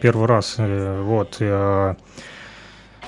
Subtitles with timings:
[0.00, 1.94] первый раз, э, вот, э,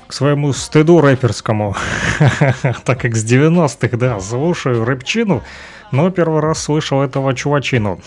[0.06, 1.74] к своему стыду рэперскому,
[2.84, 5.42] так как с 90-х, да, слушаю рэпчину,
[5.90, 8.00] но первый раз слышал этого чувачину.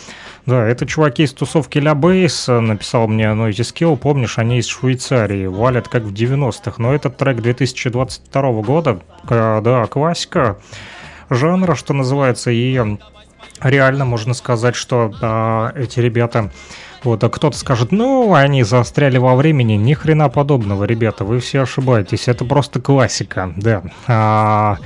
[0.46, 5.47] Да, это чуваки из тусовки Ля Бейс, написал мне Noisy Skill, помнишь, они из Швейцарии,
[5.47, 10.58] валят как в 90-х, но этот трек 2022 года, э, да, классика
[11.31, 12.79] жанра, что называется, и
[13.62, 16.52] реально можно сказать, что э, эти ребята
[17.05, 19.73] вот, а кто-то скажет, ну, они застряли во времени.
[19.73, 22.27] Ни хрена подобного, ребята, вы все ошибаетесь.
[22.27, 23.84] Это просто классика, да.
[24.07, 24.77] А,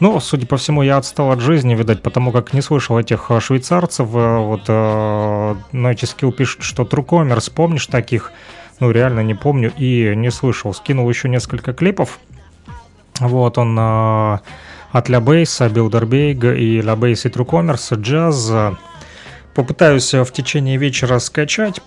[0.00, 3.40] ну, судя по всему, я отстал от жизни, видать, потому как не слышал этих а,
[3.40, 4.08] швейцарцев.
[4.14, 8.32] Э, вот э, Ночи Скилл пишет, что Трукомерс, помнишь таких?
[8.80, 10.74] Ну, реально не помню и не слышал.
[10.74, 12.18] Скинул еще несколько клипов.
[13.20, 14.38] Вот он э,
[14.92, 18.52] от Ля Бейса, Билдербейга и Ля Бейс и Трукомерс, джаз,
[19.56, 21.80] Попытаюсь э, в течение вечера скачать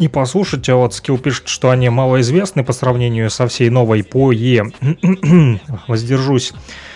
[0.00, 0.68] и послушать.
[0.68, 4.72] А вот Скилл пишет, что они малоизвестны по сравнению со всей новой по Е.
[5.86, 6.52] Воздержусь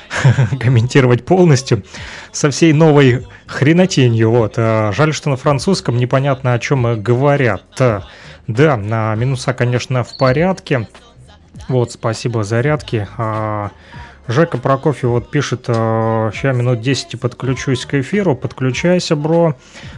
[0.60, 1.84] комментировать полностью
[2.32, 4.32] со всей новой хренотенью.
[4.32, 4.54] Вот.
[4.56, 7.62] А жаль, что на французском непонятно о чем говорят.
[8.48, 10.88] Да, на минуса, конечно, в порядке.
[11.68, 13.06] Вот, спасибо зарядки.
[14.28, 19.56] Жека Прокофьев вот пишет, сейчас э, минут 10 подключусь к эфиру, подключайся, бро.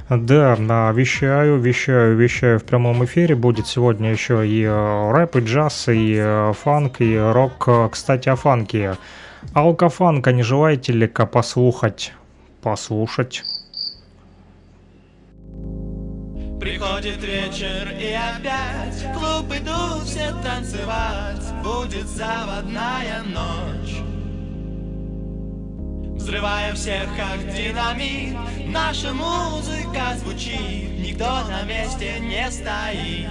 [0.08, 0.56] Да,
[0.92, 3.34] вещаю, вещаю, вещаю в прямом эфире.
[3.34, 7.68] Будет сегодня еще и э, рэп, и джаз, и э, фанк, и рок.
[7.90, 8.96] Кстати, о фанке.
[9.54, 12.14] Алкофанка не желаете ли-ка послушать?
[12.62, 13.42] Послушать.
[16.60, 24.11] Приходит вечер и опять в клуб идут все танцевать Будет заводная ночь
[26.22, 28.36] Взрываем всех как динамит.
[28.68, 33.28] Наша музыка звучит Никто на месте не стоит.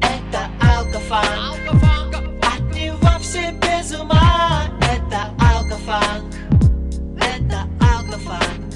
[0.00, 1.58] Это алкофанк.
[2.40, 4.68] От него все без ума.
[4.80, 6.32] Это алкофанк.
[7.20, 8.74] Это алкофанк.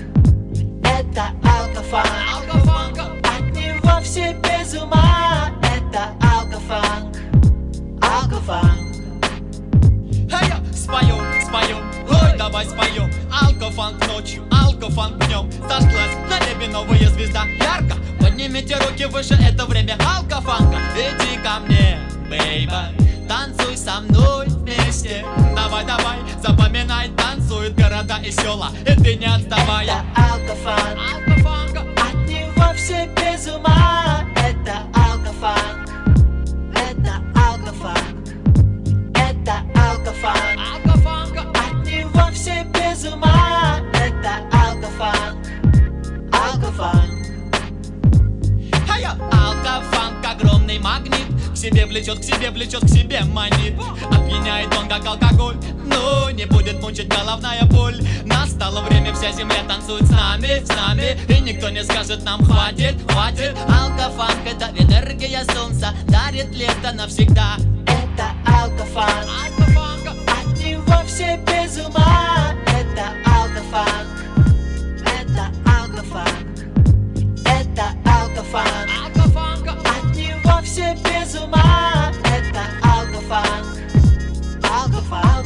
[0.82, 2.98] Это алкофанк.
[3.22, 5.52] От него все без ума.
[5.62, 7.16] Это алкофанк.
[8.02, 8.80] Алкофанк.
[10.28, 11.93] Hey, спою,
[12.36, 13.10] давай споем.
[13.30, 15.50] Алкофанк ночью, алкофанк днем.
[15.68, 20.78] Зажглась на небе новая звезда Ярко, поднимите руки выше Это время алкофанка.
[20.96, 22.88] Иди ко мне, бейба
[23.28, 25.24] Танцуй со мной вместе.
[25.54, 28.70] Давай, давай, запоминай Танцуют города и села.
[28.82, 29.86] И ты не отставай.
[29.86, 30.98] Это алкофанк.
[31.14, 31.80] Алкофанка.
[31.96, 34.24] От него все без ума.
[34.36, 35.88] Это алкофанк.
[36.74, 38.28] Это алкофанк.
[39.14, 40.93] Это алкофанк
[43.06, 45.46] ума Это алкофанк,
[46.32, 47.10] алкофанк.
[48.90, 51.26] А я алкофанк, огромный магнит.
[51.52, 53.74] К себе влечет, к себе влечет, к себе манит.
[54.10, 58.00] Опьяняет он как алкоголь Ну, не будет мучить головная боль.
[58.24, 61.18] Настало время, вся земля танцует с нами, с нами.
[61.28, 67.56] И никто не скажет нам хватит, хватит Алкофанк это энергия солнца Дарит лето навсегда.
[67.86, 69.28] Это алкофанк,
[69.58, 69.94] алкофанк.
[70.58, 72.43] Него все без ума
[72.94, 74.06] Это алкофанк
[75.04, 76.46] Это алкофанк
[77.44, 82.12] Это алкофанк От него все без ума.
[82.22, 83.80] Это алкофанк
[84.62, 85.43] Алкофанк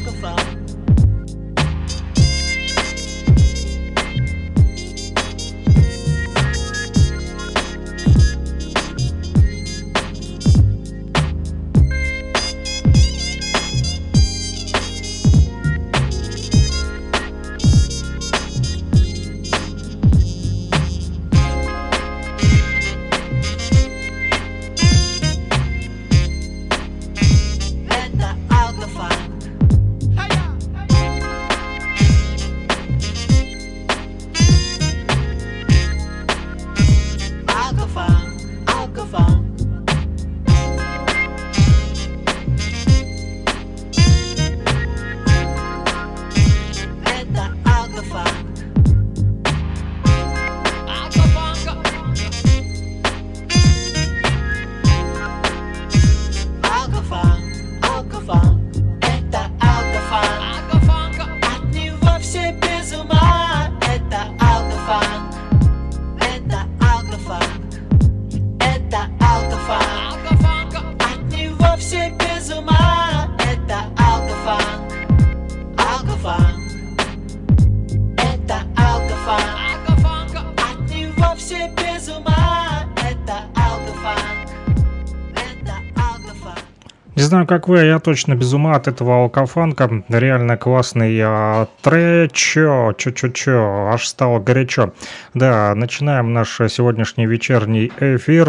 [87.28, 90.02] знаю, как вы, а я точно без ума от этого алкофанка.
[90.08, 94.92] Реально классный а, тречо, чё-чё-чё, аж стало горячо.
[95.34, 98.48] Да, начинаем наш сегодняшний вечерний эфир.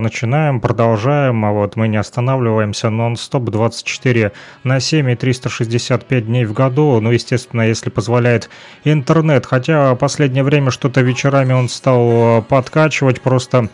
[0.00, 1.44] Начинаем, продолжаем.
[1.44, 4.32] А вот мы не останавливаемся нон-стоп 24
[4.64, 7.00] на 7 и 365 дней в году.
[7.00, 8.48] Ну, естественно, если позволяет
[8.84, 9.44] интернет.
[9.44, 13.20] Хотя последнее время что-то вечерами он стал подкачивать.
[13.20, 13.68] Просто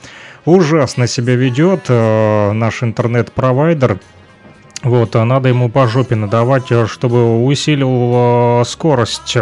[0.46, 3.98] ужасно себя ведет э, наш интернет-провайдер.
[4.86, 9.36] Вот, а надо ему по жопе надавать, э, чтобы усилил скорость.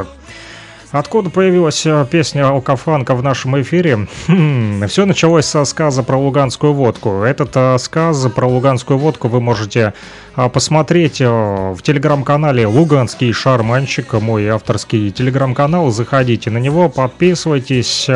[0.91, 4.09] Откуда появилась э, песня Алкофанка в нашем эфире?
[4.27, 7.25] Хм, все началось со сказа про луганскую водку.
[7.25, 9.93] Этот э, сказ про луганскую водку вы можете
[10.35, 15.91] посмотреть в телеграм-канале «Луганский шарманщик», мой авторский телеграм-канал.
[15.91, 18.09] Заходите на него, подписывайтесь.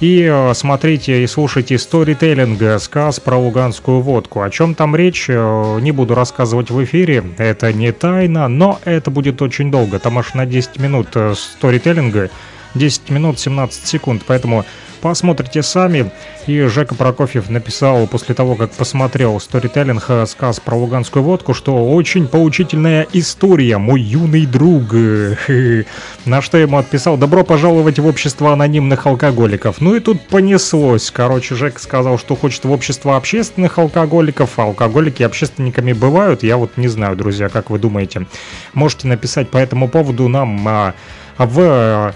[0.00, 4.42] И э, смотрите и слушайте сторителлинг, э, сказ про луганскую водку.
[4.42, 9.10] О чем там речь, э, не буду рассказывать в эфире, это не тайна, но это
[9.10, 10.00] будет очень долго.
[10.00, 12.30] Там аж на 10 минут сторителлинга,
[12.74, 14.64] 10 минут 17 секунд, поэтому
[15.04, 16.10] Посмотрите сами.
[16.46, 21.92] И Жека Прокофьев написал после того, как посмотрел сторителлинг э, сказ про луганскую водку, что
[21.92, 24.94] очень поучительная история, мой юный друг.
[26.24, 29.82] На что ему отписал, добро пожаловать в общество анонимных алкоголиков.
[29.82, 31.10] Ну и тут понеслось.
[31.10, 36.42] Короче, Жека сказал, что хочет в общество общественных алкоголиков, а алкоголики общественниками бывают.
[36.42, 38.26] Я вот не знаю, друзья, как вы думаете.
[38.72, 40.94] Можете написать по этому поводу нам а,
[41.36, 42.14] в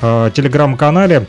[0.00, 1.26] а, телеграм-канале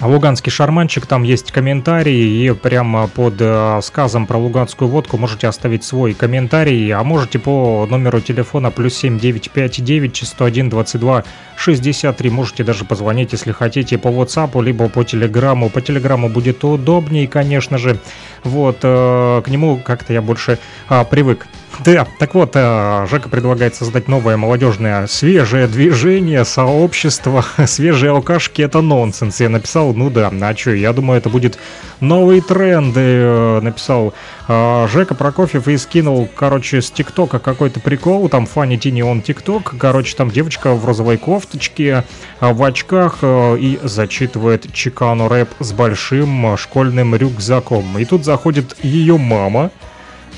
[0.00, 5.82] Луганский шарманчик, там есть комментарии, и прямо под э, сказом про луганскую водку можете оставить
[5.82, 11.24] свой комментарий, а можете по номеру телефона плюс 7959 101 22
[11.56, 15.68] 63, можете даже позвонить, если хотите, по WhatsApp, либо по Телеграму.
[15.68, 17.98] По Телеграму будет удобнее, конечно же,
[18.44, 21.48] вот, э, к нему как-то я больше э, привык.
[21.84, 27.44] Да, так вот, э, Жека предлагает создать новое молодежное свежее движение, сообщество.
[27.66, 29.40] Свежие алкашки— это нонсенс.
[29.40, 31.58] Я написал, ну да, а что, я думаю, это будет
[32.00, 32.94] новый тренд.
[32.96, 34.12] Э, написал
[34.48, 38.28] э, Жека Прокофьев и скинул, короче, с ТикТока какой-то прикол.
[38.28, 39.74] Там Фанни Тини он ТикТок.
[39.78, 42.04] Короче, там девочка в розовой кофточке,
[42.40, 47.98] в очках и зачитывает чекану рэп с большим школьным рюкзаком.
[47.98, 49.70] И тут заходит ее мама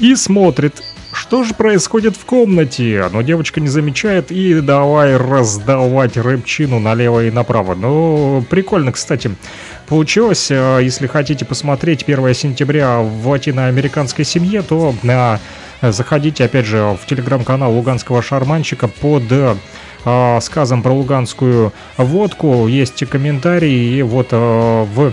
[0.00, 3.08] и смотрит что же происходит в комнате?
[3.12, 7.74] Но девочка не замечает и давай раздавать рэпчину налево и направо.
[7.74, 9.30] Ну, прикольно, кстати.
[9.88, 15.40] Получилось, э, если хотите посмотреть 1 сентября в латиноамериканской семье, то на
[15.82, 22.66] заходите, опять же, в телеграм-канал Луганского шарманщика под э, сказом про луганскую водку.
[22.68, 25.12] Есть комментарии, и вот э, в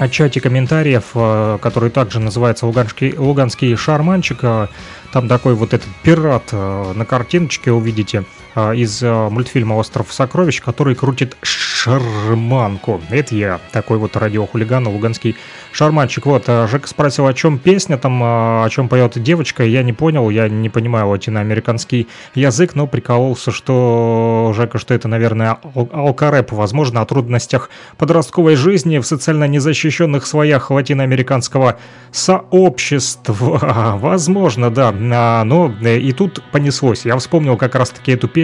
[0.00, 4.38] о чате комментариев, э, который также называется Луганский, Луганский шарманчик.
[4.42, 4.68] Э,
[5.12, 8.24] там такой вот этот пират э, на картиночке увидите
[8.54, 13.00] из мультфильма «Остров сокровищ», который крутит шарманку.
[13.10, 15.36] Это я, такой вот радиохулиган, луганский
[15.72, 16.26] шарманчик.
[16.26, 19.64] Вот, а Жека спросил, о чем песня, там, о чем поет девочка.
[19.64, 25.58] Я не понял, я не понимаю латиноамериканский язык, но прикололся, что Жека, что это, наверное,
[25.74, 31.78] ал алкарэп, возможно, о трудностях подростковой жизни в социально незащищенных слоях латиноамериканского
[32.12, 33.96] сообщества.
[34.00, 34.94] Возможно, да.
[35.12, 37.04] А, но э, и тут понеслось.
[37.04, 38.39] Я вспомнил как раз-таки эту песню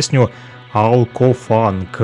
[0.72, 1.96] Алкофанк.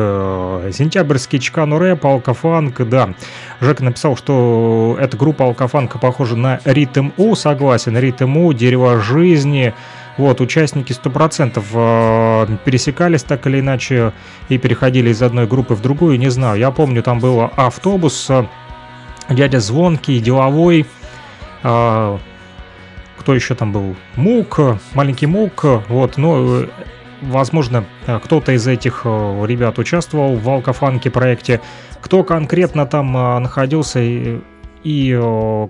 [0.73, 3.15] Сентябрьский чекану рэп, Алкофанк, да.
[3.61, 9.75] Жека написал, что эта группа Алкофанка похожа на Ритм У, согласен, Ритм У, Дерево жизни,
[10.19, 14.13] вот, участники 100% э, пересекались так или иначе
[14.49, 16.59] и переходили из одной группы в другую, не знаю.
[16.59, 18.45] Я помню, там был автобус, э,
[19.31, 20.87] дядя Звонкий, Деловой,
[21.63, 22.19] э,
[23.19, 23.97] кто еще там был?
[24.17, 24.61] Мук,
[24.95, 26.67] маленький Мук, вот, но
[27.23, 31.61] возможно, э, кто-то из этих э, ребят участвовал в Алкофанке проекте.
[32.01, 34.41] Кто конкретно там э, находился и,
[34.85, 35.19] и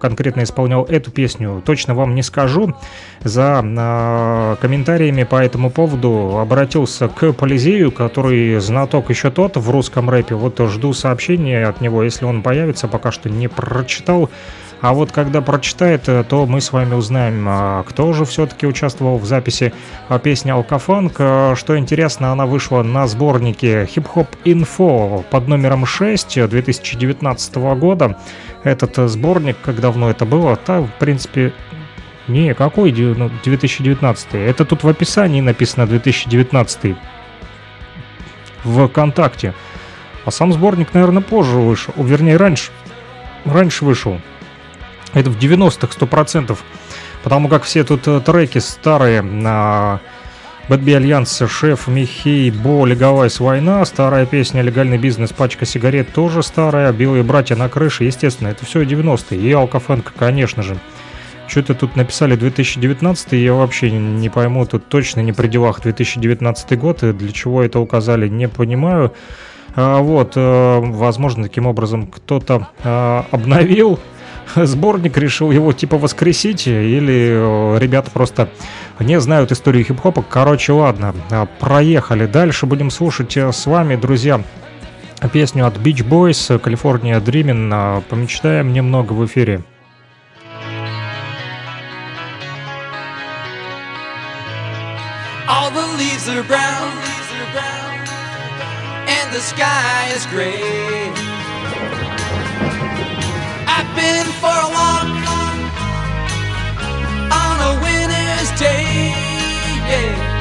[0.00, 2.74] конкретно исполнял эту песню, точно вам не скажу.
[3.20, 10.08] За э, комментариями по этому поводу обратился к Полизею, который знаток еще тот в русском
[10.08, 10.34] рэпе.
[10.34, 14.30] Вот жду сообщения от него, если он появится, пока что не прочитал.
[14.82, 19.16] А вот когда прочитает, э, то мы с вами узнаем, а, кто же все-таки участвовал
[19.16, 19.72] в записи
[20.08, 21.14] а, песни «Алкофанк».
[21.20, 28.18] А, что интересно, она вышла на сборнике Hop Info под номером 6 2019 года.
[28.64, 31.52] Этот э, сборник, как давно это было, то, в принципе,
[32.26, 34.32] не, какой 2019?
[34.32, 36.96] Ну, это тут в описании написано 2019
[38.64, 39.54] в ВКонтакте.
[40.24, 41.94] А сам сборник, наверное, позже вышел.
[41.96, 42.72] Вернее, раньше.
[43.44, 44.18] Раньше вышел.
[45.14, 46.58] Это в 90-х 100%.
[47.22, 50.00] Потому как все тут э, треки старые на
[50.68, 50.92] Bad B.
[50.92, 57.22] Альянс, Шеф, Михей, Бо, Легалайз, Война, старая песня Легальный бизнес, пачка сигарет тоже старая, Белые
[57.22, 60.78] братья на крыше, естественно, это все 90-е, и Алкофанк, конечно же.
[61.48, 67.02] Что-то тут написали 2019, я вообще не пойму, тут точно не при делах 2019 год,
[67.02, 69.12] и для чего это указали, не понимаю.
[69.74, 73.98] А, вот, э, возможно, таким образом кто-то а, обновил
[74.56, 78.48] сборник, решил его типа воскресить, или э, ребята просто
[79.00, 80.22] не знают историю хип-хопа.
[80.22, 82.26] Короче, ладно, а, проехали.
[82.26, 84.42] Дальше будем слушать э, с вами, друзья,
[85.32, 88.02] песню от Beach Boys, Калифорния Dreamin'.
[88.08, 89.62] Помечтаем немного в эфире.
[95.48, 96.92] All the leaves are brown,
[99.06, 101.31] and the sky is gray.
[103.96, 105.08] Been for a walk
[107.30, 109.12] on a winter's day.
[109.90, 110.40] Yeah.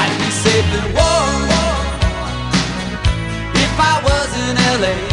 [0.00, 1.42] I'd be safe and warm
[3.54, 5.11] if I was in LA.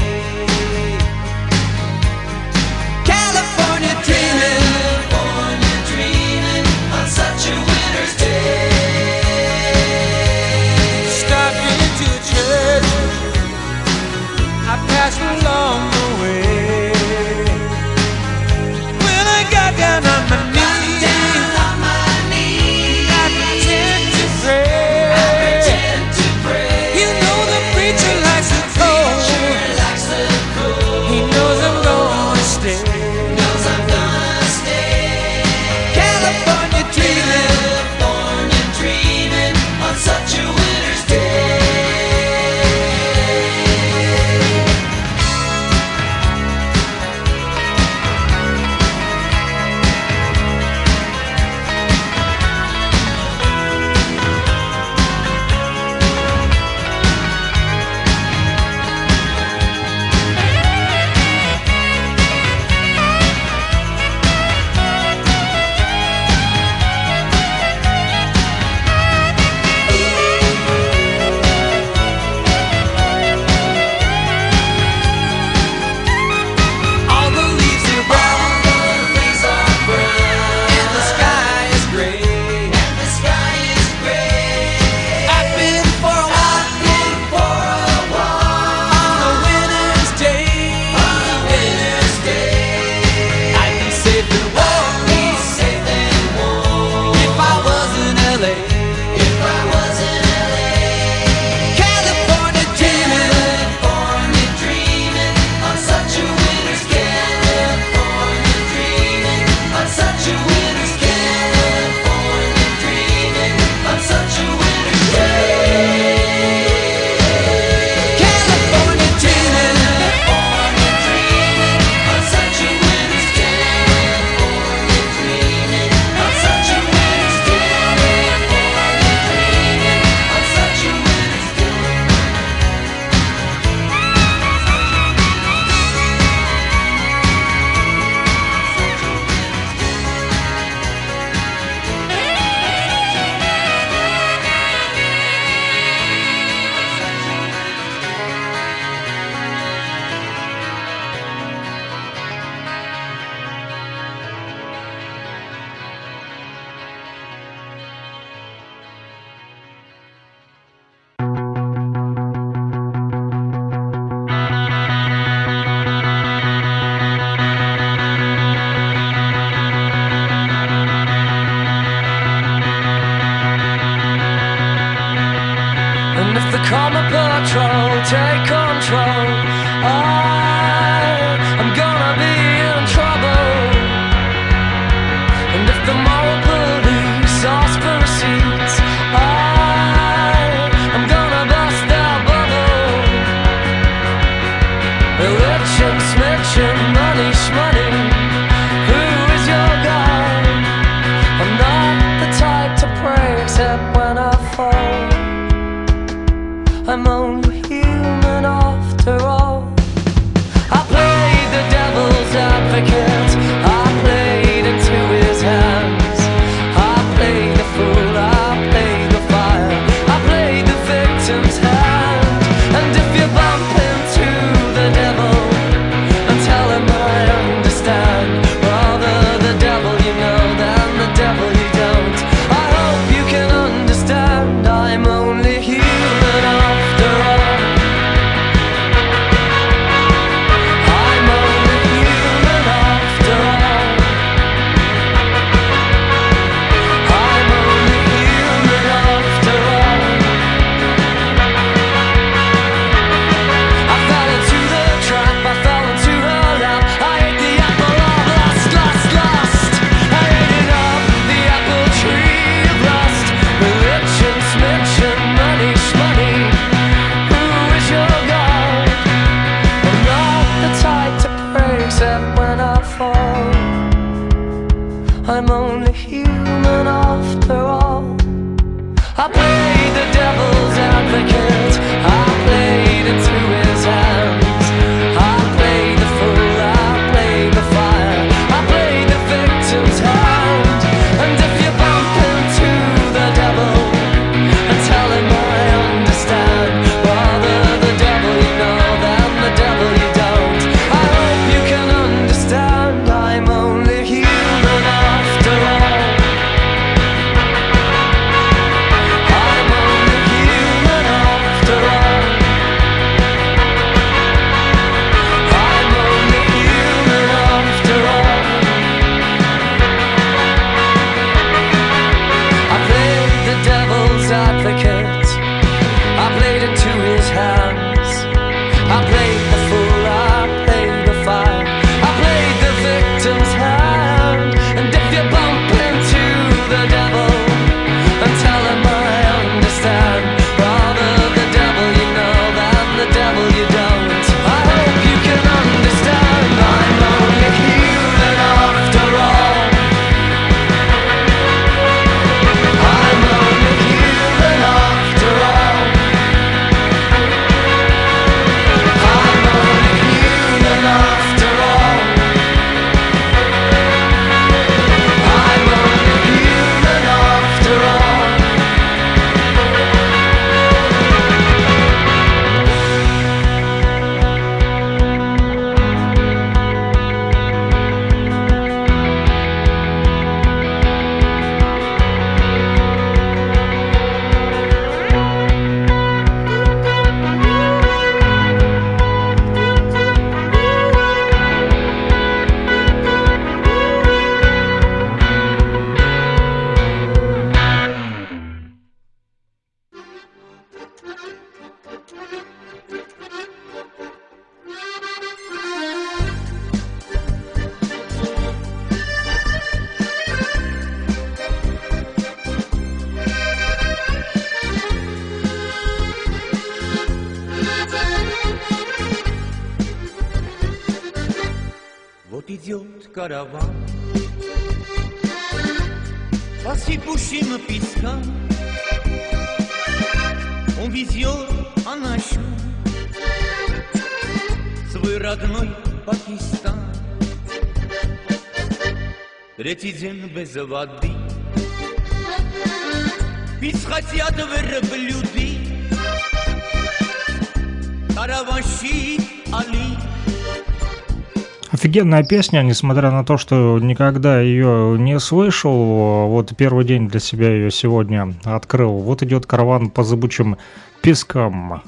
[452.00, 456.30] офигенная песня, несмотря на то, что никогда ее не слышал.
[456.30, 459.00] Вот первый день для себя ее сегодня открыл.
[459.00, 460.58] Вот идет караван по зыбучим
[461.02, 461.84] пескам.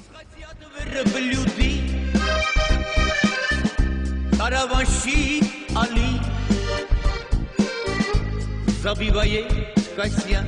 [8.83, 9.53] Забивает
[9.95, 10.43] кося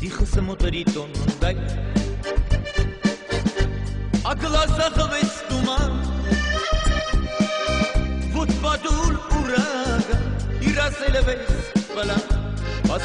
[0.00, 1.25] Тихо смотрит он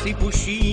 [0.03, 0.70] se puxinha.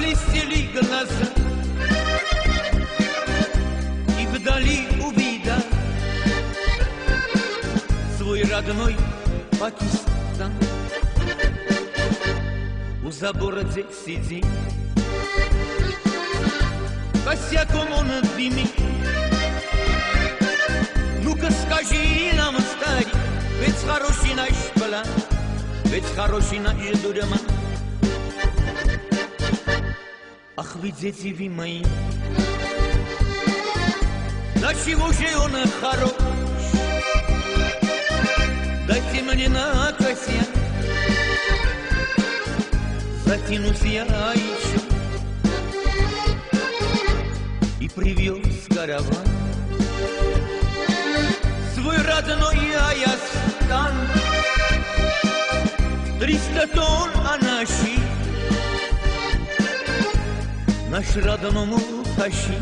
[0.00, 1.26] блестели глаза,
[4.18, 5.56] И вдали увидя
[8.16, 8.96] свой родной
[9.58, 10.52] Пакистан.
[13.04, 14.46] У забора где сидит,
[17.24, 18.72] косяком он дымит.
[21.22, 23.08] Ну-ка скажи нам, старик,
[23.60, 25.06] ведь хороший наш план,
[25.86, 27.59] ведь хороший наш дурман.
[30.80, 31.82] вы, дети вы мои.
[34.56, 36.12] Да чего же он хорош?
[38.88, 40.40] Дайте мне на косе,
[43.24, 44.80] Затянусь я еще.
[47.80, 49.26] И привез караван
[51.74, 53.94] Свой родной Аястан
[56.18, 57.99] Триста тонн анаши
[60.90, 61.78] Наш родному
[62.16, 62.58] тащи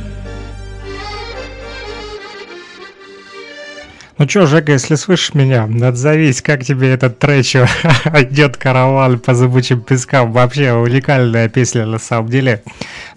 [4.18, 9.80] Ну чё, Жека, если слышишь меня, отзовись, как тебе этот трэч «Идет караван по зыбучим
[9.80, 10.32] пескам».
[10.32, 12.62] Вообще уникальная песня на самом деле.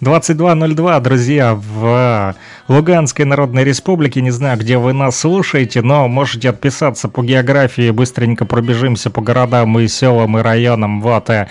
[0.01, 2.35] 22.02, друзья, в
[2.67, 4.21] Луганской Народной Республике.
[4.21, 7.89] Не знаю, где вы нас слушаете, но можете отписаться по географии.
[7.89, 11.01] Быстренько пробежимся по городам и селам и районам.
[11.01, 11.47] Вот, и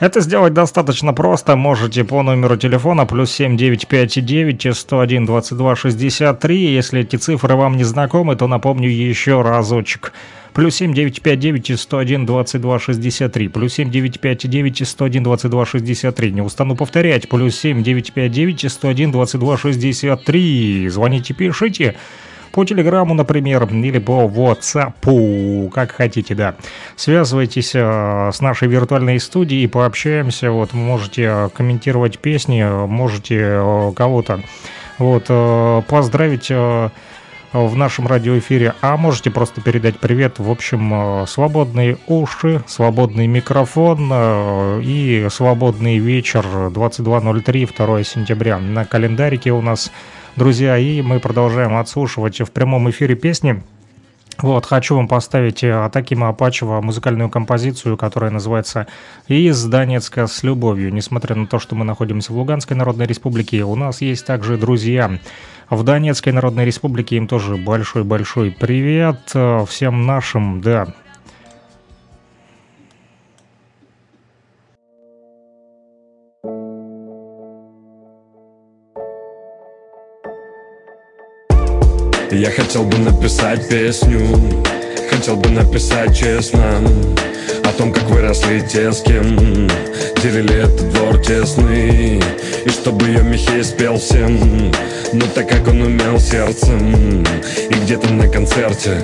[0.00, 1.56] это сделать достаточно просто.
[1.56, 6.74] Можете по номеру телефона плюс 7959 101 22 63.
[6.74, 10.12] Если эти цифры вам не знакомы, то напомню еще разочек.
[10.52, 13.48] Плюс 7959 101 22 63.
[13.48, 16.32] Плюс 7959 101 22 63.
[16.32, 17.28] Не устану повторять.
[17.28, 20.88] Плюс 7959 101 22 63.
[20.88, 21.94] Звоните, пишите.
[22.52, 26.56] По телеграмму, например, или по WhatsApp, как хотите, да.
[26.96, 34.40] Связывайтесь э, с нашей виртуальной студией, пообщаемся, вот, можете э, комментировать песни, можете э, кого-то,
[34.98, 35.28] вот,
[35.86, 36.90] поздравить в
[37.74, 40.38] нашем радиоэфире, а можете просто передать привет.
[40.38, 44.12] В общем, свободные уши, свободный микрофон
[44.82, 48.58] и свободный вечер 22.03, 2 сентября.
[48.58, 49.90] На календарике у нас,
[50.36, 53.62] друзья, и мы продолжаем отслушивать в прямом эфире песни.
[54.38, 58.86] Вот, хочу вам поставить э, Такима Апачева музыкальную композицию, которая называется
[59.28, 60.92] «Из Донецка с любовью».
[60.92, 65.18] Несмотря на то, что мы находимся в Луганской Народной Республике, у нас есть также друзья
[65.68, 67.16] в Донецкой Народной Республике.
[67.16, 70.94] Им тоже большой-большой привет э, всем нашим, да.
[82.32, 84.20] Я хотел бы написать песню
[85.10, 86.62] Хотел бы написать честно
[87.64, 89.68] О том, как выросли те, с кем
[90.22, 92.22] Делили этот двор тесный
[92.64, 94.70] И чтобы ее Михей спел всем.
[95.12, 97.24] Ну так как он умел сердцем
[97.70, 99.02] И где-то на концерте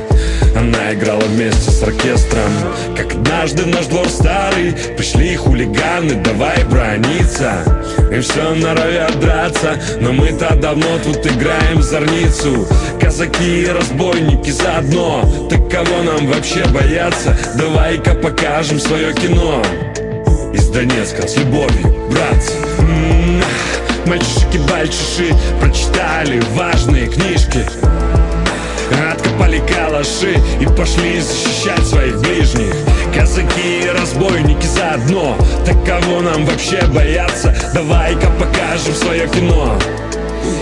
[0.54, 2.52] Она играла вместе с оркестром.
[2.96, 7.62] Как однажды в наш двор старый Пришли хулиганы, давай брониться
[8.12, 9.76] И все норовят драться.
[10.00, 12.66] Но мы-то давно тут играем в зорницу
[13.00, 15.48] Казаки и разбойники заодно.
[15.50, 17.36] Так кого нам вообще бояться?
[17.56, 19.62] Давай-ка покажем свое кино.
[20.52, 22.52] Из Донецка с любовью, братцы.
[22.78, 23.42] М,
[24.06, 27.64] Мальчишки-бальчиши прочитали важные книжки.
[29.10, 32.72] Откопали калаши и пошли защищать своих ближних.
[33.14, 35.36] Казаки и разбойники заодно.
[35.64, 37.54] Так кого нам вообще бояться?
[37.74, 39.76] Давай-ка покажем свое кино.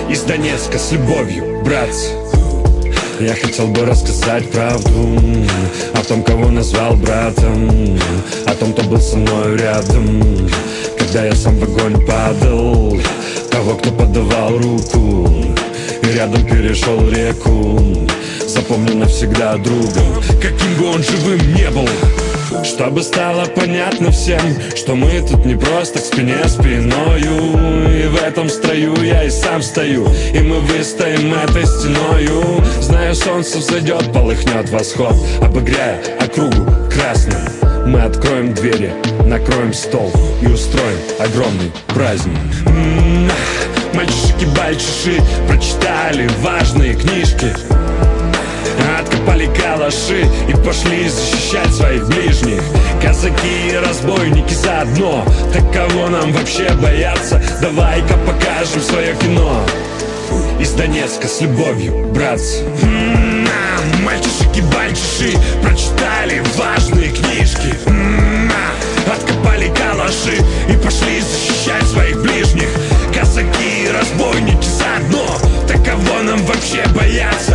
[0.09, 2.11] Из Донецка с любовью, братцы
[3.21, 5.19] я хотел бы рассказать правду
[5.95, 7.99] О том, кого назвал братом
[8.47, 10.51] О том, кто был со мной рядом.
[10.99, 12.99] Когда я сам в огонь падал
[13.51, 15.31] Того, кто подавал руку
[16.03, 17.81] И рядом перешел реку
[18.47, 21.89] Запомню навсегда другом Каким бы он живым не был
[22.63, 24.41] чтобы стало понятно всем,
[24.77, 27.89] что мы тут не просто к спине спиною.
[27.89, 32.63] И в этом строю я и сам стою, и мы выстоим этой стеною.
[32.81, 37.41] Знаю, солнце взойдет, полыхнет восход, обыгряя округу красным
[37.87, 38.93] Мы откроем двери,
[39.27, 42.39] накроем стол и устроим огромный праздник.
[42.67, 43.31] М,
[43.95, 47.55] Мальчишки-бальчиши прочитали важные книжки
[48.99, 52.63] Откопали калаши и пошли защищать своих ближних.
[53.03, 57.43] Казаки и разбойники заодно Так кого нам вообще бояться?
[57.61, 59.61] Давай-ка покажем свое кино.
[60.59, 62.63] Из Донецка с любовью, братцы.
[62.83, 67.75] М, а, Мальчишки-бальчиши прочитали важные книжки.
[67.87, 70.37] М, а, Откопали калаши
[70.69, 72.69] и пошли защищать своих ближних.
[73.15, 75.25] Казаки и разбойники заодно
[75.69, 77.54] Так кого нам вообще бояться?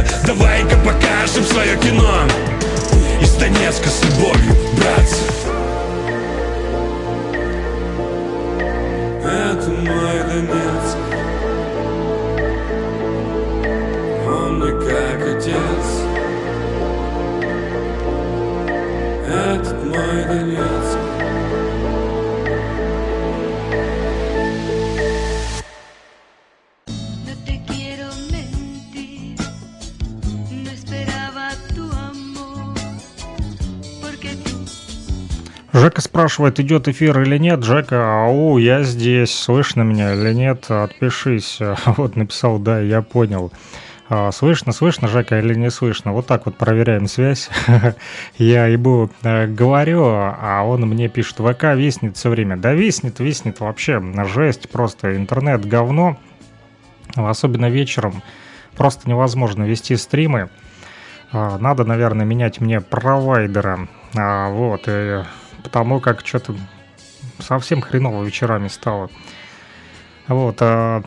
[36.40, 37.66] Спрашивает, идет эфир или нет.
[37.66, 39.38] Жека, ау, я здесь.
[39.38, 40.72] Слышно меня или нет?
[40.72, 41.60] Отпишись.
[41.98, 43.52] Вот написал, да, я понял.
[44.08, 46.14] А, Слышно, слышно, Жека, или не слышно?
[46.14, 47.50] Вот так вот проверяем связь.
[48.38, 52.56] Я ему э, говорю, а он мне пишет, ВК виснет все время.
[52.56, 54.02] Да виснет, виснет вообще.
[54.34, 55.18] Жесть просто.
[55.18, 56.18] Интернет говно.
[57.18, 58.24] Особенно вечером.
[58.78, 60.50] Просто невозможно вести стримы.
[61.34, 63.90] А, Надо, наверное, менять мне провайдера.
[64.16, 65.24] А, Вот, и
[65.64, 66.56] потому как что-то
[67.40, 69.10] совсем хреново вечерами стало.
[70.28, 71.04] Вот, а,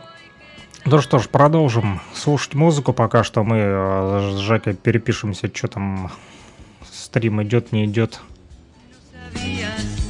[0.85, 6.11] ну что ж, продолжим слушать музыку, пока что мы э, с Жекой перепишемся, что там
[6.91, 8.21] стрим идет, не идет.
[9.33, 10.02] sabías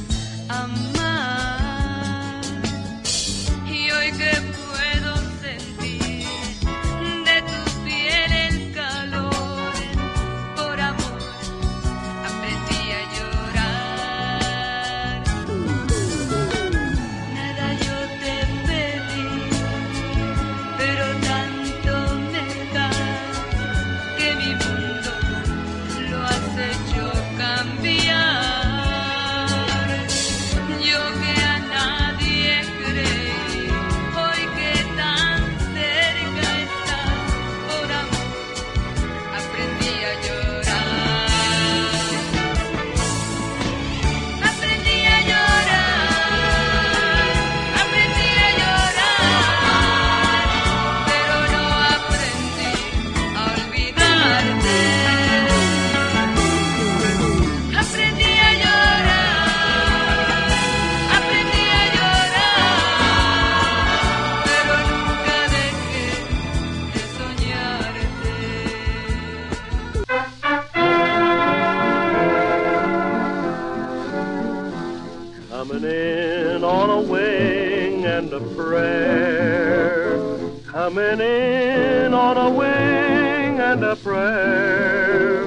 [82.36, 85.46] on a wing and a prayer.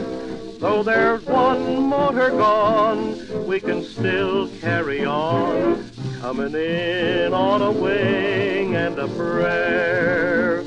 [0.60, 5.92] Though there's one motor gone, we can still carry on.
[6.22, 10.64] Coming in on a wing and a prayer.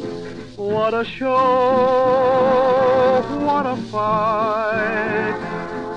[0.57, 1.31] What a show!
[3.41, 5.39] What a fight!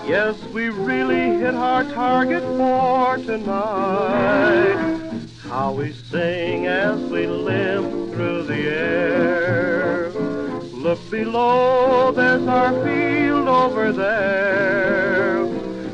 [0.08, 4.78] Yes, we really hit our target for tonight.
[5.50, 9.83] How we sing as we limp through the air.
[10.84, 15.46] Look below, there's our field over there.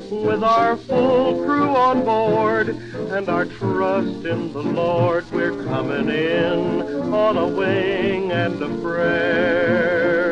[0.09, 7.13] With our full crew on board and our trust in the Lord, we're coming in
[7.13, 10.28] on a wing and a prayer.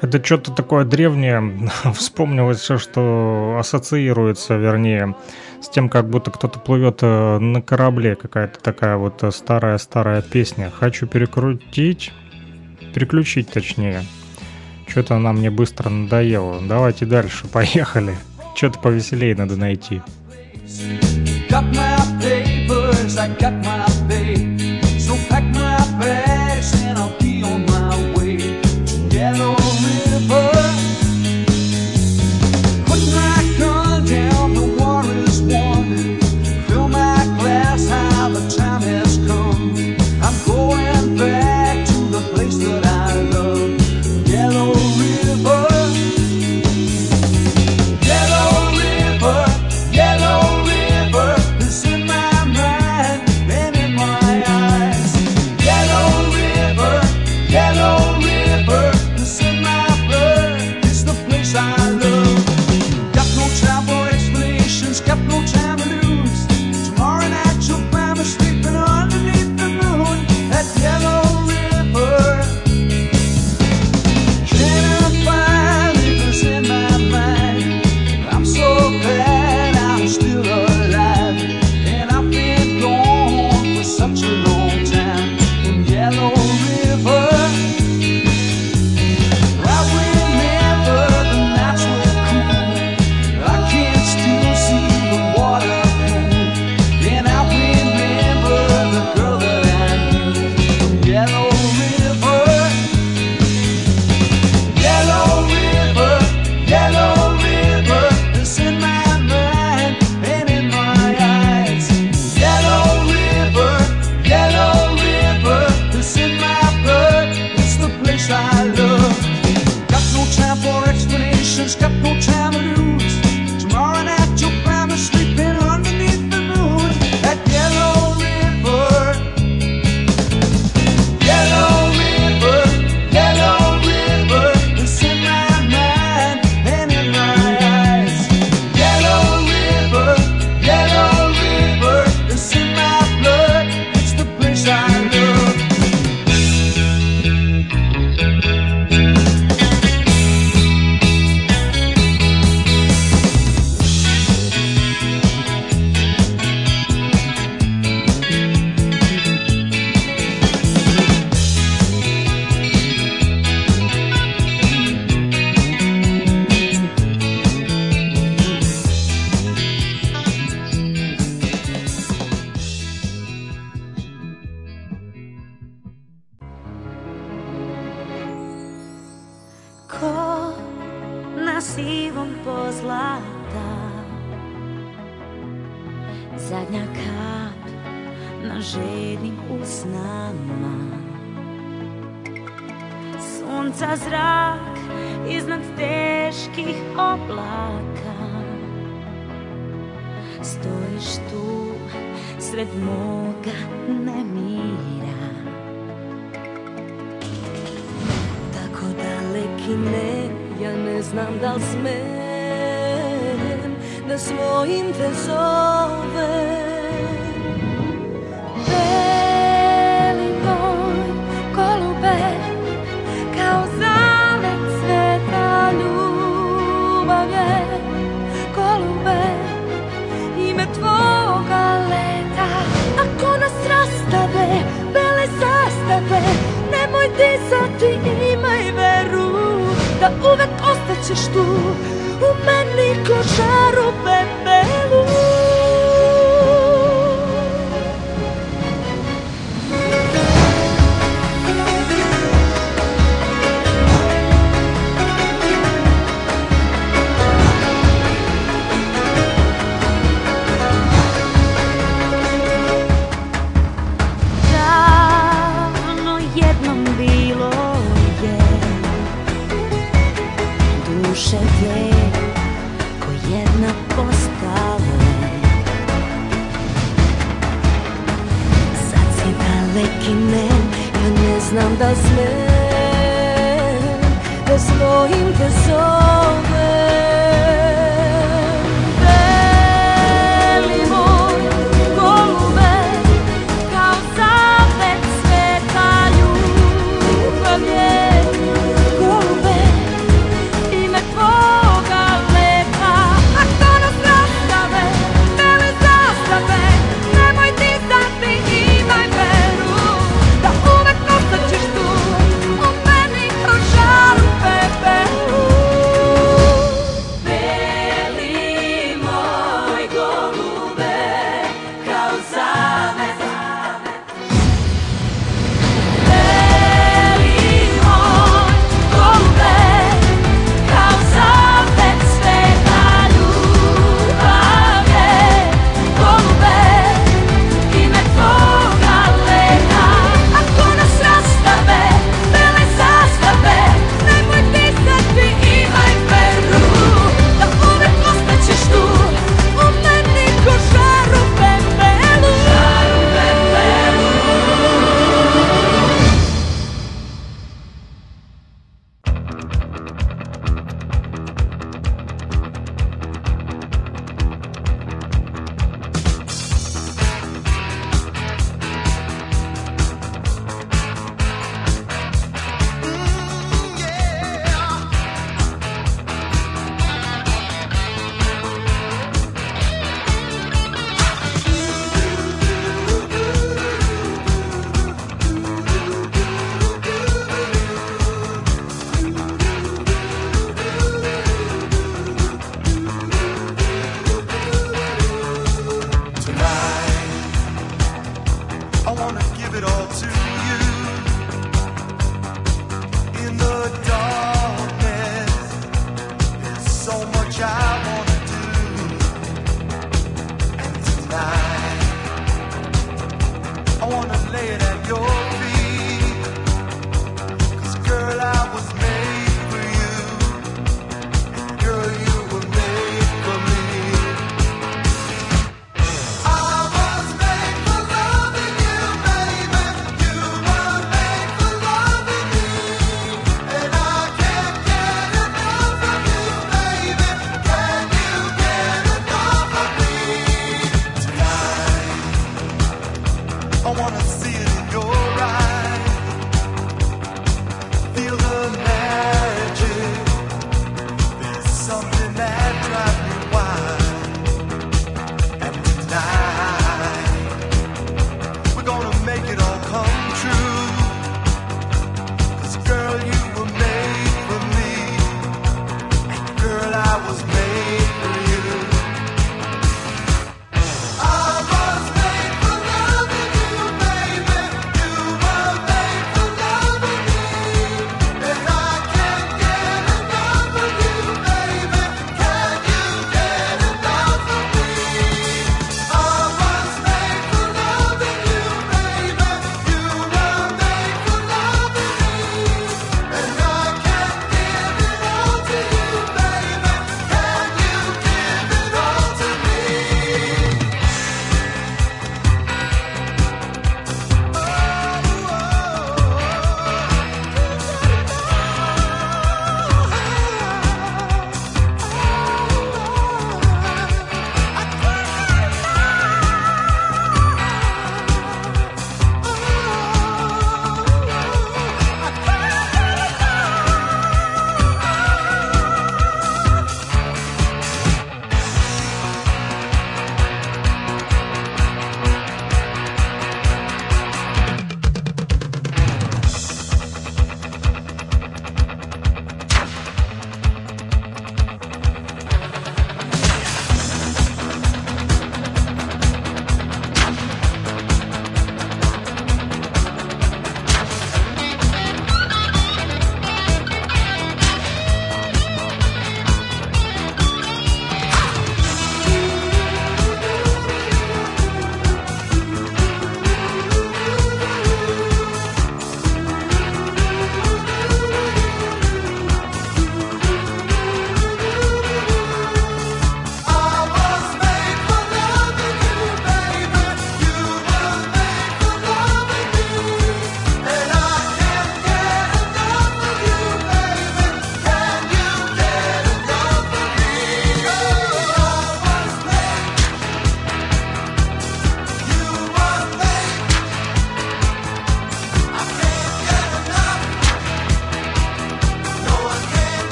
[0.00, 1.70] Это что-то такое древнее.
[1.94, 5.14] Вспомнилось все, что ассоциируется, вернее,
[5.60, 8.16] с тем, как будто кто-то плывет э, на корабле.
[8.16, 10.70] Какая-то такая вот э, старая-старая песня.
[10.70, 12.12] Хочу перекрутить,
[12.94, 14.02] переключить точнее.
[14.86, 16.60] Что-то она мне быстро надоело.
[16.60, 18.14] Давайте дальше, поехали.
[18.54, 20.02] Что-то повеселее надо найти.
[21.48, 23.93] Got my papers, I got my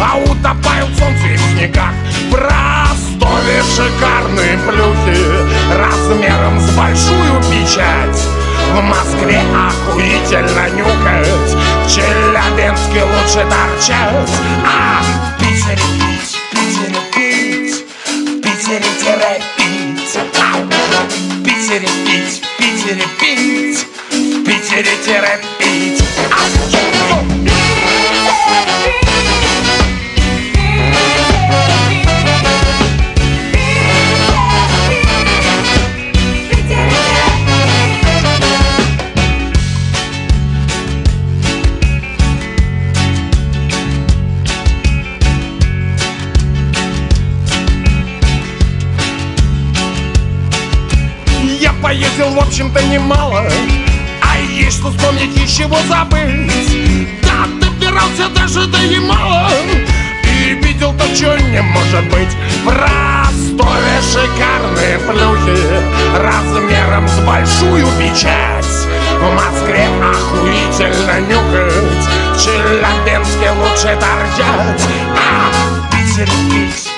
[0.00, 1.92] А утопают в солнце и в снегах.
[2.30, 5.20] В Ростове шикарные плюхи
[5.76, 8.20] Размером с большую печать.
[8.72, 14.30] В Москве охуительно нюкать В Челябинске лучше торчать.
[14.66, 17.84] А в Питере пить, в Питере пить
[18.26, 20.18] В Питере тире пить.
[20.40, 26.04] А в Питере пить, в Питере пить В Питере тире пить.
[26.30, 26.83] А,
[52.34, 53.44] в общем-то, немало.
[54.20, 57.08] А есть что вспомнить и чего забыть?
[57.22, 59.50] Да, добирался даже до Ямала
[60.24, 62.34] И видел то, что не может быть.
[62.64, 65.62] В Ростове шикарные плюхи
[66.18, 68.88] Размером с большую печать.
[69.20, 74.82] В Москве охуительно нюхать В Челябинске лучше торчать.
[75.16, 76.90] А в Питере пить,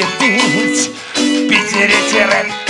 [0.00, 2.69] Питере пить, в Питере тире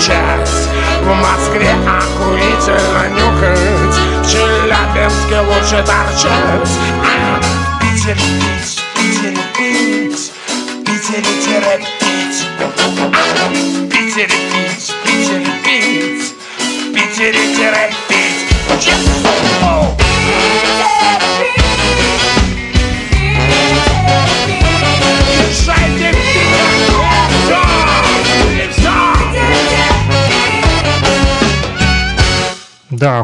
[0.00, 0.68] печать
[1.02, 6.70] В Москве охуительно нюхать В Челябинске лучше торчать.
[7.04, 10.32] А в Питере пить, в Питере пить
[10.68, 14.59] В Питере тире пить в Питере пить,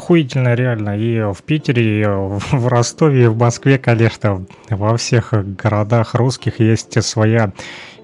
[0.07, 0.96] охуительно реально.
[0.96, 7.02] И в Питере, и в Ростове, и в Москве, конечно, во всех городах русских есть
[7.02, 7.52] своя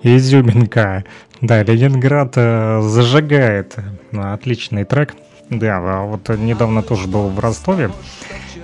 [0.03, 1.05] изюминка.
[1.41, 3.77] Да, Ленинград э, зажигает.
[4.13, 5.15] Отличный трек.
[5.49, 7.91] Да, вот недавно тоже был в Ростове.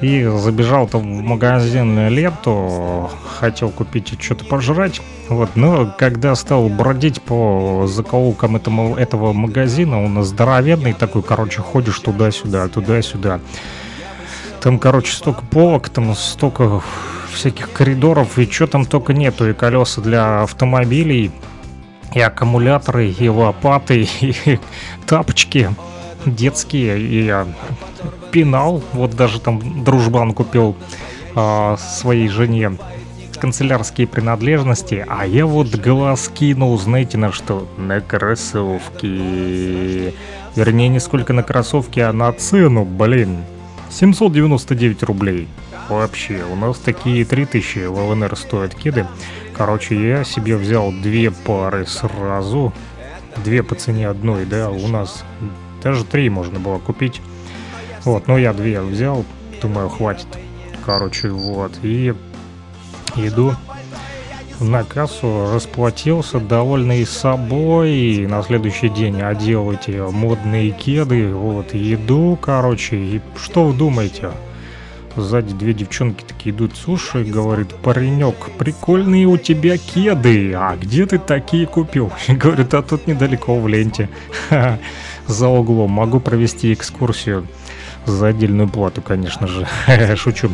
[0.00, 5.00] И забежал там в магазин Лепту, хотел купить что-то пожрать.
[5.28, 11.98] Вот, но когда стал бродить по закоулкам этому, этого магазина, он здоровенный такой, короче, ходишь
[11.98, 13.40] туда-сюда, туда-сюда.
[14.60, 16.80] Там, короче, столько полок, там столько
[17.32, 21.32] всяких коридоров, и что там только нету, и колеса для автомобилей,
[22.14, 24.60] и аккумуляторы, и лопаты, и
[25.06, 25.70] тапочки
[26.24, 27.44] детские, и
[28.30, 30.76] пенал, вот даже там дружбан купил
[31.34, 32.78] а, своей жене
[33.38, 37.68] канцелярские принадлежности, а я вот глаз кинул, знаете, на что?
[37.76, 39.04] На кроссовки.
[40.56, 43.38] Вернее, не сколько на кроссовки, а на цену, блин.
[43.90, 45.48] 799 рублей.
[45.88, 49.06] Вообще, у нас такие 3000 в ЛНР стоят кеды.
[49.56, 52.72] Короче, я себе взял две пары сразу.
[53.44, 55.24] Две по цене одной, да, у нас
[55.82, 57.22] даже три можно было купить.
[58.08, 59.22] Вот, но я две взял,
[59.60, 60.28] думаю, хватит.
[60.86, 62.14] Короче, вот, и
[63.16, 63.52] иду
[64.60, 72.38] на кассу, расплатился, довольный собой, и на следующий день одел эти модные кеды, вот, иду,
[72.40, 74.30] короче, и что вы думаете?
[75.14, 81.18] Сзади две девчонки такие идут, слушай, говорит, паренек, прикольные у тебя кеды, а где ты
[81.18, 82.10] такие купил?
[82.28, 84.08] Говорит, а тут недалеко в ленте,
[85.26, 87.46] за углом, могу провести экскурсию.
[88.08, 89.66] За отдельную плату, конечно же.
[90.16, 90.50] Шучу.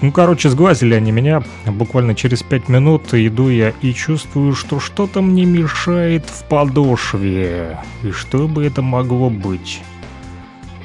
[0.00, 1.42] Ну, короче, сглазили они меня.
[1.66, 7.78] Буквально через пять минут иду я и чувствую, что что-то мне мешает в подошве.
[8.04, 9.82] И что бы это могло быть?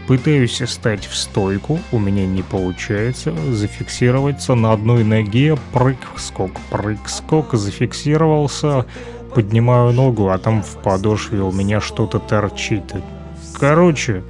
[0.08, 3.32] Пытаюсь встать в стойку, у меня не получается.
[3.52, 8.88] Зафиксироваться на одной ноге, прыг-скок, прыг-скок, зафиксировался.
[9.36, 12.92] Поднимаю ногу, а там в подошве у меня что-то торчит.
[13.58, 14.24] Короче,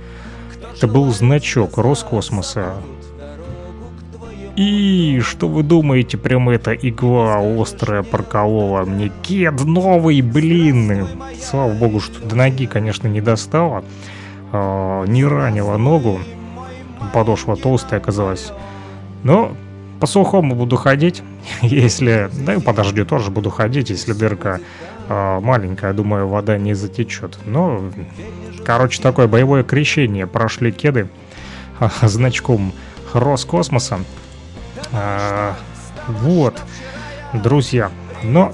[0.82, 2.74] это был значок Роскосмоса.
[4.56, 11.08] И что вы думаете, прям эта игла острая проколола мне кед новый, блин.
[11.40, 13.84] Слава богу, что до ноги, конечно, не достала.
[14.52, 16.20] А, не ранила ногу.
[17.14, 18.52] Подошва толстая оказалась.
[19.22, 19.56] Но
[20.00, 21.22] по сухому буду ходить,
[21.62, 22.32] если...
[22.44, 24.60] Да и по дождю тоже буду ходить, если дырка
[25.10, 27.38] маленькая, думаю, вода не затечет.
[27.46, 27.92] Но,
[28.66, 30.28] короче, такое боевое крещение.
[30.28, 31.10] Прошли кеды
[31.80, 32.74] а, значком
[33.14, 34.00] Роскосмоса.
[34.94, 35.56] А,
[36.08, 36.62] вот,
[37.34, 37.92] друзья.
[38.24, 38.54] Но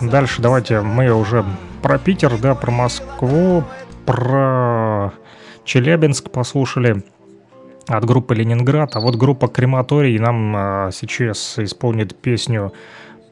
[0.00, 1.44] дальше давайте мы уже
[1.82, 3.64] про Питер, да, про Москву,
[4.04, 5.12] про
[5.64, 7.02] Челябинск послушали
[7.88, 12.72] от группы Ленинград, а вот группа Крематорий нам а, сейчас исполнит песню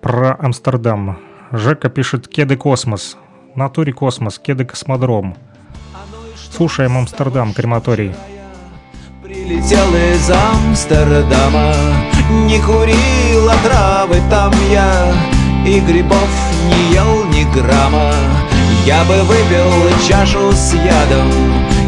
[0.01, 1.19] про Амстердам.
[1.53, 3.17] Жека пишет «Кеды космос»,
[3.55, 5.37] «Натуре космос», «Кеды космодром».
[6.57, 8.15] Слушаем Амстердам, Крематорий.
[9.23, 11.73] Прилетел из Амстердама.
[12.47, 15.13] Не курил а травы там я.
[15.67, 16.29] И грибов
[16.67, 18.13] не ел ни грамма.
[18.85, 21.31] Я бы выпил чашу с ядом.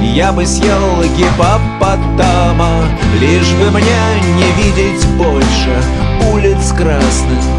[0.02, 2.84] Я бы съел гипопотама
[3.20, 3.96] Лишь бы мне
[4.36, 5.82] не видеть больше
[6.32, 7.55] Улиц красных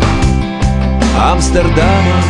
[1.18, 2.22] Амстердама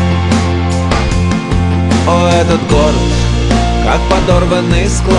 [2.08, 3.12] О, этот город,
[3.86, 5.18] как подорванный склад.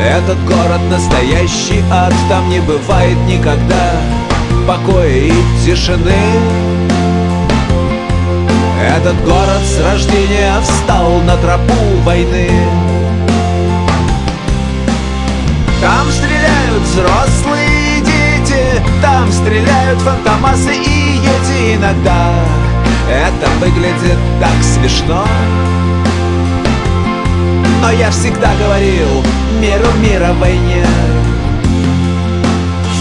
[0.00, 3.92] Этот город настоящий ад Там не бывает никогда
[4.66, 5.32] покоя и
[5.64, 6.12] тишины.
[8.78, 11.72] Этот город с рождения встал на тропу
[12.04, 12.50] войны.
[15.80, 22.57] Там стреляют взрослые дети Там стреляют фантомасы и ети иногда
[23.10, 25.24] Это выглядит так смешно.
[27.80, 29.24] Но я всегда говорил
[29.60, 30.84] миру мира войне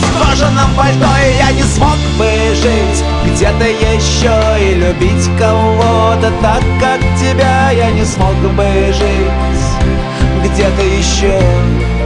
[0.01, 1.07] В кожаном пальто
[1.39, 3.03] я не смог бы жить?
[3.25, 9.65] Где-то еще и любить кого-то Так, как тебя я не смог бы жить.
[10.43, 11.96] Где-то еще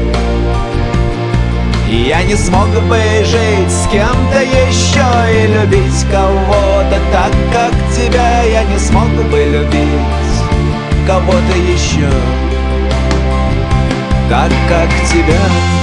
[1.95, 8.43] я не смог бы жить с кем-то еще и любить кого-то Так, как тебя.
[8.43, 9.87] Я не смог бы любить
[11.05, 12.09] кого-то еще
[14.31, 15.80] так, как тебя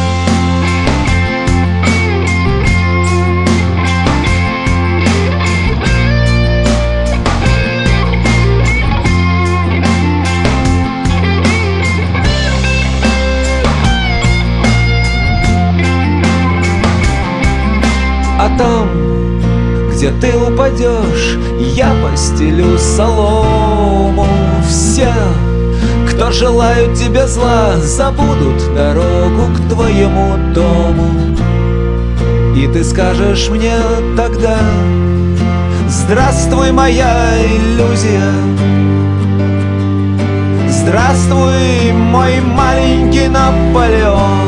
[18.59, 18.89] там,
[19.91, 21.39] где ты упадешь,
[21.75, 24.27] я постелю солому
[24.69, 25.13] Все
[26.19, 31.37] кто желают тебе зла, забудут дорогу к твоему дому.
[32.57, 33.77] И ты скажешь мне
[34.17, 34.59] тогда,
[35.87, 38.33] здравствуй, моя иллюзия.
[40.69, 44.48] Здравствуй, мой маленький Наполеон.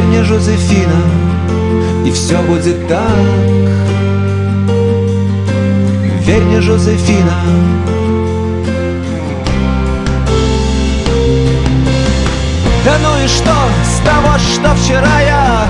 [0.00, 1.02] Верь мне, Жозефина,
[2.06, 3.04] и все будет так.
[6.22, 7.34] Верь мне, Жозефина,
[12.82, 13.52] Да ну и что
[13.84, 15.68] с того, что вчера я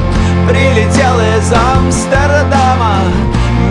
[0.48, 2.98] прилетел из Амстердама?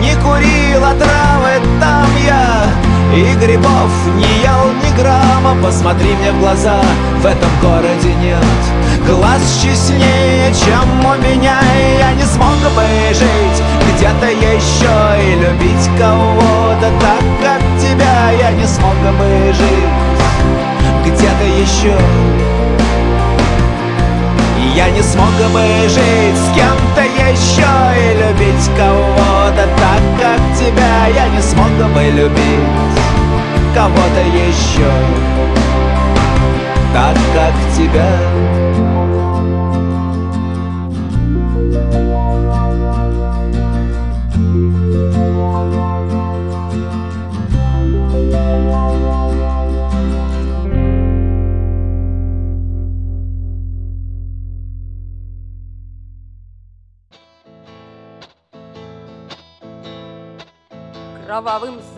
[0.00, 2.66] Не курил а травы там я
[3.16, 5.56] и грибов не ел ни грамма.
[5.62, 6.82] Посмотри мне в глаза,
[7.22, 8.79] в этом городе нет
[9.10, 11.58] Глаз честнее, чем у меня
[11.98, 13.62] я не смог бы жить.
[13.92, 19.90] Где-то еще И любить кого-то так, как тебя Я не смог бы жить.
[21.04, 21.96] Где-то еще
[24.76, 26.36] я не смог бы жить.
[26.36, 27.66] С кем-то еще
[27.98, 32.94] И любить кого-то так, как тебя Я не смог бы любить.
[33.74, 34.92] Кого-то еще
[36.92, 38.69] Так, как тебя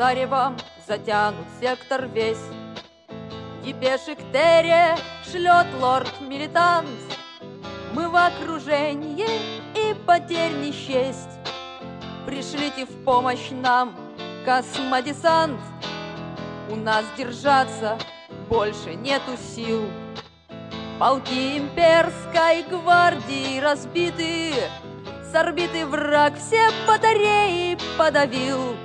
[0.02, 0.56] заревом
[0.88, 2.44] затянут сектор весь.
[3.62, 4.96] Депеши к Терре
[5.30, 6.88] шлет лорд-милитант.
[7.94, 9.28] Мы в окружении
[9.76, 11.38] и потерь не счесть.
[12.26, 13.94] Пришлите в помощь нам
[14.44, 15.60] космодесант.
[16.68, 17.96] У нас держаться
[18.48, 19.88] больше нету сил.
[20.98, 24.52] Полки имперской гвардии разбиты,
[25.30, 28.81] С орбиты враг все батареи подавил.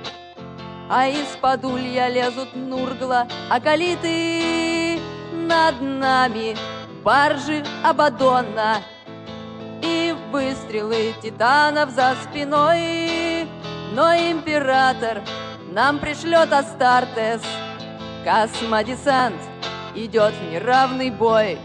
[0.90, 4.98] А из-под улья лезут Нургла, Акалиты
[5.32, 6.56] Над нами
[7.04, 8.78] баржи Абадона.
[9.82, 13.46] И выстрелы титанов за спиной.
[13.92, 15.22] Но император
[15.70, 17.42] нам пришлет Астартес.
[18.24, 19.40] Космодесант
[19.94, 21.58] идет в неравный бой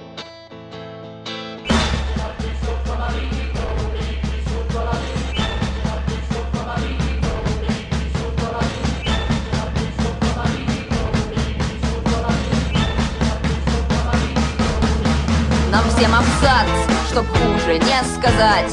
[15.74, 16.69] Нам всем абзац,
[17.09, 18.71] чтоб хуже не сказать.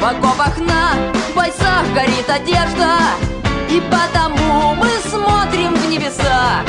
[0.00, 0.94] В окопах на
[1.34, 2.98] бойцах горит одежда
[3.68, 6.62] И потому мы смотрим в небеса.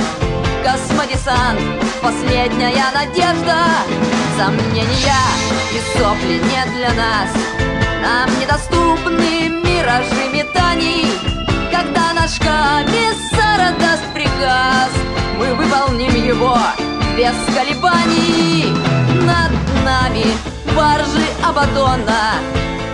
[0.64, 1.62] Космодесант,
[2.02, 3.56] последняя надежда
[4.36, 5.22] Сомнения
[5.72, 7.30] и сопли не для нас.
[8.02, 11.06] Нам недоступны миражи метаний
[11.72, 14.90] Когда наш комиссар отдаст приказ.
[15.38, 16.58] Мы выполним его
[17.16, 19.52] без колебаний Над
[19.86, 20.26] нами
[20.76, 22.40] баржи Абадона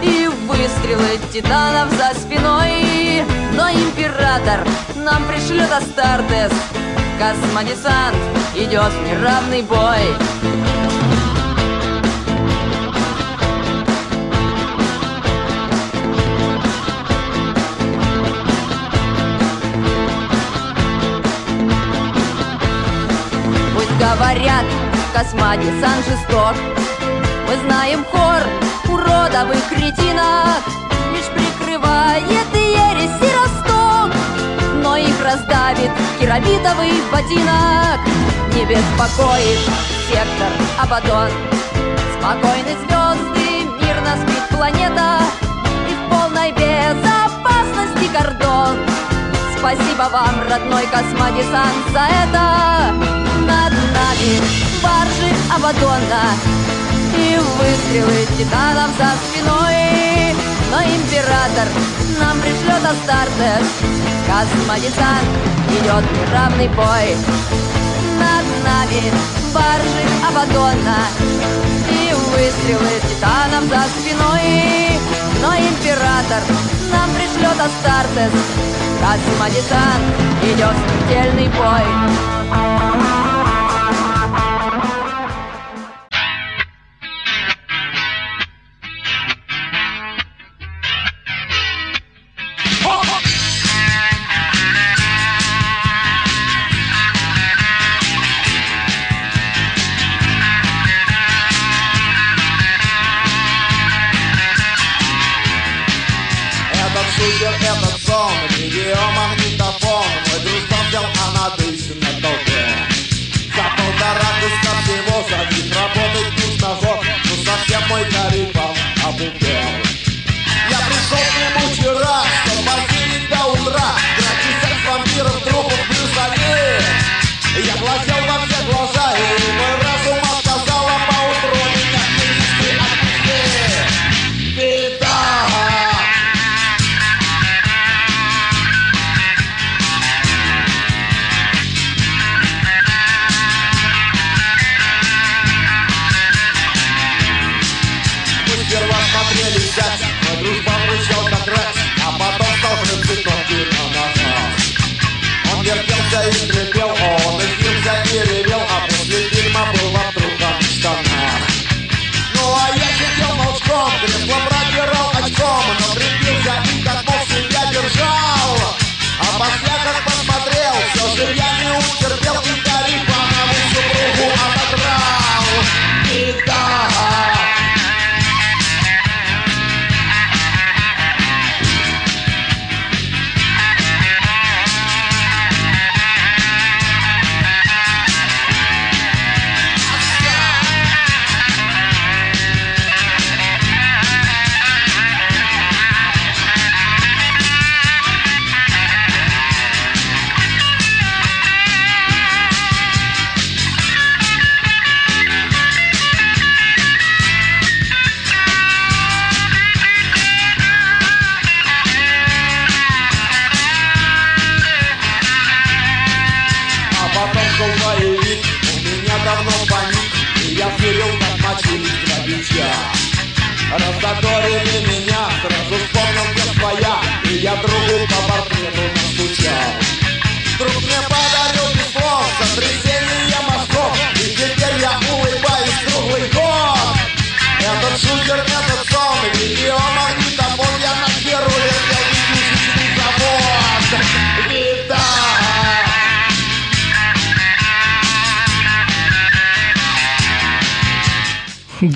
[0.04, 3.24] И выстрелы титанов за спиной.
[3.54, 6.52] Но император нам пришлет Астартес.
[7.18, 8.18] Космодесант
[8.56, 10.16] идет в неравный бой.
[23.74, 24.00] Пусть
[25.18, 26.56] говорят, космодесант жесток
[27.48, 28.42] Мы знаем хор
[28.90, 30.62] уродовых кретинок
[31.14, 34.12] Лишь прикрывает ересь и росток
[34.84, 38.00] Но их раздавит керамитовый ботинок.
[38.54, 39.60] Не беспокоит
[40.10, 40.52] сектор
[40.82, 41.30] Абадон.
[42.20, 45.20] Спокойны звезды, мирно спит планета
[45.90, 48.78] И в полной безопасности кордон.
[49.58, 53.17] Спасибо вам, родной космодесант, за это
[53.48, 54.42] Над нами
[54.84, 56.26] баржи Абадона
[57.16, 60.36] И выстрелы титанов за спиной.
[60.70, 61.68] Но император
[62.20, 63.68] нам пришлет Астартес
[64.28, 65.30] Космодесант
[65.80, 67.16] идет неравный бой.
[68.20, 69.14] Над нами
[69.54, 71.00] баржи Абадона
[71.90, 75.00] И выстрелы титанов за спиной.
[75.42, 76.44] Но император
[76.92, 78.34] нам пришлет Астартес
[79.00, 80.04] Космодесант
[80.44, 80.76] идет
[81.08, 82.67] смертельный бой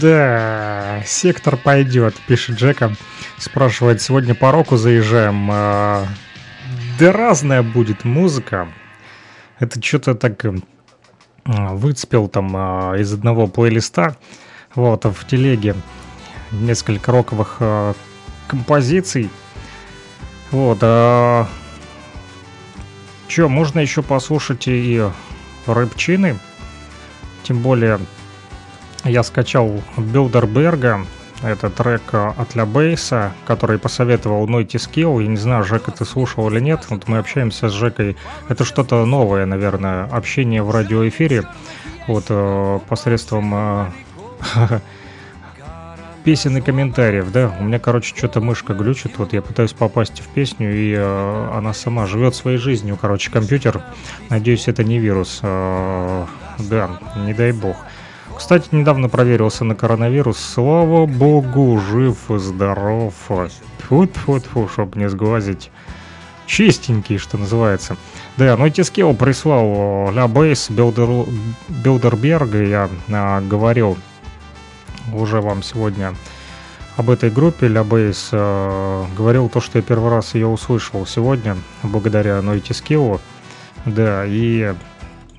[0.02, 2.96] Да, сектор пойдет, пишет Джека.
[3.38, 5.48] Спрашивает, сегодня по року заезжаем.
[5.52, 6.08] А,
[6.98, 8.68] Да разная будет музыка.
[9.60, 10.56] Это что-то так э,
[11.46, 14.18] а, выцепил там а, из одного плейлиста.
[14.74, 15.76] Вот, в телеге
[16.52, 17.60] несколько роковых
[18.48, 19.30] композиций.
[20.50, 21.48] Вот, а...
[23.28, 25.08] Че, можно еще послушать и
[25.68, 26.40] рэпчины.
[27.44, 28.00] Тем более,
[29.04, 31.06] я скачал Билдерберга,
[31.44, 35.20] это трек э, от Ля Бейса, который посоветовал Нойти Скилл.
[35.20, 36.86] Я не знаю, Жека, ты слушал или нет.
[36.90, 38.16] Вот мы общаемся с Жекой.
[38.48, 41.46] Это что-то новое, наверное, общение в радиоэфире.
[42.08, 43.86] Вот э, посредством э,
[46.24, 47.56] песен и комментариев, да.
[47.60, 49.18] У меня, короче, что-то мышка глючит.
[49.18, 53.00] Вот я пытаюсь попасть в песню, и э, она сама живет своей жизнью.
[53.02, 53.82] Короче, компьютер.
[54.30, 55.40] Надеюсь, это не вирус.
[55.42, 56.28] Э,
[56.60, 57.78] да, не дай бог.
[58.42, 60.40] Кстати, недавно проверился на коронавирус.
[60.40, 63.14] Слава богу, жив и здоров.
[63.28, 65.70] фу фу фу чтобы не сглазить.
[66.48, 67.98] Чистенький, что называется.
[68.38, 71.28] Да, ну Тискел прислал э, Ля Бейс Билдер,
[71.70, 72.64] Билдерберга.
[72.64, 73.96] Я а, говорил
[75.14, 76.16] уже вам сегодня
[76.98, 78.30] об этой группе Ля Бейс.
[78.32, 83.22] А, говорил то, что я первый раз ее услышал сегодня, благодаря Нойти Скиллу.
[83.86, 84.74] Да, и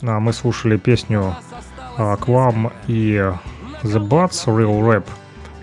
[0.03, 1.35] а, мы слушали песню
[1.97, 3.15] а, Квам и
[3.83, 5.07] The Bats Real Rap.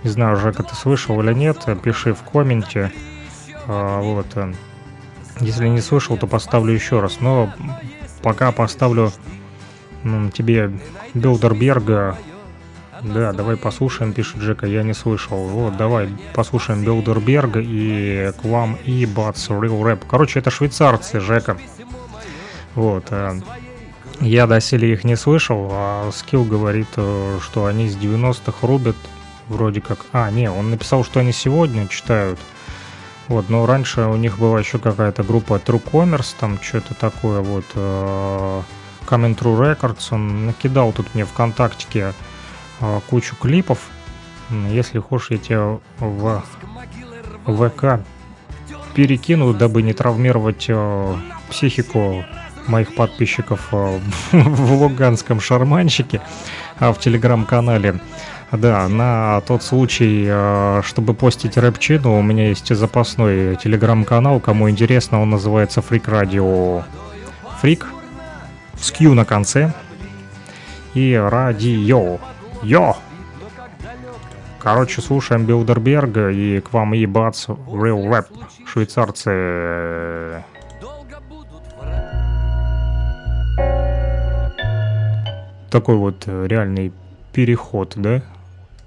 [0.04, 2.92] Не знаю, Жека, ты слышал или нет, пиши в комменте.
[3.68, 4.28] А, вот.
[4.36, 4.54] э,
[5.40, 7.20] Если не слышал, то поставлю еще раз.
[7.20, 7.54] Но
[8.22, 9.12] пока поставлю
[10.34, 10.72] тебе
[11.14, 12.18] Билдерберга.
[13.02, 15.38] Да, давай послушаем, пишет Джека, я не слышал.
[15.48, 20.04] Вот, давай послушаем Билдерберга и Квам и Bats Real Rap.
[20.10, 21.58] Короче, это швейцарцы, Жека.
[22.76, 23.12] Вот.
[24.22, 28.98] Я доселе их не слышал, а Скилл говорит, э, что они с 90-х рубят
[29.48, 30.06] вроде как...
[30.12, 32.40] А, не, он написал, что они сегодня читают.
[33.28, 37.66] Вот, но раньше у них была еще какая-то группа True Commerce, там что-то такое вот.
[37.76, 38.62] э,
[39.10, 42.14] Coming True Records, он накидал тут мне ВКонтактике
[42.80, 43.90] э, кучу клипов.
[44.70, 46.44] Если хочешь, я тебе в
[47.46, 48.04] ВК
[48.94, 51.16] перекину, дабы не травмировать э,
[51.50, 52.24] психику
[52.70, 54.00] моих подписчиков э,
[54.32, 56.22] в луганском шарманщике,
[56.78, 58.00] а в телеграм-канале.
[58.52, 64.40] Да, на тот случай, э, чтобы постить рэпчину, у меня есть запасной телеграм-канал.
[64.40, 66.84] Кому интересно, он называется Фрик Радио.
[67.62, 67.86] Фрик
[68.80, 69.74] с Q на конце.
[70.96, 72.20] И радио.
[72.64, 72.98] Йо!
[74.58, 78.26] Короче, слушаем Билдерберга и к вам ебаться Real Rap.
[78.66, 80.44] Швейцарцы.
[85.72, 86.92] Такой вот э, реальный
[87.32, 88.22] переход, да?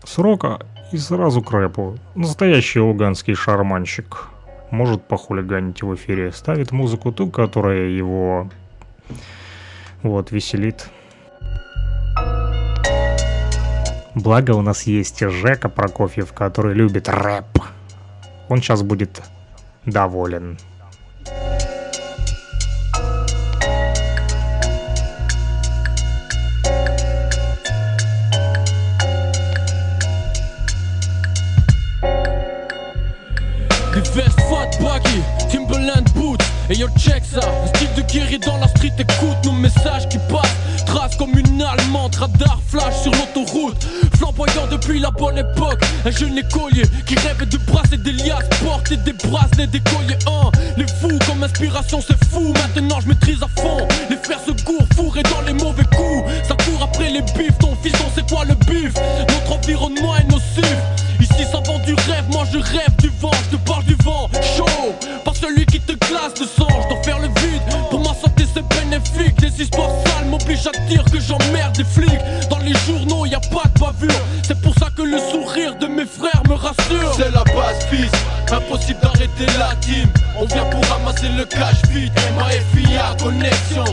[0.05, 0.59] С рока
[0.91, 1.97] и сразу к рэпу.
[2.15, 4.29] Настоящий луганский шарманщик.
[4.71, 6.33] Может похулиганить в эфире.
[6.33, 8.51] Ставит музыку ту, которая его
[10.03, 10.91] вот веселит.
[14.15, 17.47] Благо у нас есть Жека Прокофьев, который любит рэп.
[18.49, 19.23] Он сейчас будет
[19.87, 20.59] доволен.
[36.73, 40.17] Et yo check ça, un style de guerrier dans la street Écoute nos messages qui
[40.17, 40.57] passent.
[40.87, 43.87] Trace comme une allemande, radar flash sur l'autoroute.
[44.17, 45.83] Flamboyant depuis la bonne époque.
[46.07, 50.19] Un jeune écolier qui rêve de brasser des liasses Porter des bracelets, des colliers.
[50.27, 50.51] Hein.
[50.79, 52.55] Les fous comme inspiration c'est fou.
[52.55, 53.87] Maintenant je maîtrise à fond.
[54.09, 56.33] Les fers se courent, fourrés dans les mauvais coups.
[56.49, 58.95] Ça court après les bifs, ton fiston c'est quoi le bif.
[59.29, 60.79] Notre environnement est nocif
[61.35, 64.29] Ici ça vend du rêve, moi je rêve du vent, je te parle du vent
[64.57, 64.95] chaud.
[65.25, 67.63] Pas celui qui te glace le sang, je dois faire le vide.
[67.91, 72.21] Pour ma santé c'est bénéfique, des histoires sales m'obligent à dire que j'emmerde des flics.
[72.51, 75.87] Dans les journaux y a pas de bavure, c'est pour ça que le sourire de
[75.87, 77.15] mes frères me rassure.
[77.17, 78.13] C'est la base fils,
[78.51, 80.09] impossible d'arrêter la team.
[80.39, 83.85] On vient pour ramasser le cash vite, MAFIA connexion.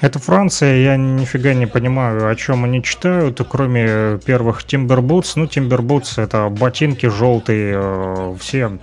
[0.00, 5.32] Это Франция, я нифига не понимаю, о чем они читают, кроме первых Timber Boots.
[5.36, 8.78] Ну, Timber Boots это ботинки желтые, э, все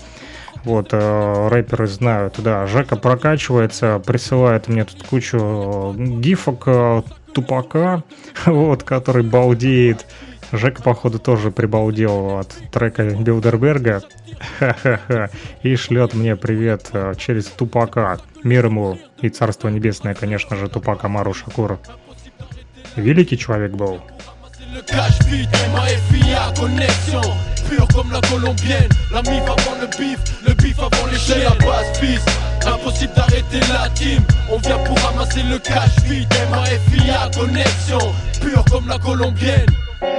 [0.63, 2.67] Вот, э, рэперы знают, да.
[2.67, 7.01] Жека прокачивается, присылает мне тут кучу э, гифок э,
[7.33, 8.03] тупака,
[8.45, 10.05] вот, который балдеет.
[10.51, 14.03] Жека, походу, тоже прибалдел от трека Билдерберга.
[15.63, 18.19] И шлет мне привет э, через тупака.
[18.43, 21.79] Мир ему и царство небесное, конечно же, тупак Амару Шакуру.
[22.95, 24.01] Великий человек был.
[27.69, 31.65] Pure comme la colombienne La mif avant le bif, le bif avant les chiens la
[31.65, 32.25] base fils
[32.65, 34.21] Impossible d'arrêter la team
[34.51, 39.67] On vient pour ramasser le cash vide MAFIA, connexion Pure comme la colombienne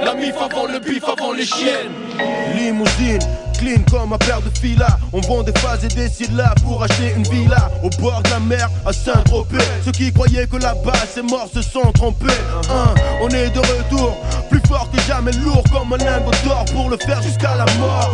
[0.03, 1.91] La mif avant le bif avant les chiennes
[2.55, 3.21] Limousine,
[3.89, 4.97] comme un paire de filas.
[5.13, 8.39] On vend des phases et des syllabes pour acheter une villa au bord de la
[8.39, 9.57] mer à Saint-Tropez.
[9.85, 12.27] Ceux qui croyaient que la base est mort se sont trompés.
[13.21, 14.17] On est de retour,
[14.49, 18.13] plus fort que jamais, lourd comme un lingot d'or pour le faire jusqu'à la mort.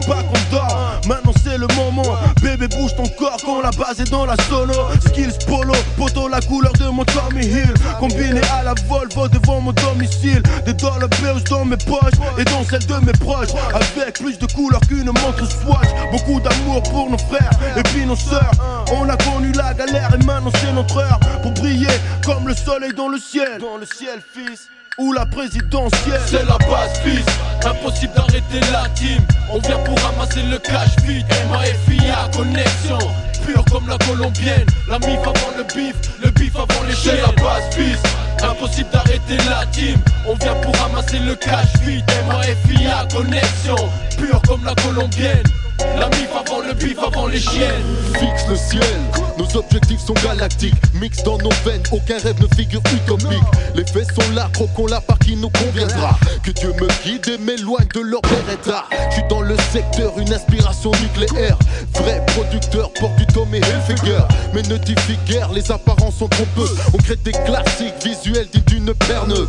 [0.00, 2.16] Pas qu'on dort, maintenant c'est le moment.
[2.42, 4.74] Bébé, bouge ton corps quand la base est dans la sono.
[5.06, 7.74] Skills polo, poto, la couleur de mon Tommy Hill.
[7.98, 10.42] Combiné à la Volvo devant mon domicile.
[10.64, 13.54] Des dollar bills dans mes poches et dans celles de mes proches.
[13.74, 15.88] Avec plus de couleurs qu'une montre Swatch.
[16.12, 18.52] Beaucoup d'amour pour nos frères et puis nos sœurs.
[18.92, 21.86] On a connu la galère et maintenant c'est notre heure pour briller
[22.24, 23.58] comme le soleil dans le ciel.
[23.60, 24.68] Dans le ciel, fils.
[24.98, 26.20] Ou la présidentielle.
[26.26, 27.26] C'est la base fils.
[27.66, 29.22] Impossible d'arrêter la team.
[29.52, 32.98] On vient pour ramasser le cash vide MAFIA connexion.
[33.44, 34.66] Pure comme la colombienne.
[34.88, 38.02] La mif avant le bif Le bif avant les chiens C'est la base fils.
[38.42, 40.00] Impossible d'arrêter la team.
[40.26, 43.76] On vient pour ramasser le cash vide MAFIA connexion.
[44.16, 45.42] Pure comme la colombienne
[45.78, 47.82] La mif avant le bif avant les chiennes
[48.18, 49.00] Fixe le ciel,
[49.38, 50.74] nos objectifs sont galactiques.
[50.94, 53.42] Mix dans nos veines, aucun rêve ne figure utopique.
[53.74, 56.18] Les faits sont là, croquons la part qui nous conviendra.
[56.42, 58.84] Que Dieu me guide et m'éloigne de leur beretta.
[59.10, 61.58] Je suis dans le secteur, une inspiration nucléaire.
[61.94, 64.22] Vrai producteur, porte du Tommy Hilfiger.
[64.54, 66.78] Mais ne diffie guère, les apparences sont trompeuses.
[66.94, 69.48] On crée des classiques visuels dits d'une paire neuve.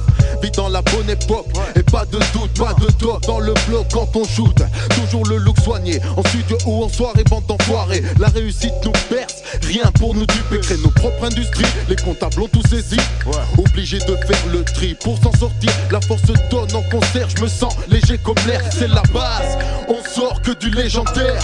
[0.55, 4.07] Dans la bonne époque, et pas de doute, pas de doute dans le bloc quand
[4.15, 4.57] on shoot.
[4.89, 8.03] Toujours le look soigné, en studio ou en soirée, bande d'enfoirés.
[8.20, 10.59] La réussite nous perce, rien pour nous duper.
[10.59, 12.97] Créer nos propres industries, les comptables ont tout saisi.
[13.57, 15.72] Obligé de faire le tri pour s'en sortir.
[15.91, 18.61] La force donne en concert, je me sens léger comme l'air.
[18.72, 19.57] C'est la base,
[19.88, 21.41] on sort que du légendaire.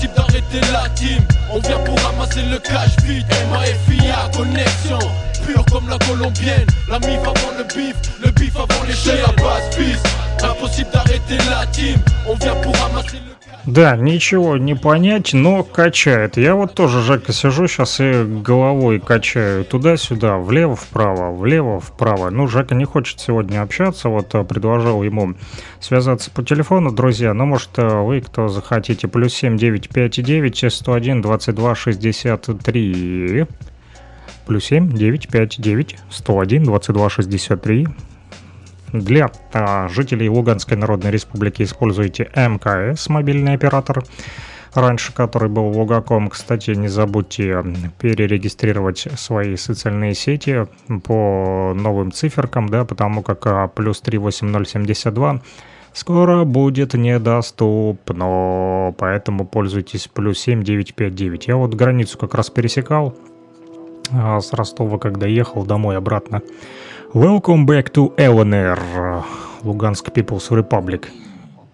[0.00, 1.22] Impossible d'arrêter la team.
[1.50, 4.98] On vient pour ramasser le cash vide MAFIA connexion.
[5.46, 6.66] Pure comme la colombienne.
[6.88, 10.02] La mif avant le bif Le bif avant les chiens la base fils.
[10.42, 11.98] Impossible d'arrêter la team.
[12.26, 16.36] On vient pour ramasser le Да, ничего не понять, но качает.
[16.38, 22.30] Я вот тоже, Жека, сижу сейчас и головой качаю туда-сюда, влево-вправо, влево-вправо.
[22.30, 25.34] Ну, Жека не хочет сегодня общаться, вот э, предложил ему
[25.78, 27.34] связаться по телефону, друзья.
[27.34, 33.46] Ну, может, э, вы, кто захотите, плюс 7 959 101 22 63.
[34.46, 37.88] Плюс 7 959 101 22 63.
[38.92, 44.02] Для а, жителей Луганской Народной Республики используйте МКС, мобильный оператор,
[44.74, 46.28] раньше который был Лугаком.
[46.28, 47.64] Кстати, не забудьте
[48.00, 50.66] перерегистрировать свои социальные сети
[51.04, 55.40] по новым циферкам, да, потому как а, плюс 38072
[55.92, 61.48] скоро будет недоступно, поэтому пользуйтесь плюс 7959.
[61.48, 63.14] Я вот границу как раз пересекал
[64.12, 66.42] а, с Ростова, когда ехал домой обратно.
[67.14, 69.24] Welcome back to Eleanor,
[69.64, 71.08] Луганск People's Republic.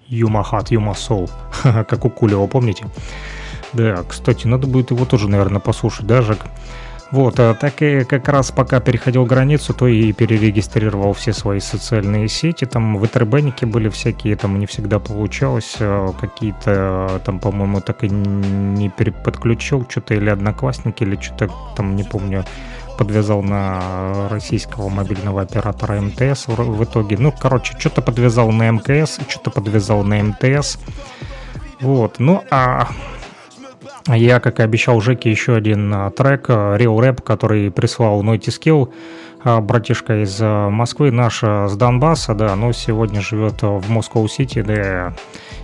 [0.08, 1.28] You my heart, you my soul.
[1.84, 2.86] как у Кулева, помните?
[3.74, 6.38] Да, кстати, надо будет его тоже, наверное, послушать, да, Жек?
[7.12, 12.28] Вот, а так и как раз пока переходил границу, то и перерегистрировал все свои социальные
[12.28, 12.64] сети.
[12.64, 15.76] Там в Этербенике были всякие, там не всегда получалось.
[15.80, 22.04] а, Какие-то там, по-моему, так и не переподключил что-то или Одноклассники, или что-то там, не
[22.04, 22.44] помню,
[22.96, 27.16] подвязал на российского мобильного оператора МТС в, итоге.
[27.18, 30.78] Ну, короче, что-то подвязал на МКС, что-то подвязал на МТС.
[31.80, 32.88] Вот, ну а
[34.08, 38.92] я, как и обещал Жеке, еще один а, трек а, Real Rap, который прислал Skill,
[39.42, 43.90] а, братишка из а, Москвы, наш а, с Донбасса, да, но сегодня живет а, в
[43.90, 45.14] Москва-Сити, да,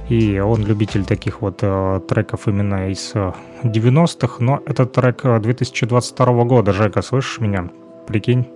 [0.09, 5.39] и он любитель таких вот а, треков именно из а, 90-х, но этот трек а,
[5.39, 7.69] 2022 года, Жека, слышишь меня?
[8.07, 8.47] Прикинь?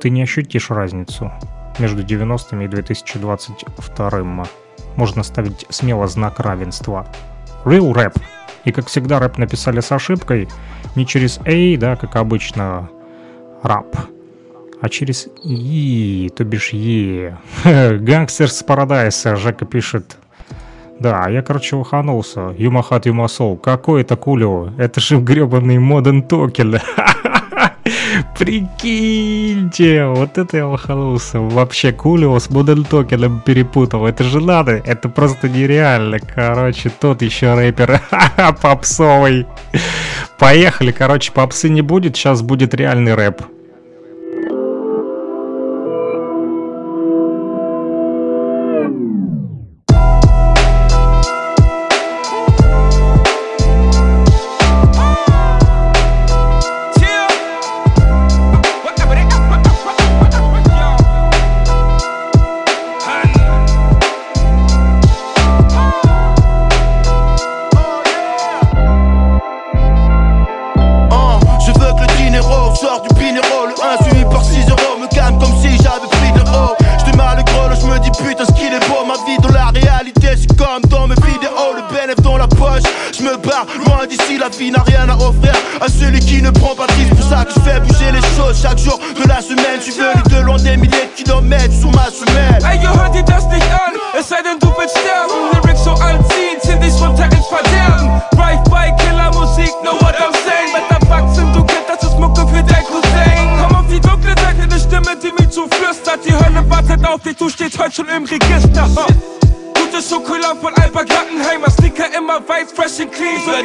[0.00, 1.32] ты не ощутишь разницу
[1.78, 4.46] между 90-ми и 2022
[4.96, 7.06] Можно ставить смело знак равенства.
[7.64, 8.14] Real rap.
[8.64, 10.48] И как всегда рэп написали с ошибкой,
[10.94, 12.90] не через A, да, как обычно,
[13.62, 13.96] рап,
[14.80, 17.38] а через И, то бишь Е.
[17.64, 20.16] Gangsta's Paradise'а, Жека пишет.
[21.00, 22.54] Да, я, короче, лоханулся.
[22.58, 23.56] Юмахат Юмасол.
[23.56, 24.70] Какой это Coolio?
[24.78, 26.78] Это же гребаный Modern Talking.
[28.38, 31.38] Прикиньте, вот это я лоханулся.
[31.38, 34.06] Вообще Coolio с Modern Talking 'ом перепутал.
[34.06, 36.18] Это же надо, это просто нереально.
[36.18, 38.00] Короче, тот еще рэпер
[38.62, 39.46] попсовый.
[40.38, 43.42] Поехали, короче, попсы не будет, сейчас будет реальный рэп.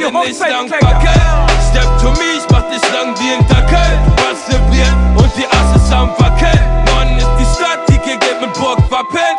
[0.03, 0.85] Lang Hochzeitkleider.
[0.85, 1.21] wackeln.
[1.71, 3.99] Step to me, ich mach dich lang wie ein Dackel.
[4.17, 6.59] Du hast vibriert und die Asse am Wackeln.
[6.85, 9.37] Norden ist die Stadt, die geht mit Burgwappen.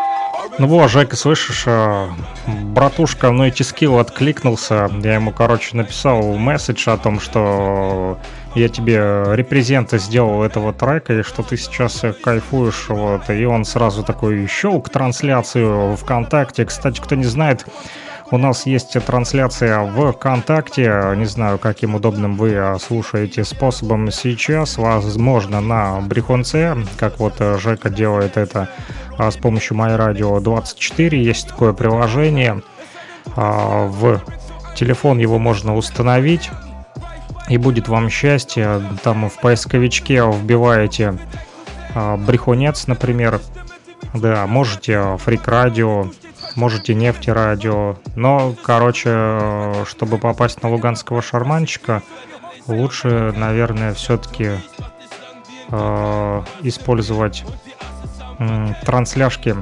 [0.56, 2.08] Ну вот, Жека, слышишь, э,
[2.46, 4.88] братушка в эти скилл откликнулся.
[5.02, 8.18] Я ему, короче, написал месседж о том, что
[8.54, 13.28] я тебе репрезента сделал этого трека, и что ты сейчас кайфуешь, вот.
[13.30, 16.64] И он сразу такой щелк трансляцию ВКонтакте.
[16.64, 17.66] Кстати, кто не знает,
[18.30, 21.14] у нас есть трансляция в ВКонтакте.
[21.16, 24.78] Не знаю, каким удобным вы э, слушаете способом сейчас.
[24.78, 28.68] Возможно, на Брехунце, как вот э, Жека делает это
[29.18, 31.22] а, с помощью MyRadio 24.
[31.22, 32.62] Есть такое приложение.
[33.36, 34.22] А, В
[34.74, 36.50] телефон его можно установить.
[37.48, 38.80] И будет вам счастье.
[39.02, 41.18] Там в поисковичке вбиваете
[41.94, 43.40] а, Брехунец, например.
[44.14, 46.06] Да, можете Фрик Радио,
[46.56, 47.96] можете Нефти Радио.
[48.16, 52.02] Но, короче, э, чтобы попасть на луганского шарманчика,
[52.66, 54.52] лучше, наверное, все-таки
[56.62, 57.44] использовать
[58.38, 59.56] м, трансляшки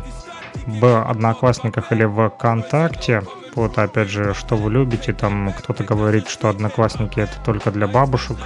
[0.66, 3.22] в Одноклассниках или в ВКонтакте.
[3.54, 8.36] Вот, опять же, что вы любите, там кто-то говорит, что Одноклассники это только для бабушек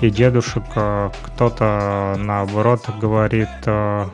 [0.00, 4.06] и дедушек, а кто-то наоборот говорит, э,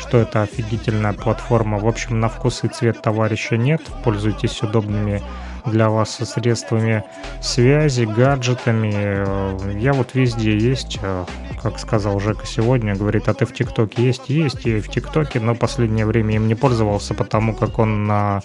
[0.00, 1.78] что это офигительная платформа.
[1.78, 3.82] В общем, на вкус и цвет товарища нет.
[4.02, 5.22] Пользуйтесь удобными
[5.66, 7.04] для вас средствами
[7.42, 8.92] связи, гаджетами.
[8.94, 11.24] Э, Я вот везде есть, э,
[11.62, 14.30] как сказал Жека сегодня, говорит, а ты в ТикТоке есть?
[14.30, 18.40] Есть, я и в ТикТоке, но последнее время им не пользовался, потому как он на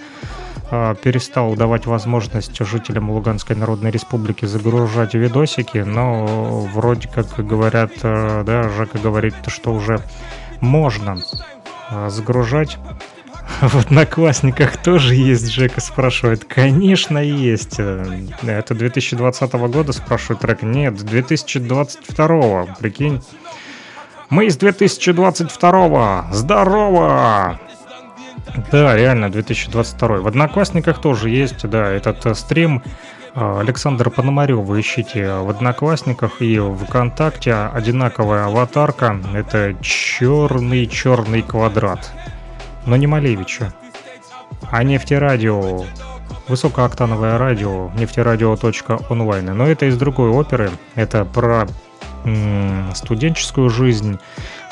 [0.71, 8.69] э, перестал давать возможность жителям Луганской Народной Республики загружать видосики, но вроде как говорят, да,
[8.75, 10.01] Жека говорит, что уже
[10.61, 11.17] можно
[11.91, 12.77] э, загружать.
[13.61, 16.45] В Одноклассниках тоже есть, Жека спрашивает.
[16.45, 17.75] Конечно, есть.
[17.79, 20.63] Э, Это 2020 года, спрашивает трек.
[20.63, 23.21] Нет, 2022, прикинь.
[24.29, 26.27] Мы из 2022.
[26.31, 27.59] Здорово!
[28.71, 30.17] Да, реально, 2022.
[30.17, 32.81] В Одноклассниках тоже есть, да, этот э, стрим
[33.35, 37.53] э, Александра Пономарева ищите в Одноклассниках и ВКонтакте.
[37.53, 39.19] Одинаковая аватарка.
[39.33, 42.11] Это черный-черный квадрат.
[42.85, 43.73] Но не Малевича.
[44.71, 45.85] А нефтерадио.
[46.47, 47.91] Высокооктановое радио.
[47.97, 49.45] Нефтерадио.онлайн.
[49.57, 50.71] Но это из другой оперы.
[50.95, 51.67] Это про
[52.93, 54.19] студенческую жизнь.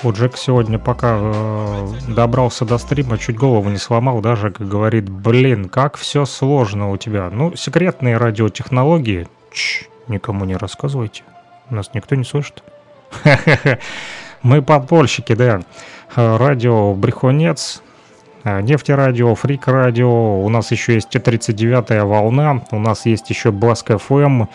[0.03, 5.07] Вот Джек сегодня, пока э, добрался до стрима, чуть голову не сломал, даже как говорит,
[5.09, 7.29] блин, как все сложно у тебя.
[7.29, 11.23] Ну, секретные радиотехнологии, Чш, никому не рассказывайте,
[11.69, 12.63] нас никто не слышит.
[14.43, 15.61] Мы подпольщики, да.
[16.17, 17.82] Э, Радио Брехунец,
[18.43, 24.45] Нефтерадио, Фрик Радио, у нас еще есть 39-я волна, у нас есть еще Баск ФМ.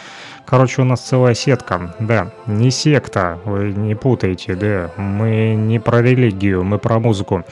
[0.45, 1.95] Короче, у нас целая сетка.
[1.99, 4.91] Да, не секта, вы не путайте, да.
[4.97, 7.45] Мы не про религию, мы про музыку.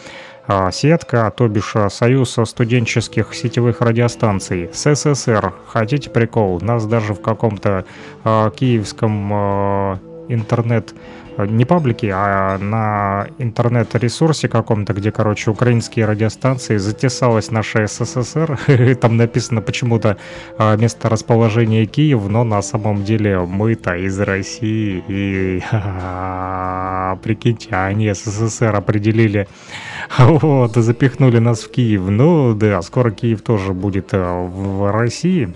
[0.49, 4.71] А, Сетка, то бишь а, Союз студенческих сетевых радиостанций.
[4.73, 5.53] СССР.
[5.67, 6.61] Хотите прикол?
[6.61, 7.85] Нас даже в каком-то
[8.23, 9.99] а, киевском а,
[10.29, 10.95] интернет
[11.39, 18.59] не паблике, а на интернет-ресурсе каком-то, где, короче, украинские радиостанции, затесалась наша СССР.
[19.01, 20.17] Там написано почему-то
[20.59, 25.03] а, место расположения Киев, но на самом деле мы-то из России.
[25.09, 25.63] И
[27.23, 29.49] прикиньте, они СССР определили,
[30.19, 32.03] вот, запихнули нас в Киев.
[32.09, 35.53] Ну да, скоро Киев тоже будет а, в России.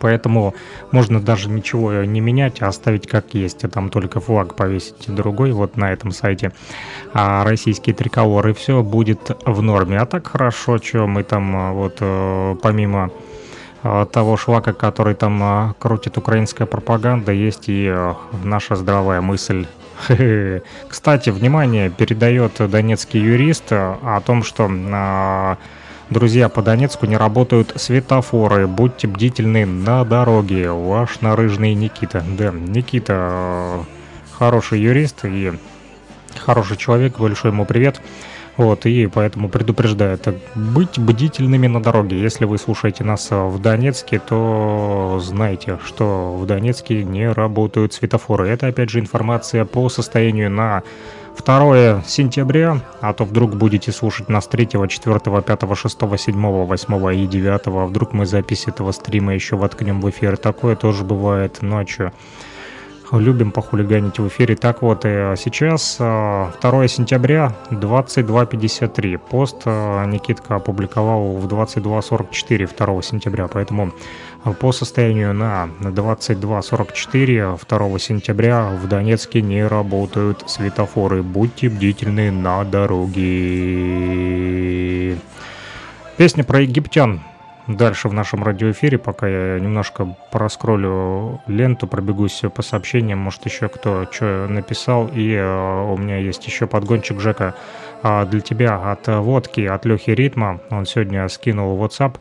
[0.00, 0.54] Поэтому
[0.90, 3.64] можно даже ничего не менять, а оставить как есть.
[3.64, 6.52] А там только флаг повесить другой вот на этом сайте.
[7.12, 9.98] А российские триколоры, все будет в норме.
[9.98, 13.10] А так хорошо, что мы там а, вот э, помимо
[13.82, 19.66] э, того шлака, который там э, крутит украинская пропаганда, есть и э, наша здравая мысль.
[20.88, 24.68] Кстати, внимание, передает донецкий юрист о том, что
[26.10, 28.66] Друзья, по Донецку не работают светофоры.
[28.66, 30.70] Будьте бдительны на дороге.
[30.70, 32.22] Ваш нарыжный Никита.
[32.36, 33.80] Да, Никита э,
[34.32, 35.52] хороший юрист и
[36.36, 37.18] хороший человек.
[37.18, 38.02] Большой ему привет.
[38.58, 42.20] Вот, и поэтому предупреждает, быть бдительными на дороге.
[42.20, 48.48] Если вы слушаете нас в Донецке, то знайте, что в Донецке не работают светофоры.
[48.48, 50.82] Это, опять же, информация по состоянию на
[51.36, 57.26] 2 сентября, а то вдруг будете слушать нас 3, 4, 5, 6, 7, 8 и
[57.26, 60.36] 9, а вдруг мы запись этого стрима еще воткнем в эфир.
[60.36, 62.12] Такое тоже бывает ночью.
[63.12, 64.56] Любим похулиганить в эфире.
[64.56, 66.54] Так вот, и сейчас 2
[66.88, 69.18] сентября, 22.53.
[69.18, 73.92] Пост Никитка опубликовал в 22.44 2 сентября, поэтому
[74.52, 81.22] по состоянию на 22.44 2 сентября в Донецке не работают светофоры.
[81.22, 83.24] Будьте бдительны на дороге.
[86.18, 87.22] Песня про египтян
[87.66, 94.06] дальше в нашем радиоэфире, пока я немножко проскроллю ленту, пробегусь по сообщениям, может еще кто
[94.10, 97.54] что написал, и э, у меня есть еще подгончик Жека
[98.02, 102.16] э, для тебя от водки, от Лехи Ритма, он сегодня скинул в WhatsApp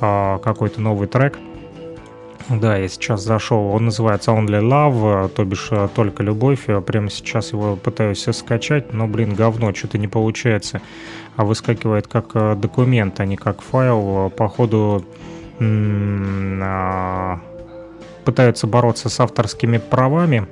[0.00, 1.38] э, какой-то новый трек,
[2.48, 7.10] да, я сейчас зашел, он называется Only Love, то бишь э, только любовь, я прямо
[7.10, 10.80] сейчас его пытаюсь скачать, но, блин, говно, что-то не получается,
[11.36, 15.04] а выскакивает как э, документ, а не как файл, походу
[15.60, 17.40] а,
[18.24, 20.46] пытаются бороться с авторскими правами,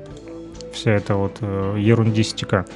[0.72, 2.66] вся эта вот э, ерундистика,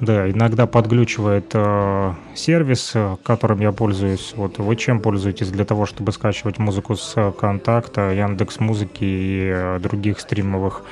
[0.00, 4.32] да, иногда подглючивает э, сервис, э, которым я пользуюсь.
[4.36, 9.78] Вот вы чем пользуетесь для того, чтобы скачивать музыку с контакта, Яндекс Музыки и э,
[9.80, 10.82] других стримовых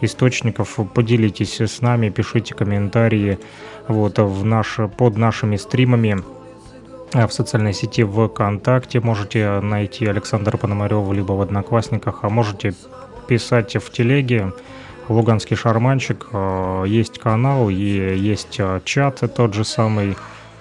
[0.00, 0.78] источников?
[0.94, 3.38] Поделитесь с нами, пишите комментарии
[3.88, 6.22] вот в наш, под нашими стримами
[7.12, 12.74] в социальной сети ВКонтакте можете найти Александра Пономарева либо в Одноклассниках, а можете
[13.28, 14.52] писать в телеге
[15.08, 16.26] Луганский шарманчик.
[16.32, 20.16] э, Есть канал и есть э, чат тот же самый.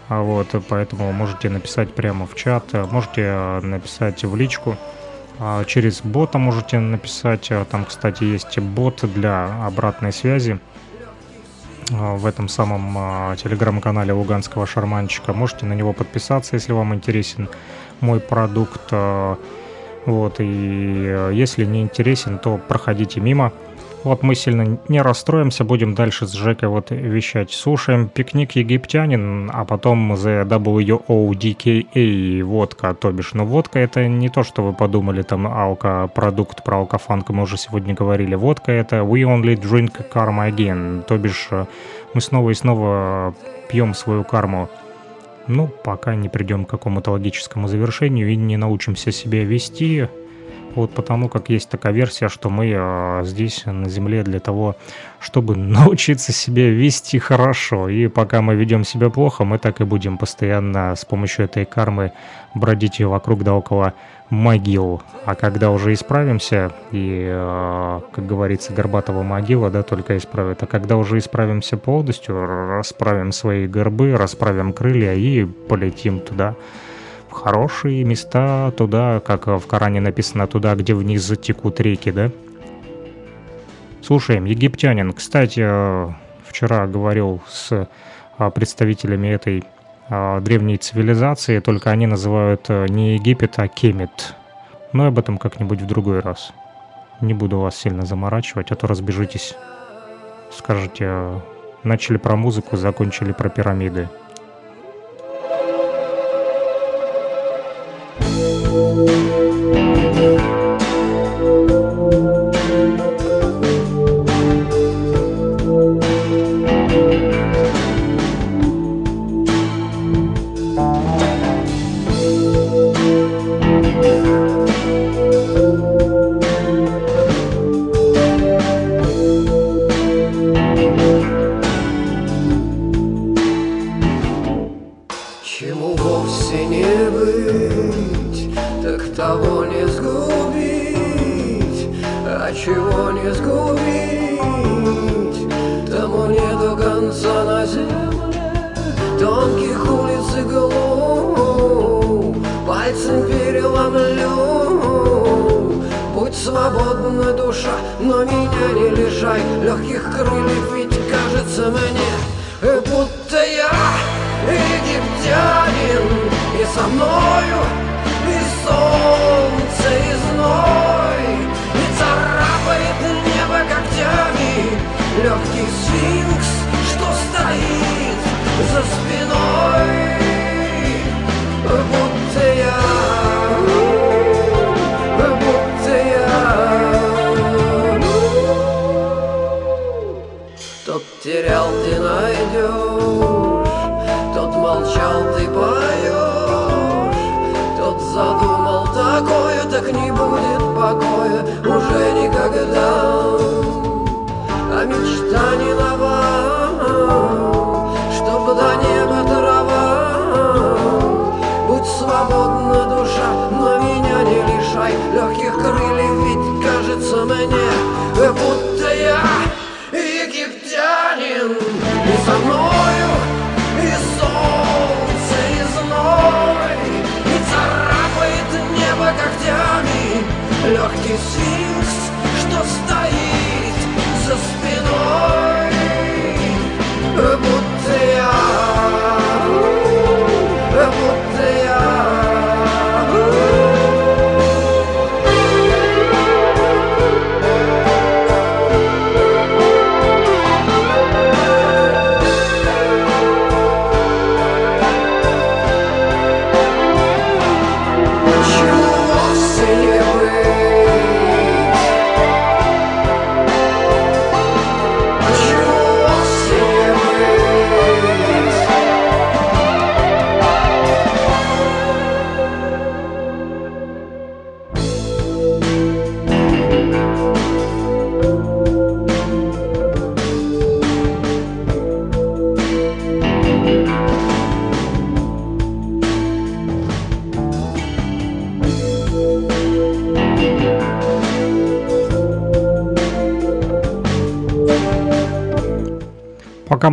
[0.07, 4.77] А Вот, поэтому можете написать прямо в чат, э, можете написать в личку.
[5.39, 7.51] А Через бота можете написать.
[7.71, 10.59] Там, кстати, есть бот для обратной связи
[11.89, 15.33] в этом самом телеграм-канале Луганского шарманчика.
[15.33, 17.49] Можете на него подписаться, если вам интересен
[17.99, 18.91] мой продукт.
[20.05, 23.51] Вот, и если не интересен, то проходите мимо.
[24.05, 27.51] Вот мы сильно не расстроимся, будем дальше с Жекой вот вещать.
[27.51, 33.33] Слушаем «Пикник египтянин», а потом The WODKA водка, то бишь.
[33.33, 37.95] Но водка это не то, что вы подумали, там алко-продукт про алкофанк, мы уже сегодня
[37.95, 38.35] говорили.
[38.35, 41.65] Водка это «We only drink karma again», то бишь э,
[42.13, 43.33] мы снова и снова
[43.69, 44.69] пьем свою карму.
[45.47, 50.09] Ну, пока не придем к какому-то логическому завершению и не научимся себя вести,
[50.75, 54.75] вот потому как есть такая версия, что мы э, здесь на Земле для того,
[55.19, 57.89] чтобы научиться себя вести хорошо.
[57.89, 62.11] И пока мы ведем себя плохо, мы так и будем постоянно с помощью этой кармы
[62.53, 63.93] бродить вокруг да около
[64.29, 65.01] могил.
[65.25, 70.97] А когда уже исправимся, и, э, как говорится, Горбатова могила, да, только исправит, а когда
[70.97, 76.55] уже исправимся полностью, расправим свои горбы, расправим крылья и полетим туда,
[77.35, 82.31] хорошие места, туда, как в Коране написано, туда, где вниз текут реки, да?
[84.01, 85.13] Слушаем, египтянин.
[85.13, 86.09] Кстати, э,
[86.47, 89.63] вчера говорил с э, представителями этой
[90.07, 94.35] а, древней цивилизации, только они называют э, не Египет, а Кемет.
[94.93, 96.53] Но об этом как-нибудь в другой раз.
[97.21, 99.55] Не буду вас сильно заморачивать, а то разбежитесь.
[100.51, 101.39] Скажете, э,
[101.83, 104.07] начали про музыку, закончили про пирамиды.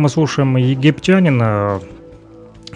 [0.03, 1.79] Мы слушаем египтянина,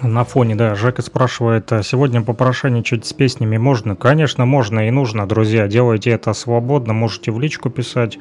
[0.01, 3.97] на фоне, да, Жека спрашивает, а сегодня попрошайничать с песнями можно?
[3.97, 8.17] Конечно, можно и нужно, друзья, делайте это свободно, можете в личку писать,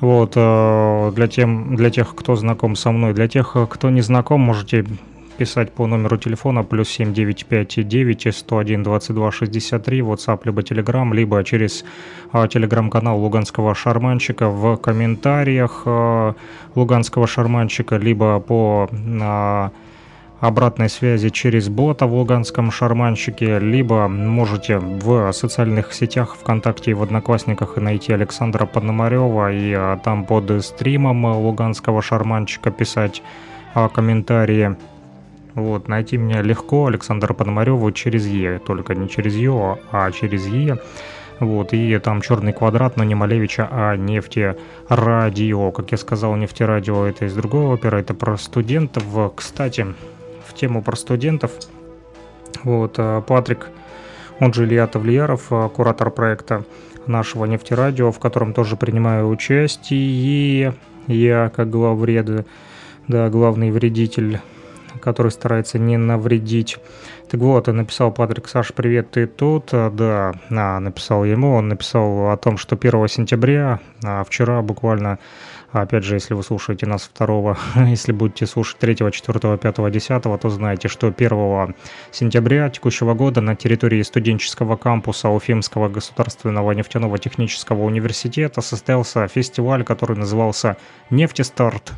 [0.00, 4.40] вот, э, для, тем, для тех, кто знаком со мной, для тех, кто не знаком,
[4.40, 4.86] можете
[5.36, 11.84] писать по номеру телефона плюс 7959 101 22 63, WhatsApp, либо Telegram, либо через
[12.32, 16.34] телеграм-канал Луганского шарманщика в комментариях а,
[16.74, 18.88] Луганского шарманщика, либо по
[19.20, 19.70] а,
[20.40, 27.02] обратной связи через бота в Луганском шарманщике, либо можете в социальных сетях ВКонтакте и в
[27.02, 33.22] Одноклассниках найти Александра Пономарева и а, там под стримом Луганского шарманщика писать
[33.74, 34.76] а, комментарии.
[35.54, 40.78] Вот, найти меня легко, Александра Пономареву через Е, только не через Ё, а через Е.
[41.40, 45.70] Вот, и там черный квадрат, но не Малевича, а нефтерадио.
[45.70, 49.04] Как я сказал, нефтерадио это из другого опера, это про студентов.
[49.36, 49.86] Кстати,
[50.46, 51.52] в тему про студентов,
[52.64, 53.68] вот, а, Патрик,
[54.40, 56.64] он же Илья Тавлияров, а, куратор проекта
[57.06, 60.74] нашего нефтерадио, в котором тоже принимаю участие.
[61.06, 62.46] Я, как главвред,
[63.06, 64.40] да, главный вредитель
[64.98, 66.78] который старается не навредить.
[67.30, 69.68] Так вот, написал Патрик, Саш, привет, ты тут?
[69.72, 75.18] А, Да, а, написал ему, он написал о том, что 1 сентября, а, вчера буквально
[75.70, 80.48] Опять же, если вы слушаете нас 2, если будете слушать 3, 4, 5, 10, то
[80.48, 81.74] знаете, что 1
[82.10, 90.16] сентября текущего года на территории студенческого кампуса Уфимского государственного нефтяного технического университета состоялся фестиваль, который
[90.16, 90.78] назывался
[91.10, 91.92] «Нефтестарт».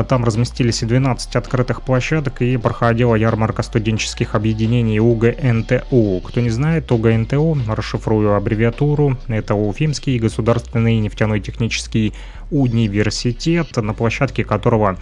[0.00, 6.22] А там разместились и 12 открытых площадок и проходила ярмарка студенческих объединений УГНТУ.
[6.26, 12.14] Кто не знает, УГНТУ, расшифрую аббревиатуру, это Уфимский государственный нефтяной технический
[12.50, 14.96] университет, на площадке которого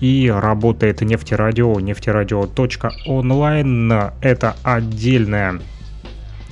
[0.00, 3.90] и работает нефтерадио, нефтерадио.онлайн.
[4.20, 5.62] Это отдельная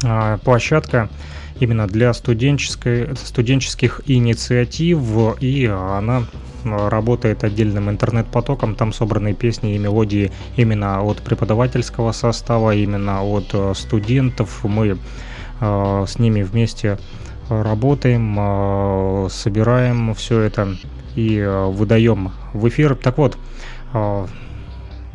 [0.02, 1.10] а, площадка
[1.59, 5.01] именно для студенческой, студенческих инициатив,
[5.40, 6.24] и она
[6.65, 13.73] работает отдельным интернет-потоком, там собраны песни и мелодии именно от преподавательского состава, именно от э,
[13.74, 14.65] студентов.
[14.65, 14.99] Мы
[15.61, 16.99] э, с ними вместе
[17.49, 20.77] работаем, э, собираем все это
[21.16, 22.95] и э, выдаем в эфир.
[22.97, 23.37] Так вот,
[23.93, 24.27] э,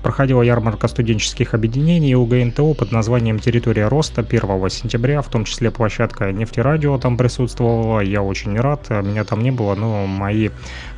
[0.05, 6.31] проходила ярмарка студенческих объединений УГНТО под названием «Территория роста» 1 сентября, в том числе площадка
[6.31, 8.01] «Нефтерадио» там присутствовала.
[8.01, 10.49] Я очень рад, меня там не было, но мои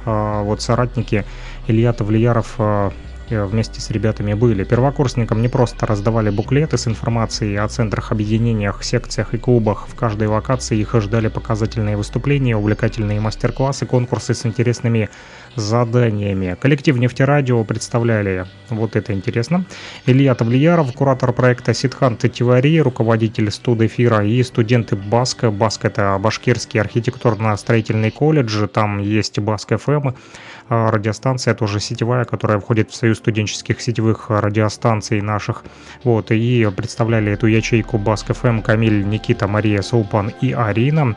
[0.05, 1.23] э, вот соратники
[1.67, 2.91] Илья Тавлияров э,
[3.29, 4.63] вместе с ребятами были.
[4.63, 9.87] Первокурсникам не просто раздавали буклеты с информацией о центрах, объединениях, секциях и клубах.
[9.87, 15.09] В каждой локации их ждали показательные выступления, увлекательные мастер-классы, конкурсы с интересными
[15.55, 16.55] заданиями.
[16.59, 19.65] Коллектив «Нефтерадио» представляли, вот это интересно,
[20.05, 25.51] Илья Тавлияров, куратор проекта «Ситхан Тетивари», руководитель студэфира и студенты БАСКа.
[25.51, 30.13] БАСК– это Башкирский архитектурно-строительный колледж, там есть БАСК ФМ, а,
[30.69, 35.63] радиостанция тоже сетевая, которая входит в союз студенческих сетевых радиостанций наших.
[36.03, 41.15] Вот, и представляли эту ячейку Баск ФМ Камиль, Никита, Мария, Сулпан и Арина.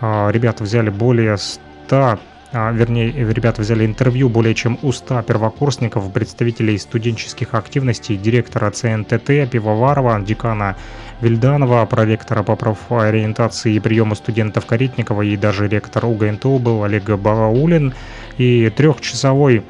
[0.00, 2.18] А, ребята взяли более 100
[2.52, 9.50] а, вернее, ребята взяли интервью более чем у 100 первокурсников, представителей студенческих активностей, директора ЦНТТ
[9.50, 10.76] Пивоварова, декана
[11.20, 17.94] Вильданова, проректора по профориентации и приему студентов Каритникова и даже ректор УГНТУ был Олег Бараулин.
[18.36, 19.62] И трехчасовой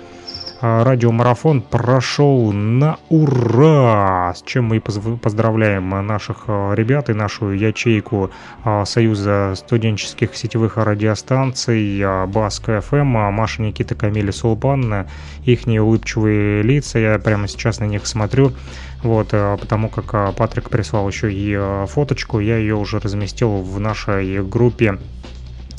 [0.59, 8.31] а, радиомарафон прошел на ура, с чем мы поздравляем наших а, ребят и нашу ячейку
[8.64, 15.06] а, Союза студенческих сетевых радиостанций Баск ФМ, Маша Никита Камили Сулпан,
[15.44, 18.52] их улыбчивые лица, я прямо сейчас на них смотрю,
[19.02, 24.98] вот, потому как Патрик прислал еще и фоточку, я ее уже разместил в нашей группе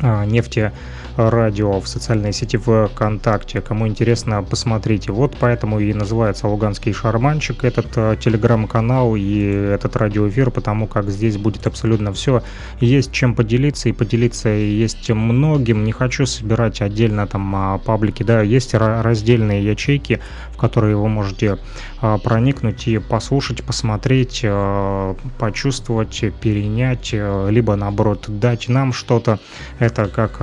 [0.02, 0.72] нефти
[1.18, 3.61] радио в социальной сети ВКонтакте.
[3.61, 5.11] Кому интересно, посмотрите.
[5.11, 9.39] Вот поэтому и называется «Луганский шарманчик» этот э, телеграм-канал и
[9.73, 12.44] этот радиоэфир, потому как здесь будет абсолютно все.
[12.80, 15.84] Есть чем поделиться, и поделиться есть многим.
[15.84, 20.19] Не хочу собирать отдельно там а, паблики, да, есть раздельные ячейки,
[20.52, 21.57] в которые вы можете
[22.02, 29.39] а, проникнуть и послушать, посмотреть, а, почувствовать, перенять, либо наоборот дать нам что-то.
[29.80, 30.38] Это как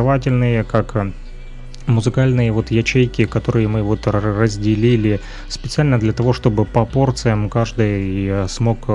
[0.00, 0.96] образовательные, как
[1.86, 8.86] музыкальные вот ячейки, которые мы вот разделили специально для того, чтобы по порциям каждый смог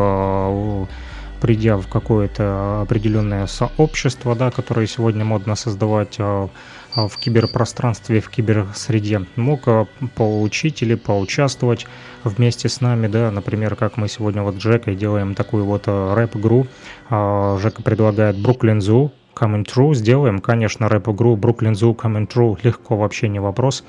[1.42, 9.68] придя в какое-то определенное сообщество, да, которое сегодня модно создавать, в киберпространстве, в киберсреде, мог
[10.16, 11.88] получить или поучаствовать
[12.24, 16.68] вместе с нами, да, например, как мы сегодня вот с Джекой делаем такую вот рэп-игру,
[17.10, 23.28] Жека предлагает Brooklyn Zoo, Coming True, сделаем, конечно, рэп-игру Brooklyn Zoo Coming True, легко, вообще
[23.28, 23.84] не вопрос.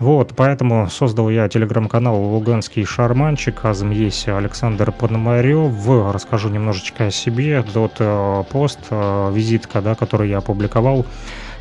[0.00, 5.74] Вот, поэтому создал я телеграм-канал «Луганский шарманчик», азм есть Александр Пономарев.
[6.14, 7.62] Расскажу немножечко о себе.
[7.62, 11.04] Тот э, пост, э, визитка, да, который я опубликовал, а,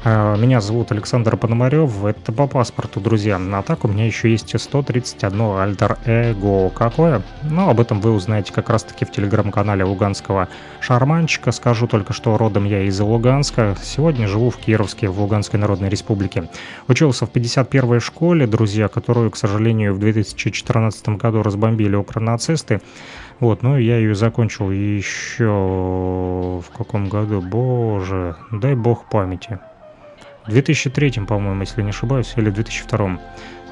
[0.05, 3.37] меня зовут Александр Пономарев, это по паспорту, друзья.
[3.37, 6.69] А так у меня еще есть 131 альтер-эго.
[6.69, 7.21] Какое?
[7.43, 10.47] Ну, об этом вы узнаете как раз-таки в телеграм-канале Луганского
[10.79, 11.51] шарманчика.
[11.51, 13.75] Скажу только, что родом я из Луганска.
[13.81, 16.49] Сегодня живу в Кировске, в Луганской Народной Республике.
[16.87, 22.79] Учился в 51-й школе, друзья, которую, к сожалению, в 2014 году разбомбили укронацисты.
[23.41, 27.41] Вот, ну я ее закончил еще в каком году?
[27.41, 29.59] Боже, дай бог памяти.
[30.49, 33.19] В 2003, по-моему, если не ошибаюсь, или в 2002.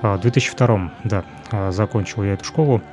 [0.03, 2.83] В 2002, да, а, закончил я эту школу.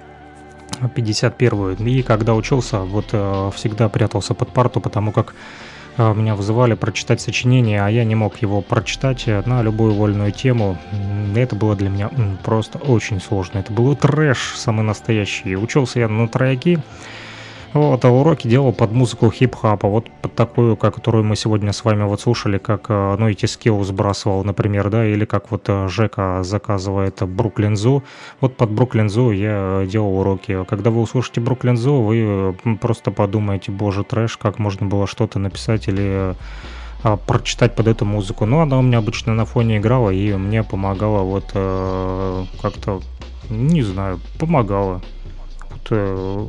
[0.81, 1.87] 51-ю.
[1.87, 5.35] И когда учился, вот э, всегда прятался под парту, потому как
[5.99, 10.33] э, меня вызывали прочитать сочинение, а я не мог его прочитать э, на любую вольную
[10.33, 10.79] тему.
[11.37, 12.11] Это было для меня
[12.43, 13.59] просто очень сложно.
[13.59, 15.57] Это был трэш самый настоящий.
[15.57, 16.79] Учился я на трояки,
[17.75, 21.85] Вот, а уроки делал под музыку хип-хапа, вот под такую, как, которую мы сегодня с
[21.85, 25.89] вами вот слушали, как э, ну эти скилл сбрасывал, например, да, или как вот э,
[25.89, 28.05] Жека заказывает Бруклин Зу.
[28.41, 30.65] Вот под Бруклин Зу я делал уроки.
[30.69, 35.41] Когда вы услышите Бруклин Зу, вы э, просто подумаете, боже, трэш, как можно было что-то
[35.41, 36.37] написать или
[37.03, 38.47] а, прочитать под эту музыку.
[38.47, 43.03] Но она у меня обычно на фоне играла и мне помогала вот э, как-то,
[43.51, 45.03] не знаю, помогала.
[45.71, 46.49] Вот, э,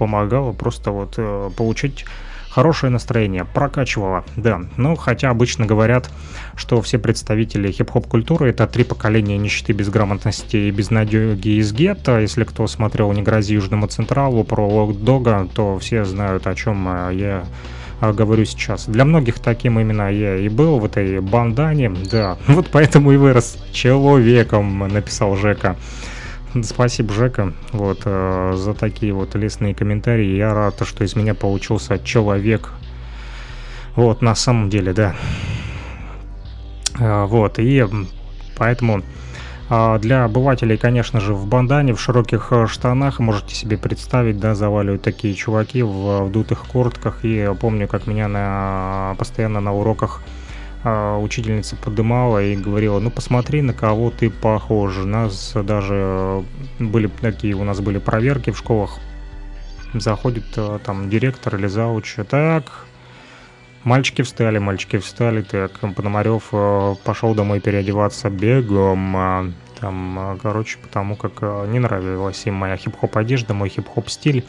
[0.00, 2.06] помогала просто вот э, получить
[2.48, 4.62] хорошее настроение, прокачивала, да.
[4.78, 6.10] Ну, хотя обычно говорят,
[6.56, 12.18] что все представители хип-хоп культуры это три поколения нищеты, безграмотности и безнадеги из гетто.
[12.18, 16.88] Если кто смотрел «Не грози Южному Централу» про Лок Дога, то все знают, о чем
[16.88, 17.44] э, я
[18.00, 18.86] э, говорю сейчас.
[18.86, 22.38] Для многих таким именно я и был в этой бандане, да.
[22.46, 25.76] Вот поэтому и вырос человеком, написал Жека.
[26.64, 30.36] Спасибо, Жека, вот, э, за такие вот лестные комментарии.
[30.36, 32.72] Я рад, что из меня получился человек.
[33.94, 35.14] Вот, на самом деле, да.
[36.98, 37.86] Э, вот, и
[38.56, 39.02] поэтому
[39.68, 44.56] э, для обывателей, конечно же, в бандане, в широких э, штанах, можете себе представить, да,
[44.56, 47.20] заваливают такие чуваки в вдутых куртках.
[47.24, 50.20] И помню, как меня на, постоянно на уроках
[50.84, 54.96] учительница подымала и говорила, ну посмотри, на кого ты похож.
[54.98, 56.42] У нас даже э,
[56.78, 58.98] были такие, у нас были проверки в школах.
[59.92, 62.16] Заходит э, там директор или зауч.
[62.28, 62.86] Так,
[63.84, 65.42] мальчики встали, мальчики встали.
[65.42, 69.16] Так, Пономарев э, пошел домой переодеваться бегом.
[69.16, 74.44] А, Там, короче, потому как не нравилась им моя хип-хоп одежда, мой хип-хоп стиль.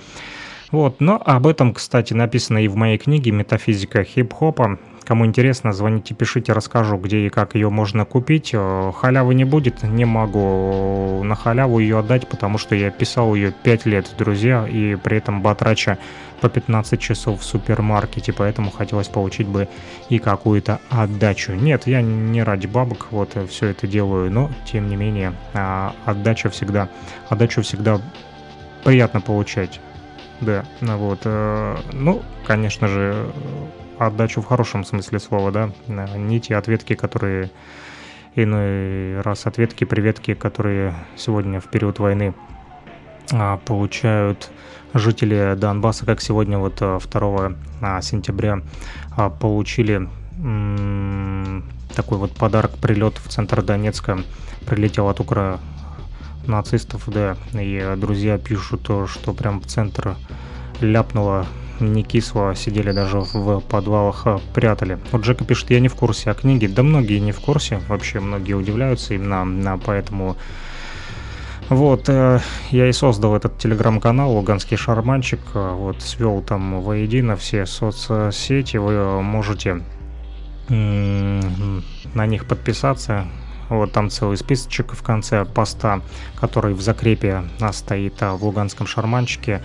[0.72, 4.80] Вот, но об этом, кстати, написано и в моей книге «Метафизика хип-хопа».
[5.03, 8.52] Кому интересно, звоните, пишите, расскажу, где и как ее можно купить.
[8.53, 13.52] Э, халявы не будет, не могу на халяву ее отдать, потому что я писал ее
[13.52, 15.98] 5 лет, друзья, и при этом батрача
[16.40, 19.68] по 15 часов в супермаркете, поэтому хотелось получить бы
[20.10, 21.53] и какую-то отдачу.
[21.53, 26.49] Нет, я не ради бабок вот все это делаю, но тем не менее а, отдача
[26.49, 26.90] всегда,
[27.30, 27.99] отдачу всегда
[28.84, 29.80] приятно получать.
[30.41, 31.19] Да, вот.
[31.26, 33.28] э, Ну, конечно же,
[34.07, 35.72] отдачу в хорошем смысле слова, да.
[35.88, 37.52] Не те ответки, которые
[38.36, 42.34] иной раз ответки, приветки, которые сегодня в период войны
[43.32, 44.49] а, получают
[44.94, 48.61] жители Донбасса, как сегодня вот 2 а, сентября
[49.15, 51.64] а, получили м,
[51.95, 54.19] такой вот подарок, прилет в центр Донецка,
[54.65, 55.60] прилетел от Укра
[56.48, 60.15] нацистов, да, и друзья пишут, то, что прям в центр
[60.80, 61.45] ляпнуло
[61.82, 64.99] не кисло, сидели даже в подвалах, а, прятали.
[65.12, 66.68] Вот Джека пишет, я не в курсе о книге.
[66.68, 70.38] Да многие не в курсе, вообще многие удивляются именно на, поэтому...
[71.70, 72.41] Вот, э,
[72.72, 79.22] я и создал этот телеграм-канал «Луганский шарманчик», э, вот, свел там воедино все соцсети, вы
[79.22, 79.82] можете
[80.68, 81.84] м,
[82.14, 83.26] на них подписаться,
[83.70, 86.02] вот там целый списочек в конце поста,
[86.36, 89.62] который в закрепе а, стоит а, в Луганском шарманчике.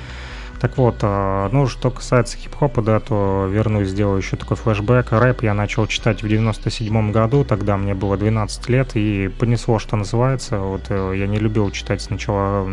[0.67, 5.13] Так вот, а, ну, что касается хип-хопа, да, то вернусь, сделаю еще такой флешбэк.
[5.13, 9.95] Рэп я начал читать в 97 году, тогда мне было 12 лет, и понесло, что
[9.95, 10.59] называется.
[10.59, 12.69] Вот э, я не любил читать сначала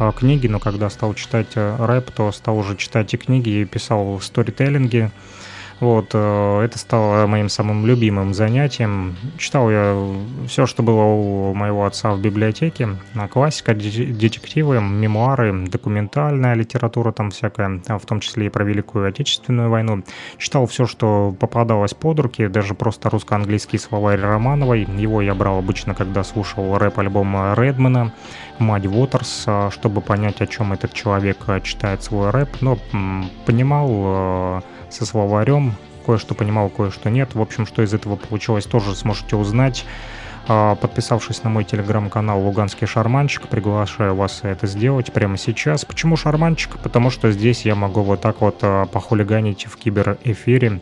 [0.00, 3.64] э, книги, но когда стал читать э, рэп, то стал уже читать и книги, и
[3.64, 5.12] писал сторителлинги.
[5.80, 9.16] Вот, э, это стало моим самым любимым занятием.
[9.38, 9.96] Читал я
[10.46, 12.90] все, что было у моего отца в библиотеке.
[13.30, 19.08] Классика, де- детективы, мемуары, документальная литература там всякая, а в том числе и про Великую
[19.08, 20.02] Отечественную войну.
[20.36, 24.86] Читал все, что попадалось под руки, даже просто русско-английский словарь Романовой.
[24.98, 28.12] Его я брал обычно, когда слушал рэп-альбом Редмана,
[28.58, 32.78] Мадь Уотерс, а, чтобы понять, о чем этот человек а, читает свой рэп, но
[33.46, 37.34] понимал со словарем, кое-что понимал, кое-что нет.
[37.34, 39.84] В общем, что из этого получилось, тоже сможете узнать,
[40.48, 43.46] а, подписавшись на мой телеграм-канал «Луганский шарманчик».
[43.48, 45.84] Приглашаю вас это сделать прямо сейчас.
[45.84, 46.78] Почему шарманчик?
[46.82, 50.80] Потому что здесь я могу вот так вот а, похулиганить в киберэфире,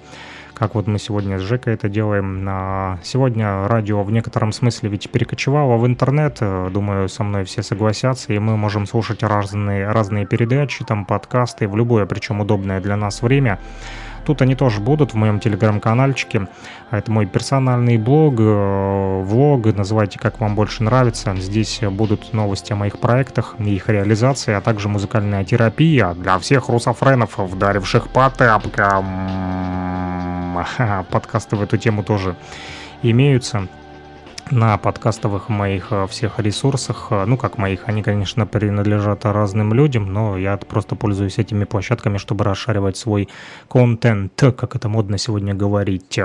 [0.58, 2.44] как вот мы сегодня с Жекой это делаем.
[2.48, 7.62] А, Сегодня радио в некотором смысле ведь перекочевало в интернет, э, думаю, со мной все
[7.62, 12.96] согласятся, и мы можем слушать разные, разные передачи, там подкасты, в любое, причем удобное для
[12.96, 13.58] нас время.
[14.28, 16.48] Тут они тоже будут в моем телеграм-канальчике.
[16.90, 21.34] А Это мой персональный блог, э, влог, называйте как вам больше нравится.
[21.34, 27.38] Здесь будут новости о моих проектах их реализации, а также музыкальная терапия для всех русофренов,
[27.38, 29.06] вдаривших по тапкам.
[31.10, 32.36] Подкасты в эту тему тоже
[33.02, 33.66] имеются.
[34.50, 37.08] На подкастовых моих э, всех ресурсах.
[37.10, 42.18] Э, Ну, как моих, они, конечно, принадлежат разным людям, но я просто пользуюсь этими площадками,
[42.18, 43.28] чтобы расшаривать свой
[43.68, 46.20] контент, как это модно сегодня говорить.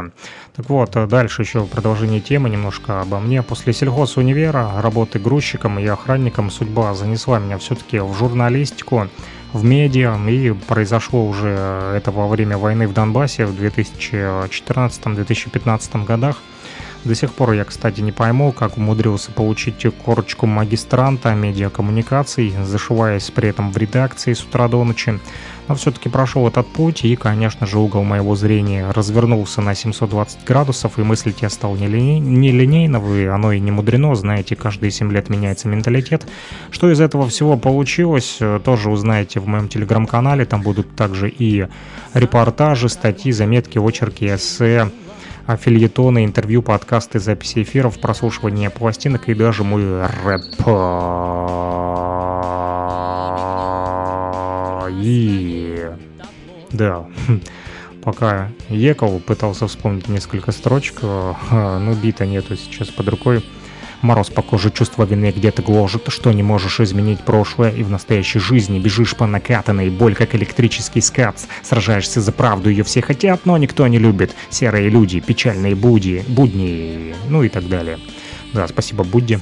[0.55, 3.41] Так вот, э, дальше еще продолжение темы немножко обо мне.
[3.43, 9.07] После сельхозунивера, работы грузчиком и охранником, судьба занесла меня все-таки в журналистику,
[9.51, 11.49] в медиа, и произошло уже
[11.95, 16.37] это во время войны в Донбассе в 2014-2015 годах.
[17.05, 23.49] До сих пор я, кстати, не пойму, как умудрился получить корочку магистранта медиакоммуникаций, зашиваясь при
[23.49, 25.19] этом в редакции с утра до ночи.
[25.67, 30.97] Но все-таки прошел этот путь, и, конечно же, угол моего зрения развернулся на 720 градусов,
[30.97, 34.91] и мыслить я стал не, линей, не линейного, и оно и не мудрено, знаете, каждые
[34.91, 36.25] 7 лет меняется менталитет.
[36.71, 41.67] Что из этого всего получилось, тоже узнаете в моем телеграм-канале, там будут также и
[42.13, 44.89] репортажи, статьи, заметки, очерки, эссе,
[45.59, 50.41] фильетоны, интервью, подкасты, записи эфиров, прослушивание пластинок и даже мой рэп.
[55.01, 55.89] И...
[56.71, 57.05] Да,
[58.03, 61.01] пока ехал, пытался вспомнить несколько строчек,
[61.51, 63.43] но бита нету сейчас под рукой.
[64.03, 68.39] Мороз по коже, чувство вины где-то гложет, что не можешь изменить прошлое и в настоящей
[68.39, 73.57] жизни бежишь по накатанной, боль как электрический скат, сражаешься за правду, ее все хотят, но
[73.57, 74.35] никто не любит.
[74.49, 77.97] Серые люди, печальные буди, будни, ну и так далее.
[78.53, 79.39] Да, спасибо, Будди.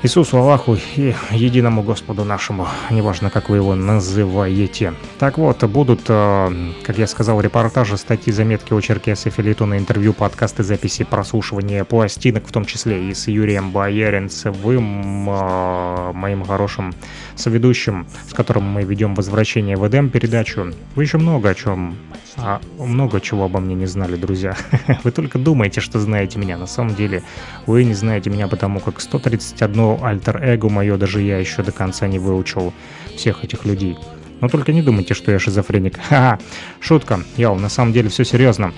[0.00, 4.94] Иисусу Аллаху и единому Господу нашему, неважно, как вы его называете.
[5.18, 11.02] Так вот, будут, э, как я сказал, репортажи, статьи, заметки, очерки, эсэфилитоны, интервью, подкасты, записи,
[11.02, 16.94] прослушивания пластинок, в том числе и с Юрием Бояринцевым, э, моим хорошим
[17.38, 20.72] соведущим, с которым мы ведем «Возвращение в Эдем» передачу.
[20.94, 21.96] Вы еще много о чем,
[22.36, 24.56] а много чего обо мне не знали, друзья.
[25.04, 26.56] Вы только думаете, что знаете меня.
[26.56, 27.22] На самом деле
[27.66, 32.18] вы не знаете меня, потому как 131 альтер-эго мое даже я еще до конца не
[32.18, 32.72] выучил
[33.16, 33.96] всех этих людей.
[34.40, 35.96] Но только не думайте, что я шизофреник.
[36.08, 36.38] Ха-ха,
[36.80, 37.20] шутка.
[37.36, 38.72] Йоу, на самом деле все серьезно.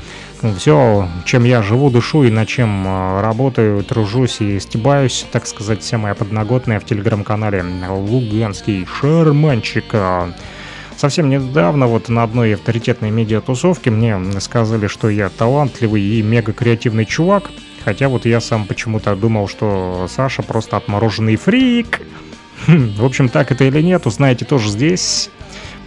[0.56, 5.82] Все, чем я живу, душу и над чем э, работаю, тружусь и стебаюсь, так сказать,
[5.82, 9.94] вся моя подноготная в телеграм-канале Луганский Шарманчик.
[11.00, 17.06] Совсем недавно вот на одной авторитетной медиатусовке мне сказали, что я талантливый и мега креативный
[17.06, 17.50] чувак,
[17.82, 22.02] хотя вот я сам почему-то думал, что Саша просто отмороженный фрик.
[22.66, 25.30] В общем, так это или нет, узнаете тоже здесь.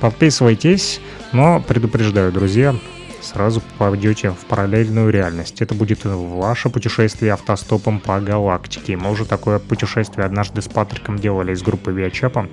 [0.03, 0.99] Подписывайтесь,
[1.31, 2.75] но предупреждаю, друзья,
[3.21, 5.61] сразу попадете в параллельную реальность.
[5.61, 8.97] Это будет ваше путешествие автостопом по галактике.
[8.97, 12.49] Мы уже такое путешествие однажды с Патриком делали из группы Виачапа.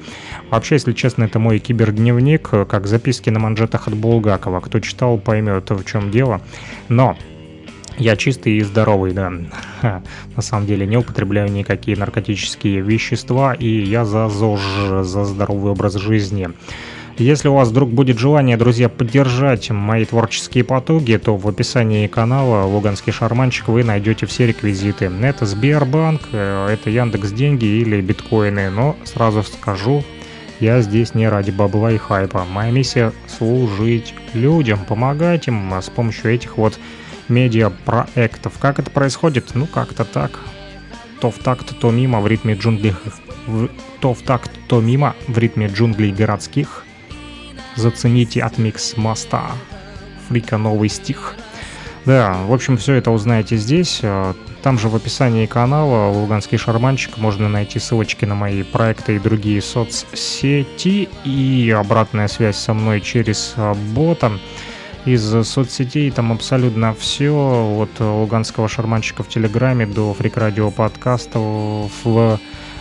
[0.49, 4.61] Вообще, если честно, это мой кибердневник, как записки на манжетах от Булгакова.
[4.61, 6.41] Кто читал, поймет, в чем дело.
[6.89, 7.19] Но
[7.99, 9.33] я чистый и здоровый, да.
[9.83, 15.95] На самом деле не употребляю никакие наркотические вещества, и я за ЗОЖ, за здоровый образ
[15.95, 16.51] жизни.
[17.21, 22.65] Если у вас вдруг будет желание, друзья, поддержать мои творческие потуги, то в описании канала
[22.65, 25.13] «Луганский шарманчик» вы найдете все реквизиты.
[25.21, 30.03] Это Сбербанк, э, это Яндекс Деньги или биткоины, но сразу скажу,
[30.61, 32.47] я здесь не ради бабла и хайпа.
[32.51, 36.81] Моя миссия– служить людям, помогать им с помощью этих вот
[37.29, 38.55] медиапроектов.
[38.59, 39.51] Как это происходит?
[39.53, 40.41] Ну, как-то так.
[41.21, 42.95] То в такт, то мимо в ритме джунглей...
[43.47, 43.69] В...
[44.01, 46.87] То в такт, то мимо в ритме джунглей городских.
[47.77, 49.53] Зацените от микс моста.
[50.29, 51.37] Фрика новый стих.
[52.07, 54.01] Да, в общем, все это узнаете здесь.
[54.63, 59.63] Там же в описании канала «Луганский шарманчик» можно найти ссылочки на мои проекты и другие
[59.63, 63.55] соцсети и обратная связь со мной через
[63.95, 64.33] бота
[65.05, 72.39] из соцсетей, там абсолютно все, от луганского шарманщика в Телеграме до фрик радио подкастов, в,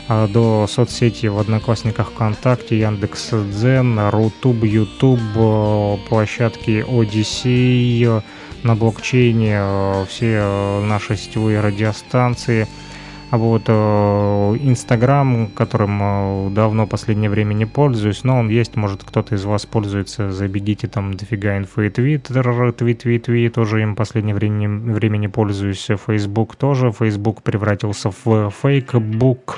[0.10, 5.20] до соцсети в Одноклассниках ВКонтакте, Яндекс Дзен, Рутуб, Ютуб,
[6.10, 8.24] площадки Odysee,
[8.64, 9.62] на блокчейне
[10.08, 12.68] все наши сетевые радиостанции–
[13.32, 13.72] а вот э,
[14.62, 19.66] Инстаграм, которым э, давно последнее время не пользуюсь, но он есть, может кто-то из вас
[19.66, 25.18] пользуется, забегите там дофига инфы и Твиттер, твит, твит, твит, тоже им последнее время, время
[25.18, 29.56] не пользуюсь, Фейсбук тоже, Фейсбук превратился в фейкбук,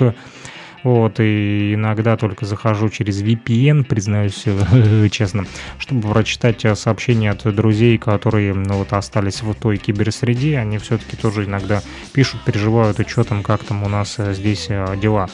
[0.82, 4.44] вот, и иногда только захожу через VPN, признаюсь
[5.12, 5.46] честно,
[5.78, 10.58] чтобы прочитать э, сообщения от друзей, которые ну, вот, остались в той киберсреде.
[10.58, 11.82] Они все-таки тоже иногда
[12.12, 15.28] пишут, переживают, и что там, как там у нас э, здесь э, дела.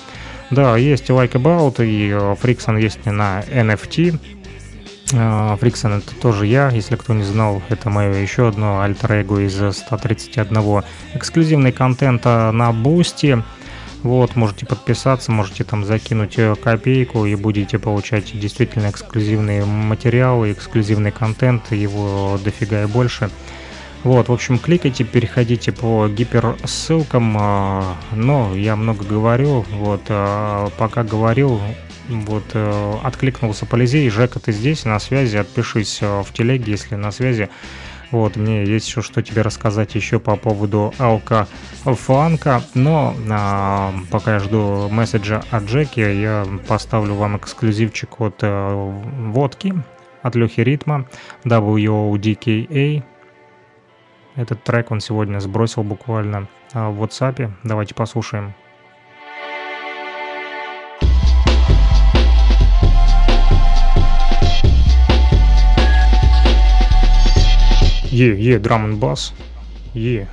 [0.50, 4.18] Да, есть Like About, и Frickson есть на NFT,
[5.10, 10.84] Фриксон это тоже я, если кто не знал, это мое еще одно альтер-эго из 131.
[11.14, 13.42] Эксклюзивный контент а, на Бусти.
[14.02, 21.10] Вот, можете подписаться, можете там закинуть э, копейку и будете получать действительно эксклюзивные материалы, эксклюзивный
[21.10, 23.30] контент, его дофига и больше.
[24.04, 31.02] Вот, в общем, кликайте, переходите по гиперссылкам, а, но я много говорю, вот, а, пока
[31.02, 31.60] говорил,
[32.08, 37.10] вот, э, откликнулся Полизей, Жека, ты здесь, на связи, отпишись э, в телеге, если на
[37.10, 37.50] связи.
[38.10, 41.46] Вот, мне есть еще что тебе рассказать еще по поводу Алка
[41.84, 48.92] Фланка, но а, пока я жду месседжа от Джеки, я поставлю вам эксклюзивчик от э,
[49.32, 49.74] водки,
[50.22, 51.06] от Лехи Ритма,
[51.44, 53.02] WODKA.
[54.36, 57.50] Этот трек он сегодня сбросил буквально а, в WhatsApp.
[57.62, 58.54] Давайте послушаем.
[68.18, 69.34] Е, е, драм бас.
[69.94, 70.26] Е.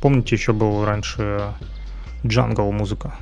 [0.00, 1.38] Помните, еще был раньше
[2.26, 3.12] джангл музыка?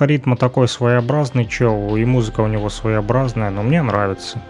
[0.00, 4.40] Ну, Леха ритма такой своеобразный чел, и музыка у него своеобразная, но мне нравится.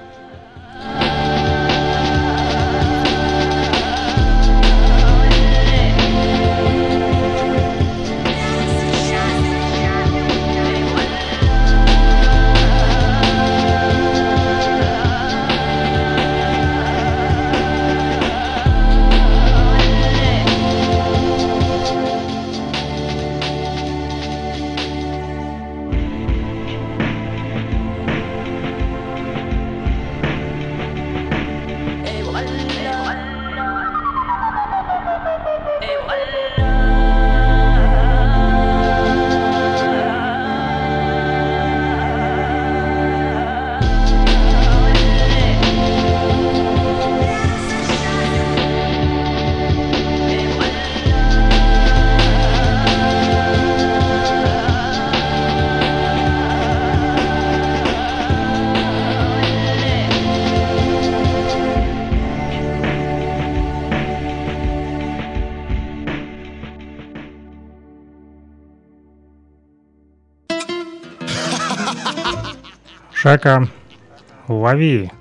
[73.29, 73.67] Шака,
[74.49, 75.11] лови.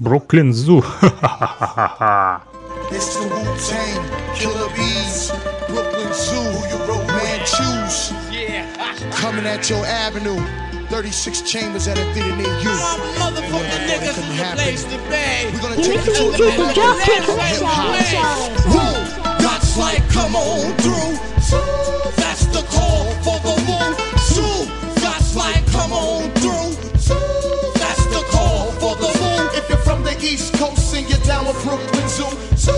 [0.00, 0.80] Бруклин Зу.
[0.80, 2.42] Ха-ха-ха-ха-ха.
[2.90, 4.02] It's the Wu Tang,
[4.36, 5.32] Killer Bees,
[5.68, 6.52] Brooklyn Zoo,
[7.08, 8.12] Man Choose.
[9.10, 10.40] Coming at your avenue.
[10.88, 12.70] 36 chambers at a theater near you.
[13.18, 15.50] Motherfucking niggas is the place to be.
[15.52, 18.50] We're gonna take you to another level of hip hop.
[18.70, 19.42] Woo!
[19.42, 21.18] God's like, come on through.
[21.42, 21.58] Zoo,
[22.16, 23.36] That's the call for
[31.31, 31.63] Down with
[32.09, 32.27] Zoo,
[32.57, 32.73] Zoo,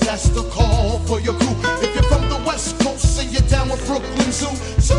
[0.00, 1.54] that's the call for your crew.
[1.84, 4.48] If you're from the West Coast and you're down with Brooklyn Zoo,
[4.80, 4.96] Zoo,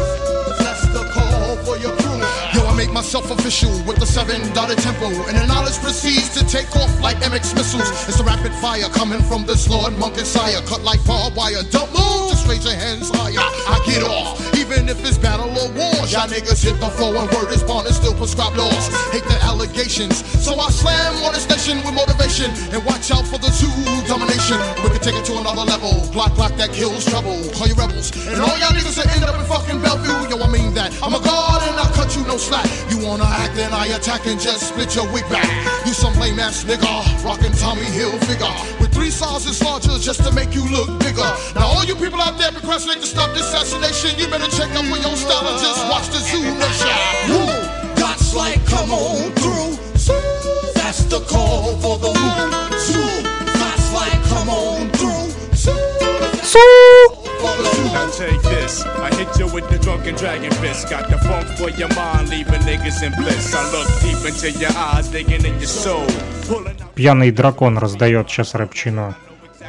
[0.62, 2.22] that's the call for your crew.
[2.54, 6.46] Yo, I make myself official with the seven dotted tempo, and the knowledge proceeds to
[6.46, 7.90] take off like MX missiles.
[8.08, 11.64] It's a rapid fire coming from this Lord Monk and Sire, cut like barbed wire.
[11.72, 13.38] Don't move, just raise your hands higher.
[13.38, 15.94] I get off, even if it's battle or war.
[16.10, 18.88] Y'all niggas hit the floor and word is born and still prescribe laws.
[19.12, 23.38] Hate the allegations, so I slam on the station with motivation and watch out for
[23.38, 23.70] the zoo
[24.08, 24.58] domination.
[24.82, 25.92] We can take it to another level.
[26.16, 27.38] Glock, glock that kills trouble.
[27.54, 30.34] Call you rebels, and all y'all niggas that end up in fucking Bellevue.
[30.34, 30.90] Yo, I mean that.
[31.04, 32.66] I'm a god and I cut you no slack.
[32.90, 35.46] You wanna act and I attack and just split your wig back.
[35.86, 36.90] You some lame ass nigga,
[37.24, 38.50] rockin' Tommy Hill figure
[38.80, 41.30] with three sizes larger just to make you look bigger.
[41.56, 44.86] Now all you people out there procrastinating to stop this assassination, you better check up
[44.90, 46.98] with your style and just watch the Zoo Nation.
[47.30, 47.46] Woo!
[48.02, 49.78] God's like, come on through.
[50.74, 52.12] That's the call for the.
[52.82, 53.22] Zoo,
[53.62, 55.30] God's like, come on through.
[55.54, 55.78] Zoo,
[57.94, 58.84] Now take this.
[58.86, 60.90] I hit you with the drunken dragon fist.
[60.90, 63.54] Got the funk for your mind, leaving niggas in bliss.
[63.54, 66.08] I look deep into your eyes, digging in your soul.
[66.48, 69.16] Pulling Пьяный дракон раздает сейчас рэпчину.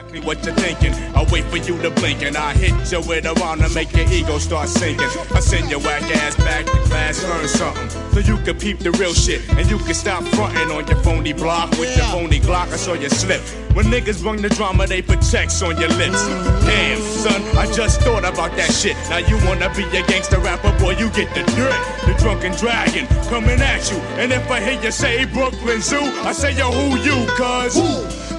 [0.03, 0.95] Exactly what you're thinking.
[1.15, 3.93] I wait for you to blink and I hit you with a round to make
[3.95, 5.09] your ego start sinking.
[5.35, 7.89] I send your whack ass back to class, learn something.
[8.13, 11.33] So you can peep the real shit and you can stop fronting on your phony
[11.33, 12.73] block with your phony Glock.
[12.73, 13.41] I saw you slip.
[13.75, 16.27] When niggas bring the drama, they put checks on your lips.
[16.67, 18.97] Damn, son, I just thought about that shit.
[19.09, 21.79] Now you wanna be a gangster rapper, boy, you get the dirt.
[22.07, 23.99] The drunken dragon coming at you.
[24.21, 27.75] And if I hear you say Brooklyn Zoo, I say yo, who you, cuz?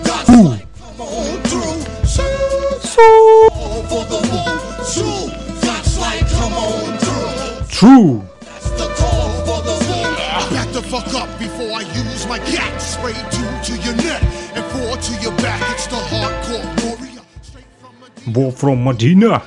[0.05, 0.59] Come on
[1.43, 1.52] through.
[1.52, 1.52] Zoo,
[7.83, 8.23] True.
[8.39, 10.55] That's the call for the woo.
[10.55, 12.81] Back the fuck up before I use my cat.
[12.81, 14.21] Spray two to your neck
[14.55, 15.59] and four to your back.
[15.73, 17.23] It's the hardcore warrior.
[18.27, 19.41] Bo from Medina.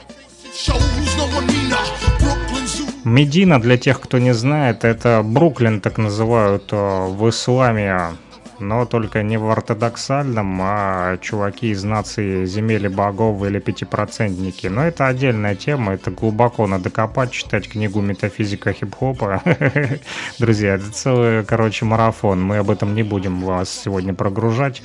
[3.04, 8.18] Медина, для тех, кто не знает, это Бруклин, так называют э, в исламе.
[8.58, 14.66] Но только не в ортодоксальном, а чуваки из нации земели богов или пятипроцентники.
[14.68, 19.42] Но это отдельная тема, это глубоко надо копать, читать книгу «Метафизика хип-хопа».
[20.38, 22.42] Друзья, это целый, короче, марафон.
[22.42, 24.82] Мы об этом не будем вас сегодня прогружать.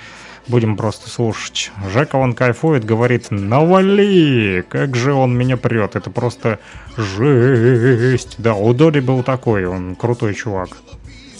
[0.48, 1.72] Будем просто слушать.
[1.94, 5.96] Жека, он кайфует, говорит, навали, как же он меня прет.
[5.96, 6.60] Это просто
[6.98, 8.36] жесть.
[8.40, 10.70] Да, у Дори был такой, он крутой чувак.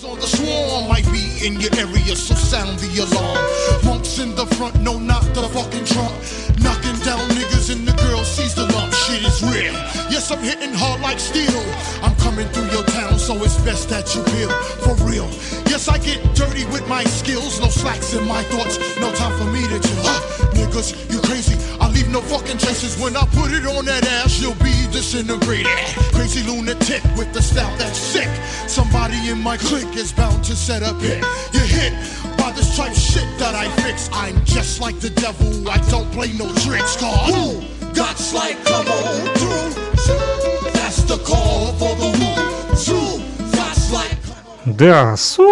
[0.04, 3.86] On the swarm might be in your area, so sound the alarm.
[3.86, 6.14] Monks in the front, no, not the fucking trunk.
[6.62, 8.94] Knocking down niggas and the girl sees the lump.
[8.94, 9.74] Shit is real.
[10.10, 11.62] Yes, I'm hitting hard like steel.
[12.02, 14.50] I'm coming through your town, so it's best that you feel
[14.84, 15.28] for real.
[15.68, 18.80] Yes, I get dirty with my skills, no slacks in my thoughts.
[19.00, 20.00] No time for me to chill.
[20.00, 20.22] Huh,
[20.56, 21.60] niggas, you crazy.
[21.82, 24.40] I leave no fucking traces when I put it on that ass.
[24.40, 25.68] You'll be disintegrated.
[26.16, 28.30] Crazy lunatic with the style that's sick.
[28.68, 31.20] Somebody in my clique is bound to set up it.
[31.52, 31.92] You're hit
[32.38, 34.10] by this type shit that I fix.
[34.14, 35.70] I'm just like the devil.
[35.70, 36.96] I don't play no tricks.
[36.96, 37.60] Cause!
[37.94, 39.82] God's like, come on through.
[40.92, 42.21] That's the call for the
[44.66, 45.44] Да, су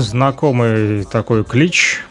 [0.00, 2.02] знакомый такой клич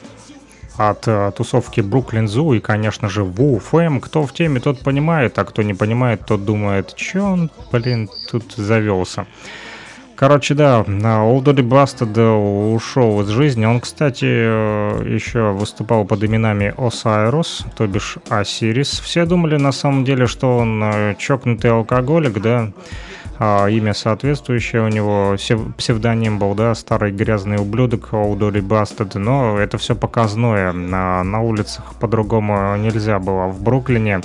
[0.77, 3.99] от э, тусовки Бруклин Зу и, конечно же, Ву Фэм.
[3.99, 8.53] Кто в теме, тот понимает, а кто не понимает, тот думает, че он, блин, тут
[8.53, 9.27] завелся.
[10.15, 10.85] Короче, да,
[11.21, 13.65] Олдоди Бастед ушел из жизни.
[13.65, 18.99] Он, кстати, э, еще выступал под именами Осайрус, то бишь Осирис.
[18.99, 22.71] Все думали на самом деле, что он э, чокнутый алкоголик, да,
[23.37, 29.59] а, имя соответствующее у него, сев- псевдоним был, да, старый грязный ублюдок Олдоди Бастед, но
[29.59, 33.47] это все показное, на, на улицах по-другому нельзя было.
[33.47, 34.21] В Бруклине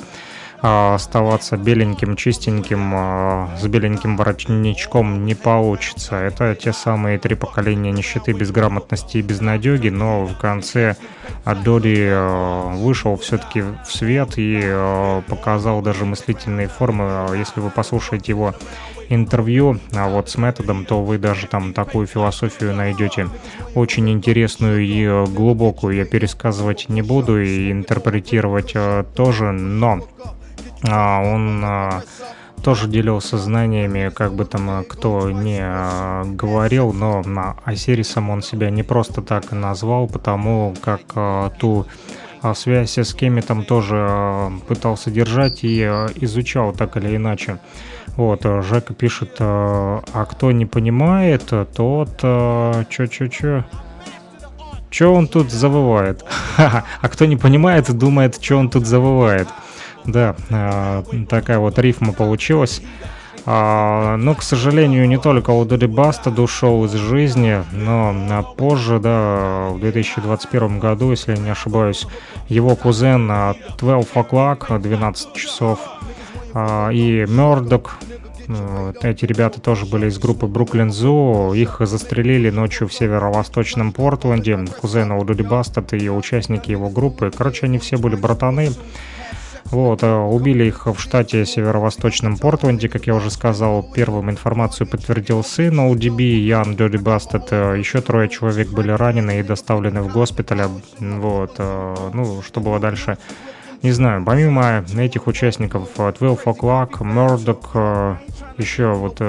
[0.63, 6.17] а, оставаться беленьким, чистеньким, а, с беленьким воротничком не получится.
[6.17, 10.97] Это те самые три поколения нищеты, безграмотности и безнадеги, но в конце
[11.65, 14.61] Доди а, вышел все-таки в свет и
[15.29, 17.37] показал даже мыслительные формы.
[17.37, 18.55] Если вы послушаете его
[19.11, 23.29] интервью, а вот с методом, то вы даже там такую философию найдете
[23.75, 25.97] очень интересную и э, глубокую.
[25.97, 30.07] Я пересказывать не буду и интерпретировать э, тоже, но
[30.89, 32.03] а, он а,
[32.63, 35.61] тоже делился знаниями, как бы там э, кто не
[36.37, 41.01] говорил, но на Осирисом он себя не просто так назвал, потому как
[41.59, 41.87] ту
[42.55, 47.59] связь с Кеметом тоже а, пытался держать и а, изучал так или иначе.
[48.17, 52.21] Вот, э, Жека пишет, э, а кто не понимает, э, тот...
[52.23, 53.65] э, Чё-чё-чё...
[54.91, 56.25] Чё он тут завывает?
[56.57, 59.49] А кто не понимает, думает, что он тут завывает.
[60.05, 62.83] Да, э, такая вот рифма получилась.
[63.47, 68.99] А, но, к сожалению, не только у Доди Баста ушел из жизни, но а, позже,
[68.99, 72.07] да, в 2021 году, если не ошибаюсь,
[72.49, 75.81] его кузен а, 12 O'Clock, 12 часов,
[76.55, 77.99] а, и Мёрдок,
[79.03, 81.53] эти ребята тоже были из группы Бруклин Зу.
[81.55, 84.59] Их застрелили ночью в северо-восточном Портленде.
[84.81, 87.31] Кузена у Дуди Бастет и участники его группы.
[87.37, 88.71] Короче, они все были братаны.
[89.71, 93.89] Вот, э, убили их в штате северо-восточном Портленде, как я уже сказал.
[93.95, 97.49] Первым информацию подтвердил сын ODB, Ян Доди Бастет.
[97.53, 100.63] Э, Еще трое человек были ранены и доставлены в госпиталь.
[100.99, 103.17] Вот, э, ну, что было дальше,
[103.83, 104.25] не знаю.
[104.25, 108.19] Помимо этих участников, э, 12 O'Clock, Murdoch,
[108.59, 109.21] еще вот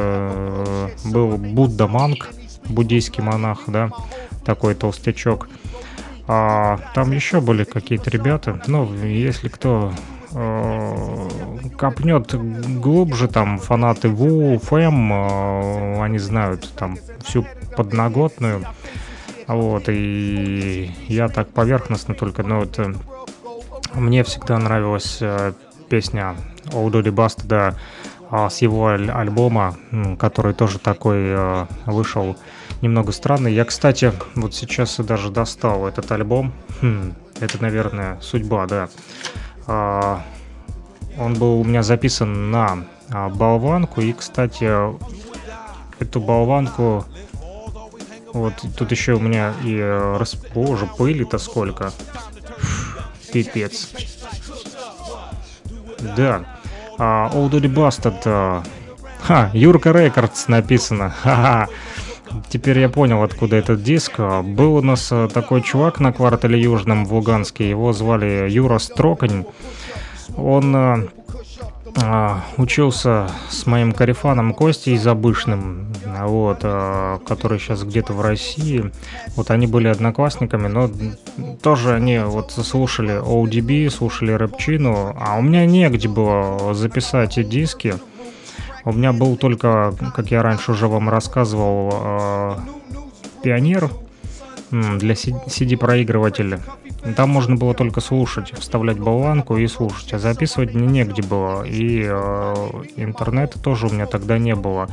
[1.05, 2.29] был Будда Манг,
[2.67, 3.91] буддийский монах, да,
[4.43, 5.49] такой толстячок.
[6.27, 8.61] А, там еще были какие-то ребята.
[8.67, 9.93] Ну, если кто
[11.77, 12.33] копнет
[12.79, 17.45] глубже, там фанаты Ву, Фэм, э, они знают там всю
[17.75, 18.65] подноготную.
[19.47, 22.93] Вот, и я так поверхностно только, но вот э,
[23.93, 25.53] мне всегда нравилась э,
[25.89, 26.35] песня
[26.73, 27.77] Олдоди Баста,
[28.29, 29.75] а, с его аль- альбома,
[30.17, 32.37] который тоже такой э, вышел
[32.81, 33.53] немного странный.
[33.53, 36.53] Я, кстати, вот сейчас и даже достал этот альбом.
[36.81, 38.87] Хм, это, наверное, судьба, да.
[39.73, 40.21] А,
[41.17, 44.01] он был у меня записан на а, болванку.
[44.01, 44.69] И, кстати,
[45.99, 47.05] эту болванку...
[48.33, 49.75] Вот тут еще у меня и...
[49.77, 51.91] э, рас- Боже, пыли-то сколько.
[53.33, 53.89] Пипец.
[56.15, 56.45] Да.
[56.97, 58.21] А, Old Dirty Bastard.
[58.25, 58.63] а,
[59.23, 61.09] Ха, Юрка Рекордс написано.
[61.23, 61.67] Ха-ха.
[62.49, 64.19] Теперь я понял, откуда этот диск.
[64.19, 67.69] Был у нас а, такой чувак на квартале Южном в Луганске.
[67.69, 69.45] Его звали Юра Строкань.
[70.37, 71.07] Он а,
[71.95, 78.91] а, учился с моим карифаном Костей Забышным, вот, который сейчас где-то в России.
[79.35, 80.89] Вот они были одноклассниками, но
[81.61, 87.95] тоже они вот слушали ODB, слушали рэпчину, а у меня негде было записать эти диски.
[88.83, 92.59] У меня был только, как я раньше уже вам рассказывал, а,
[93.43, 93.89] пионер
[94.71, 96.61] для CD-проигрывателя.
[97.15, 101.63] Там можно было только слушать, вставлять болванку и слушать, а записывать мне негде было.
[101.63, 102.55] И э,
[102.95, 104.87] интернета тоже у меня тогда не было.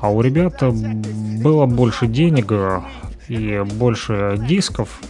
[0.00, 2.80] А у ребят э, было больше денег э,
[3.28, 5.00] и больше дисков,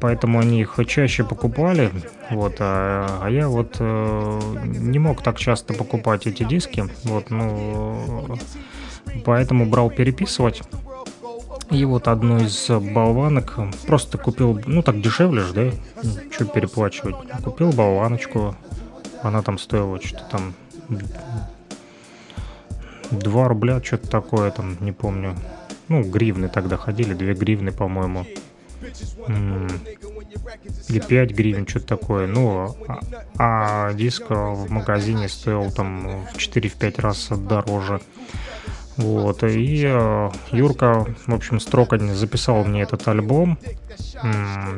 [0.00, 1.90] поэтому они их чаще покупали.
[2.30, 6.84] Вот, а, а я вот э, не мог так часто покупать эти диски.
[7.04, 8.38] Вот, ну,
[9.24, 10.62] поэтому брал переписывать.
[11.70, 15.70] И вот одну из болванок просто купил, ну так дешевле же, да?
[16.30, 17.16] Что переплачивать?
[17.42, 18.54] Купил болваночку,
[19.22, 20.54] она там стоила что-то там
[23.10, 25.34] 2 рубля, что-то такое там, не помню.
[25.88, 28.26] Ну, гривны тогда ходили, 2 гривны, по-моему.
[30.88, 32.26] Или 5 гривен, что-то такое.
[32.26, 33.00] Ну, а,
[33.38, 38.00] а диск в магазине стоил там в 4-5 раз дороже.
[38.96, 43.58] Вот, и э, Юрка, в общем, Строкань записал мне этот альбом.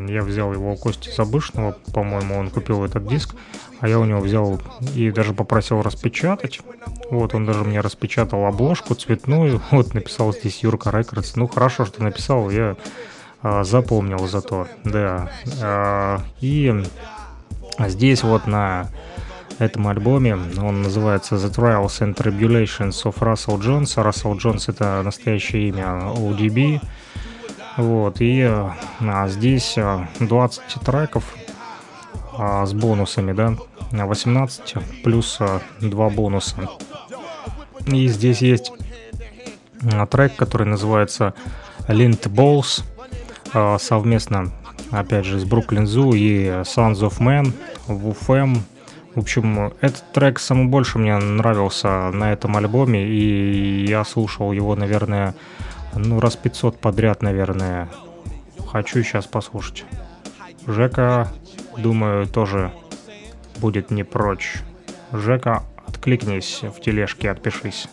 [0.08, 3.36] Я взял его у Кости Забышного, по-моему, он купил этот диск,
[3.78, 4.60] а я у него взял
[4.94, 6.60] и даже попросил распечатать.
[7.10, 11.36] Вот, он даже мне распечатал обложку цветную, вот, написал здесь Юрка Рекордс.
[11.36, 12.76] Ну, хорошо, что написал, я
[13.42, 15.30] а, запомнил зато, да.
[15.62, 16.82] А, и
[17.78, 18.88] здесь вот на
[19.58, 20.34] этом альбоме.
[20.34, 24.00] Он называется The Trials and Tribulations of Russell Jones.
[24.02, 26.80] Рассел Джонс это настоящее имя ODB.
[27.76, 31.34] Вот, и а, здесь а, 20 треков.
[32.38, 33.54] а, с бонусами, да,
[33.90, 36.54] 18 плюс а, 2 бонуса.
[37.86, 38.72] И здесь есть
[40.10, 41.34] трек, который называется
[41.88, 42.84] Lint Balls,
[43.78, 44.50] совместно,
[44.90, 47.52] опять же, с Brooklyn Zoo и Sons of Man,
[47.88, 48.58] WFM.
[49.14, 54.76] В общем, этот трек самый больше мне нравился на этом альбоме, и я слушал его,
[54.76, 55.34] наверное,
[55.94, 57.88] ну, раз 500 подряд, наверное.
[58.66, 59.84] Хочу сейчас послушать.
[60.66, 61.28] Жека,
[61.76, 62.72] думаю, тоже
[63.56, 64.56] будет не прочь.
[65.12, 67.88] Жека, откликнись в тележке, отпишись.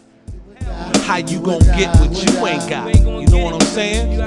[1.05, 2.95] How you gon' get what you ain't got?
[2.99, 4.17] You know what I'm saying?
[4.17, 4.23] Do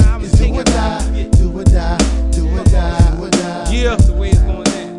[0.59, 1.99] or die, do or die,
[2.31, 3.73] do or die.
[3.73, 3.97] Yeah,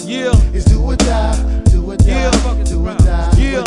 [0.03, 0.53] yeah.
[0.53, 3.31] It's do or die, do or die, do or die.
[3.37, 3.63] Yeah.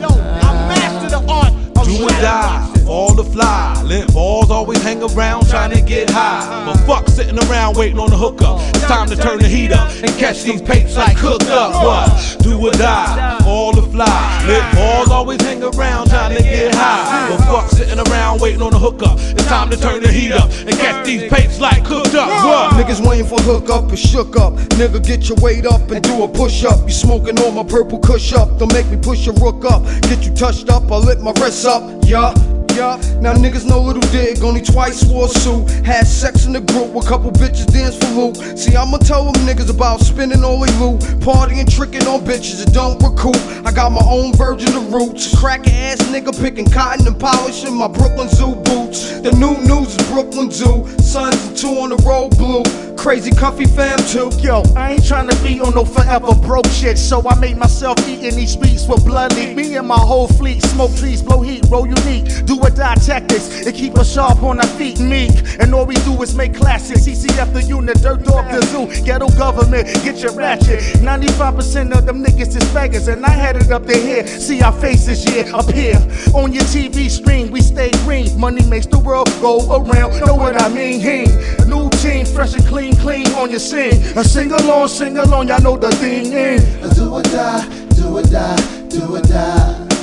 [0.00, 2.75] Yo, I mastered the art of do or die.
[2.88, 6.64] All the fly, lit balls always hang around trying to get high.
[6.64, 8.60] But fuck sitting around waiting on the hookup.
[8.76, 11.74] It's time to turn the heat up and catch these papes like cooked up.
[11.82, 12.36] What?
[12.40, 17.28] Do or die, all the fly, lit balls always hang around trying to get high.
[17.28, 19.18] But fuck sitting around waiting on the hookup.
[19.18, 22.28] It's time to turn the heat up and catch these papes like cooked up.
[22.28, 22.74] What?
[22.74, 24.54] Niggas waiting for hook up and shook up.
[24.78, 26.86] Nigga, get your weight up and do a push up.
[26.86, 28.58] You smoking on my purple kush up.
[28.60, 29.82] Don't make me push your rook up.
[30.02, 31.82] Get you touched up, I lit my wrists up.
[32.04, 32.32] Yeah.
[32.76, 35.70] Now niggas know little dig, only twice wore suit.
[35.86, 38.58] Had sex in the group, a couple bitches dance for loot.
[38.58, 41.00] See, I'ma tell them niggas about spending all they loot.
[41.24, 43.40] Partying, tricking on bitches that don't recruit.
[43.64, 45.34] I got my own version of roots.
[45.40, 49.20] Cracker ass nigga picking cotton and polishing my Brooklyn Zoo boots.
[49.20, 50.86] The new news is Brooklyn Zoo.
[51.00, 52.62] Sons and two on the road blue.
[52.96, 54.30] Crazy comfy fam too.
[54.40, 57.96] Yo, I ain't trying to be on no forever broke shit, so I made myself
[58.08, 59.34] eating these streets with blood.
[59.34, 63.66] Me and my whole fleet smoke trees, blow heat, roll unique, do or die tactics,
[63.66, 65.30] and keep us sharp on our feet, meek.
[65.60, 67.06] And all we do is make classics.
[67.06, 70.80] CCF the unit, dirt dog the zoo, ghetto government, get your ratchet.
[71.00, 74.26] 95% of them niggas is faggots, and I had it up to here.
[74.26, 75.96] See our faces, yeah, up here.
[76.34, 78.38] On your TV screen, we stay green.
[78.38, 80.18] Money makes the world go around.
[80.26, 81.00] Know what I mean?
[81.00, 81.26] Hey,
[81.66, 84.02] new team, fresh and clean, clean on your scene.
[84.16, 86.62] A sing along, sing along, y'all know the thing ain't.
[86.94, 89.95] Do or die, do or die, do or die.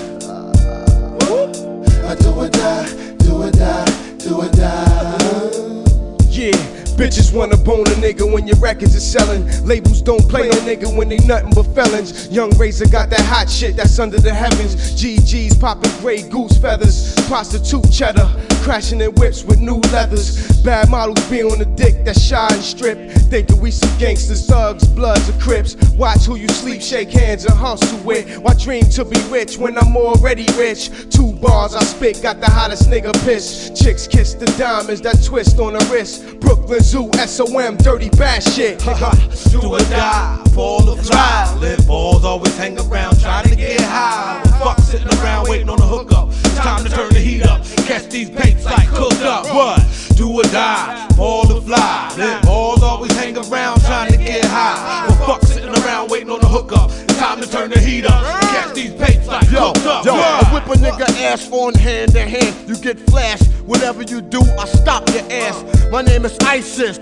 [2.06, 5.84] I do or die, do or die, do or die.
[6.30, 6.74] Yeah.
[6.98, 9.48] Bitches wanna bone a nigga when your records is selling.
[9.66, 12.30] Labels don't play a nigga when they nothing but felons.
[12.30, 14.76] Young Razor got that hot shit that's under the heavens.
[14.94, 17.16] GG's popping gray goose feathers.
[17.28, 18.30] Prostitute cheddar,
[18.64, 20.62] crashing in whips with new leathers.
[20.62, 23.12] Bad models be on the dick that shine strip.
[23.12, 25.76] Thinking we some gangsters, thugs, bloods, or crips.
[25.92, 28.38] Watch who you sleep, shake hands, and hustle with.
[28.40, 30.90] Why dream to be rich when I'm already rich?
[31.10, 33.70] Two bars I spit, got the hottest nigga piss.
[33.76, 36.40] Chicks kiss the diamonds that twist on the wrist.
[36.40, 38.80] Brooklyn Zoo, SOM, dirty bad shit.
[38.80, 41.58] Do or die, fall or fly.
[41.60, 44.53] Lit balls always hang around trying to get high.
[44.64, 46.30] Fuck sitting around waiting on the hookup.
[46.30, 47.64] It's time to turn the heat up.
[47.88, 49.46] Catch these papes like cooked up.
[49.54, 49.80] What?
[50.16, 52.14] Do or die, Ball or fly.
[52.18, 55.08] Lit balls always hang around trying to get high.
[55.08, 56.92] Well, fuck sitting around waiting on the hookup.
[56.92, 58.24] It's time to turn the heat up.
[58.42, 60.06] Catch these papes like Yo, cooked up.
[60.06, 60.46] yo, What?
[60.46, 62.56] I whip a nigga ass on hand to hand.
[62.70, 63.48] You get flashed.
[63.66, 65.64] Whatever you do, I stop your ass.
[65.92, 67.00] My name is ISIS.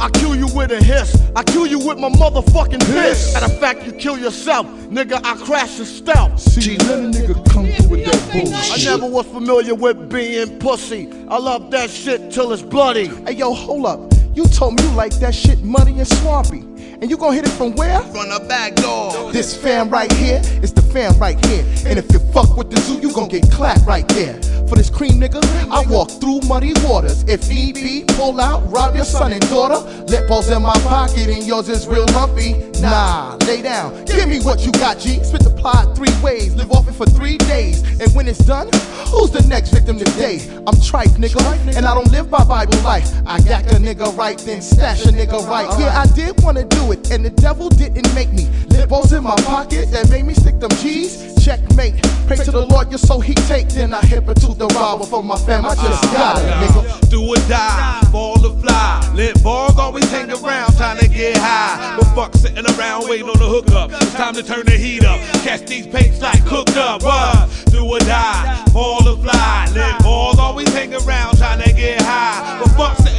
[0.00, 1.16] I kill you with a hiss.
[1.36, 3.34] I kill you with my motherfucking fist.
[3.34, 4.66] Matter of fact, you kill yourself.
[4.88, 6.38] Nigga, I crash your stealth.
[6.40, 8.88] See, let a nigga come through with that bullshit.
[8.88, 11.08] I never was familiar with being pussy.
[11.28, 13.06] I love that shit till it's bloody.
[13.06, 14.12] Hey yo, hold up.
[14.34, 16.64] You told me you like that shit muddy and swampy.
[17.00, 18.00] And you gon' hit it from where?
[18.00, 19.32] From the back door.
[19.32, 21.64] This fam right here is the fam right here.
[21.86, 24.40] And if you fuck with the zoo, you gon' get clapped right there.
[24.68, 27.24] For this cream nigga, I walk through muddy waters.
[27.24, 29.78] If need be, pull out, rob your son and daughter.
[30.04, 32.54] Lip balls in my pocket and yours is real lumpy.
[32.80, 35.22] Nah, lay down, give me what you got, G.
[35.22, 37.82] Spit the plot three ways, live off it for three days.
[38.00, 38.68] And when it's done,
[39.08, 40.40] who's the next victim today?
[40.66, 41.40] I'm tripe, nigga,
[41.76, 43.10] and I don't live by Bible life.
[43.26, 45.68] I yak a nigga right, then stash a nigga right.
[45.78, 48.48] Yeah, I did wanna do it, and the devil didn't make me.
[48.68, 51.34] Lip balls in my pocket that made me stick them G's.
[51.44, 52.00] Checkmate.
[52.26, 53.68] Pray to the Lord, you're so he take.
[53.68, 55.66] Then I hip it to the robber for my fam.
[55.66, 56.16] I just uh-huh.
[56.16, 57.10] got it, nigga.
[57.10, 59.12] Do or die, fall or fly.
[59.14, 61.96] Lit balls always hang around trying to get high.
[61.98, 63.90] But fuck sitting around waiting on the hookup.
[63.92, 65.20] It's time to turn the heat up.
[65.44, 67.02] Catch these papes like cooked up.
[67.02, 67.50] What?
[67.66, 69.68] Do or die, fall or fly.
[69.74, 72.58] Lit balls always hang around trying to get high.
[72.62, 73.13] But fuck sitting around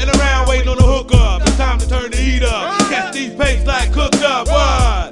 [0.55, 1.41] waiting on the hookup.
[1.41, 2.77] It's time to turn the heat up.
[2.89, 4.47] Catch these papes like cooked up.
[4.47, 5.11] What?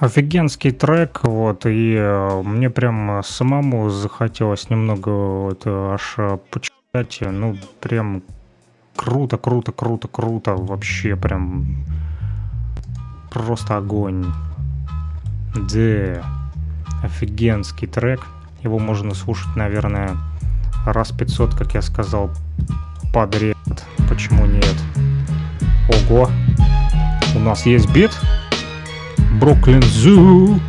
[0.00, 6.16] Офигенский трек, вот, и э, мне прям самому захотелось немного вот, аж
[6.50, 8.22] почитать, ну, прям
[8.96, 10.54] Круто, круто, круто, круто.
[10.54, 11.84] Вообще прям
[13.30, 14.26] просто огонь.
[15.54, 16.24] Да,
[17.02, 18.20] офигенский трек.
[18.62, 20.16] Его можно слушать, наверное,
[20.84, 22.30] раз 500, как я сказал,
[23.12, 23.56] подряд.
[24.08, 24.76] Почему нет?
[25.88, 26.30] Ого!
[27.34, 28.10] У нас есть бит?
[29.40, 30.60] Бруклин Зу.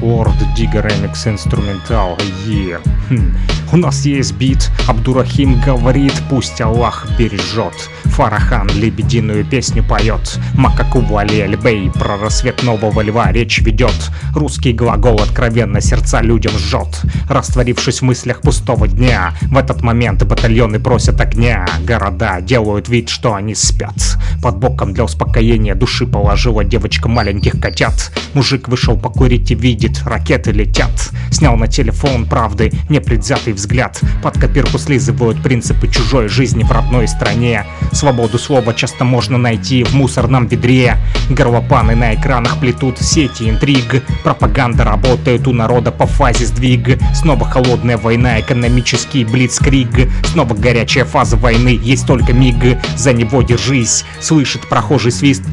[0.00, 2.18] Лорд Дига ремикс инструментал.
[2.46, 2.80] Е.
[3.08, 3.36] Хм.
[3.72, 4.70] У нас есть бит.
[4.88, 7.90] Абдурахим говорит, пусть Аллах бережет.
[8.12, 10.38] Фарахан лебединую песню поет.
[10.54, 14.10] Макаку Али Альбей про рассвет нового льва речь ведет.
[14.34, 17.00] Русский глагол откровенно сердца людям жжет.
[17.30, 21.66] Растворившись в мыслях пустого дня, в этот момент батальоны просят огня.
[21.86, 24.18] Города делают вид, что они спят.
[24.42, 28.12] Под боком для успокоения души положила девочка маленьких котят.
[28.34, 31.10] Мужик вышел покурить и видит, ракеты летят.
[31.30, 34.00] Снял на телефон правды непредвзятый взгляд.
[34.22, 37.64] Под копирку слизывают принципы чужой жизни в родной стране.
[38.02, 40.96] Свободу слова часто можно найти в мусорном ведре.
[41.30, 44.02] Горлопаны на экранах плетут сети интриг.
[44.24, 46.98] Пропаганда работает у народа по фазе сдвиг.
[47.14, 50.10] Снова холодная война, экономический блицкриг.
[50.24, 52.76] Снова горячая фаза войны, есть только миг.
[52.96, 55.44] За него держись, слышит прохожий свист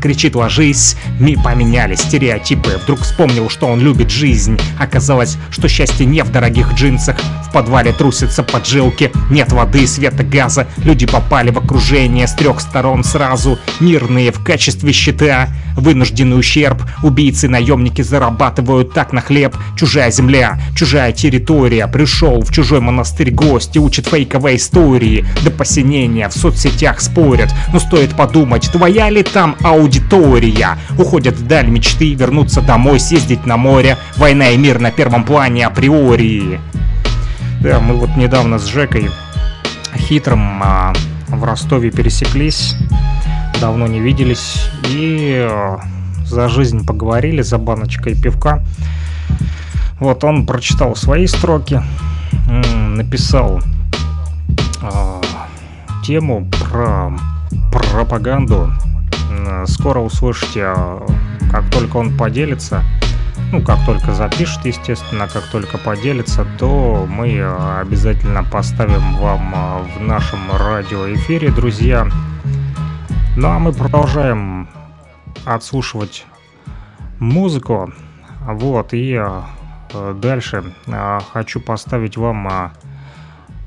[0.00, 2.78] кричит «ложись!» Ми поменялись стереотипы.
[2.82, 4.58] Вдруг вспомнил, что он любит жизнь.
[4.78, 7.16] Оказалось, что счастье не в дорогих джинсах.
[7.48, 10.66] В подвале трусятся поджилки Нет воды, света, газа.
[10.78, 13.58] Люди попали в окружение с трех сторон сразу.
[13.80, 15.48] Мирные в качестве щита.
[15.76, 16.82] Вынужденный ущерб.
[17.02, 19.56] Убийцы, наемники зарабатывают так на хлеб.
[19.76, 21.86] Чужая земля, чужая территория.
[21.88, 25.24] Пришел в чужой монастырь гость И учит фейковой истории.
[25.42, 27.52] До посинения в соцсетях спорят.
[27.72, 29.87] Но стоит подумать, твоя ли там аудитория
[30.98, 33.96] Уходят вдаль мечты, вернуться домой, съездить на море.
[34.16, 36.60] Война и мир на первом плане априори.
[37.60, 39.10] Да, мы вот недавно с Жекой
[39.96, 40.92] хитрым а,
[41.28, 42.74] в Ростове пересеклись.
[43.60, 44.70] Давно не виделись.
[44.88, 45.80] И а,
[46.24, 48.62] за жизнь поговорили, за баночкой пивка.
[49.98, 51.82] Вот он прочитал свои строки
[52.48, 53.60] Написал
[54.80, 55.20] а,
[56.02, 57.12] тему про
[57.70, 58.72] пропаганду
[59.66, 61.06] Скоро услышите, а,
[61.50, 62.82] как только он поделится,
[63.52, 70.00] ну, как только запишет, естественно, как только поделится, то мы а, обязательно поставим вам в
[70.00, 72.06] нашем радиоэфире, друзья.
[73.36, 74.68] Ну, а мы продолжаем
[75.44, 76.26] отслушивать
[77.20, 77.92] музыку.
[78.40, 79.20] Вот, и
[79.92, 80.72] э, дальше
[81.32, 82.72] хочу поставить вам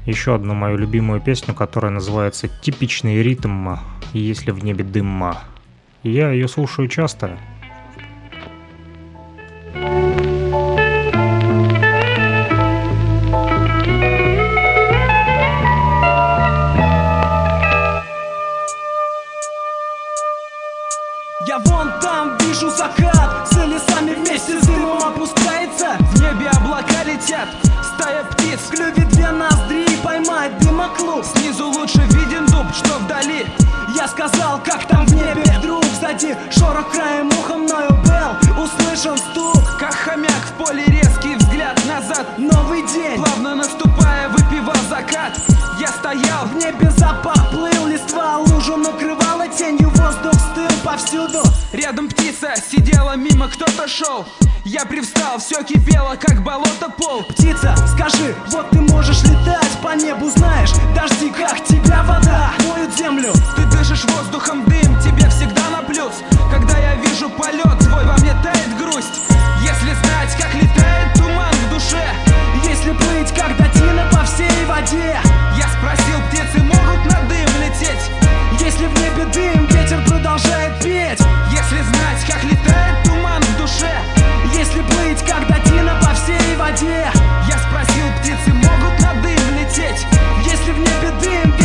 [0.06, 3.76] еще одну мою любимую песню, которая называется «Типичный ритм,
[4.14, 5.34] если в небе дым».
[6.04, 7.38] Я ее слушаю часто.
[21.48, 25.98] Я вон там вижу закат За лесами вместе с дымом опускается.
[26.00, 27.48] В небе облака летят
[27.94, 31.24] Стая птиц в две ноздри Поймает дымоклуб.
[31.24, 33.46] Снизу лучше виден дуб, что вдали.
[33.96, 35.51] Я сказал, как там в небе
[36.12, 38.64] Сзади шорох краем уха мною был.
[38.64, 42.38] Услышан стук Как хомяк в поле резкий взгляд назад.
[42.38, 45.40] Новый день Плавно наступая, выпивал закат.
[45.80, 51.44] Я стоял в небе запах плыл Листва лужу накрывала тенью Воздух стыл повсюду.
[51.72, 54.26] Рядом птица сидела мимо, кто-то шел.
[54.66, 57.24] Я привстал, все кипело, как болото пол.
[57.24, 63.32] Птица, скажи, вот ты можешь летать по небу Знаешь, дожди, как тебя вода Моют землю.
[63.56, 65.61] Ты дышишь воздухом дым, тебе всегда
[65.92, 66.24] плюс.
[66.50, 69.22] Когда я вижу полет твой, во мне тает грусть.
[69.62, 72.04] Если знать, как летает туман в душе.
[72.64, 75.20] Если плыть, как датина по всей воде.
[75.58, 78.10] Я спросил, птицы могут на дым лететь?
[78.60, 81.20] Если в небе дым, ветер продолжает петь.
[81.52, 83.92] Если знать, как летает туман в душе.
[84.54, 87.12] Если плыть, как датина по всей воде.
[87.48, 90.06] Я спросил, птицы могут на дым лететь?
[90.46, 91.61] Если в небе дым,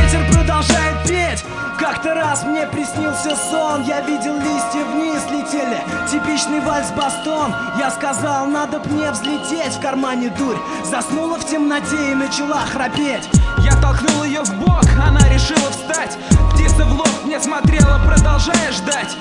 [1.78, 8.78] как-то раз мне приснился сон Я видел листья вниз летели Типичный вальс-бастон Я сказал, надо
[8.80, 10.56] б мне взлететь В кармане дурь.
[10.84, 13.28] Заснула в темноте и начала храпеть.
[13.58, 16.16] Я толкнул ее в бок Она решила встать.
[16.54, 19.16] Птица в лоб мне смотрела, продолжая ждать.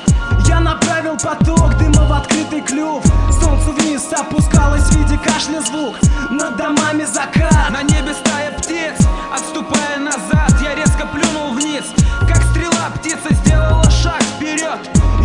[0.48, 3.04] Я направил поток дыма в открытый клюв.
[3.32, 5.96] Солнце вниз опускалось в виде кашля звук.
[6.30, 7.70] Над домами закат.
[7.72, 8.96] На небе стая птиц
[9.34, 11.45] Отступая назад, я резко плюнул
[13.06, 14.80] птица сделала шаг вперед.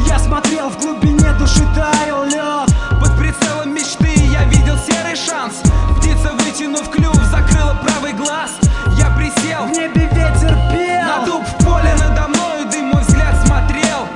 [0.06, 2.68] Я смотрел в глубине души таял лед.
[3.00, 5.62] Под прицелом мечты я видел серый шанс.
[5.96, 8.50] Птица, вытянув клюв, закрыла правый глаз.
[8.98, 11.04] Я присел, в небе ветер пел.
[11.06, 14.06] На дуб в поле надо мною дым мой взгляд смотрел.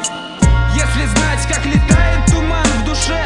[0.74, 3.24] Если знать, как летает туман в душе.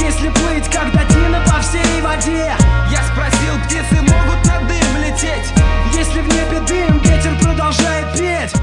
[0.00, 2.52] Если плыть, как дотина по всей воде.
[2.90, 5.52] Я спросил, птицы могут на дым лететь?
[5.94, 8.55] Если в небе дым, ветер продолжает петь.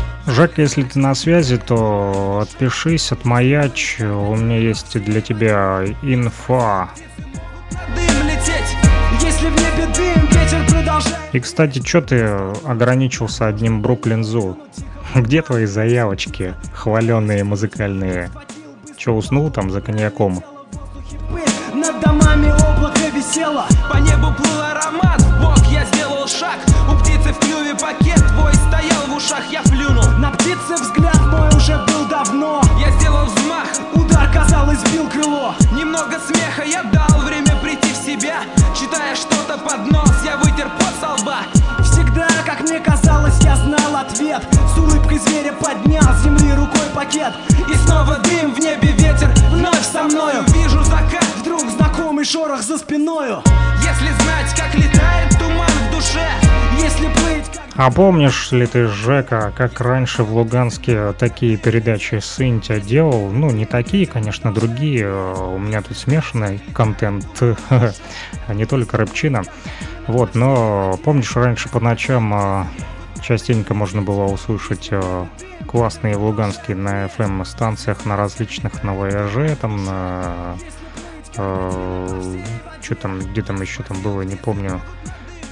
[11.33, 12.23] И, кстати, что ты
[12.63, 14.57] ограничился одним Бруклин Зу?
[15.13, 18.29] Где твои заявочки, хваленные музыкальные?
[18.95, 20.43] Че, уснул там за коньяком?
[57.75, 63.31] А помнишь ли ты, Жека, как раньше в Луганске такие передачи Сынтя делал?
[63.31, 65.11] Ну, не такие, конечно, другие.
[65.11, 67.25] У меня тут смешанный контент,
[67.69, 69.41] а не только рэпчина.
[70.05, 72.67] Вот, но помнишь, раньше по ночам а,
[73.23, 75.27] частенько можно было услышать а,
[75.65, 78.93] классные луганские на FM-станциях, на различных, на
[79.59, 80.57] там, на...
[81.33, 84.79] что там, где там еще там было, не помню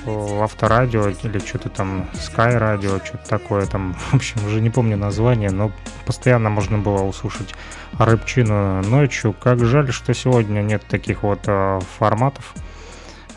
[0.06, 5.52] авторадио или что-то там Sky радио, что-то такое там, в общем, уже не помню название,
[5.52, 5.72] но
[6.06, 7.54] постоянно можно было услышать
[7.98, 9.34] рыбчину ночью.
[9.34, 12.54] Как жаль, что сегодня нет таких вот э, форматов,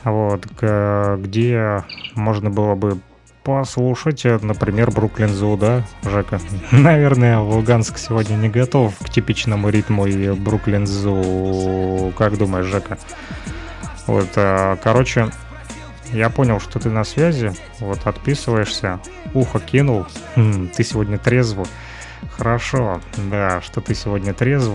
[0.05, 1.83] вот, где
[2.15, 2.99] можно было бы
[3.43, 6.41] послушать, например, Бруклин Зу, да, Жека?
[6.73, 12.13] Наверное, Луганск сегодня не готов к типичному ритму и Бруклин Зу.
[12.17, 12.99] Как думаешь, Жека?
[14.07, 15.31] Вот, э, короче,
[16.15, 19.01] я понял, что ты на связи, вот отписываешься,
[19.35, 21.59] ухо кинул, Хм, ты сегодня трезв.
[22.31, 23.01] Хорошо,
[23.31, 24.73] да, что ты сегодня трезв.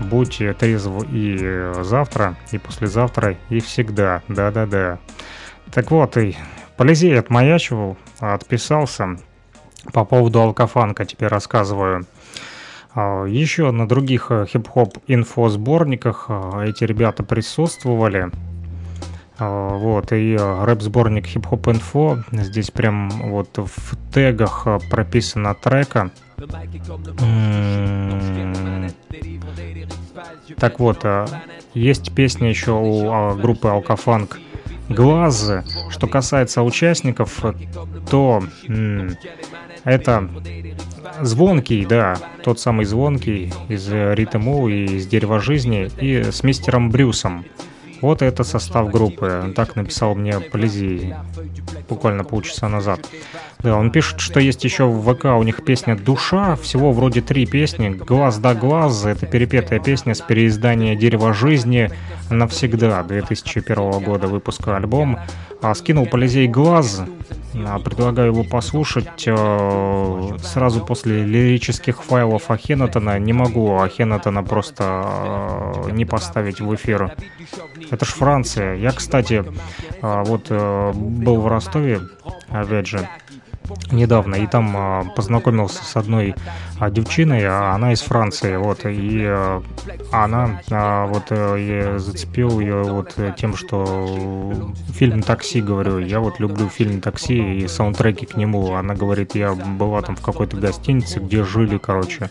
[0.00, 4.98] Будь трезв и завтра, и послезавтра, и всегда, да-да-да.
[5.72, 6.36] Так вот, и
[6.76, 9.16] Полизей отмаячивал, отписался.
[9.92, 12.04] По поводу алкофанка теперь рассказываю.
[12.94, 18.30] А, Еще на других э, хип-хоп инфосборниках а, эти ребята присутствовали.
[19.38, 22.18] А, Вот, и э, рэп-сборник хип-хоп инфо.
[22.32, 26.10] Здесь прям вот в тегах э, прописана трека.
[27.20, 28.90] М,
[30.58, 31.26] Так вот, э,
[31.74, 34.38] есть песня еще у а, группы Алкофанк
[34.88, 35.50] Глаз.
[35.90, 37.44] Что касается участников,
[38.10, 38.42] то
[39.84, 40.30] это
[41.20, 47.44] Звонкий, да, тот самый Звонкий из Ритму и из Дерева Жизни и с мистером Брюсом.
[48.00, 49.52] Вот это состав группы.
[49.54, 51.14] Так написал мне Полизий
[51.88, 53.00] буквально полчаса назад.
[53.60, 56.56] Да, он пишет, что есть еще в ВК у них песня «Душа».
[56.56, 57.88] Всего вроде три песни.
[57.88, 61.90] «Глаз да глаз»— это перепетая песня с переиздания «Дерева жизни»
[62.30, 65.18] навсегда 2001 года выпуска альбом.
[65.62, 67.02] А скинул Полизей «Глаз».
[67.64, 73.18] А, Предлагаю его послушать э, сразу после лирических файлов Ахенатона.
[73.18, 77.14] Не могу Ахенатона просто э, не поставить в эфир.
[77.90, 78.74] Это ж Франция.
[78.74, 79.44] Я, кстати,
[80.02, 82.02] э, вот был в Ростове,
[82.50, 83.08] опять же,
[83.90, 86.34] недавно, и там познакомился с одной
[86.90, 89.62] девчиной, а она из Франции, вот, и а,
[90.12, 96.20] она, а, вот, э, я зацепил ее вот э, тем, что фильм «Такси», говорю, я
[96.20, 100.56] вот люблю фильм «Такси» и саундтреки к нему, она говорит, я была там в какой-то
[100.56, 102.30] гостинице, где жили, короче,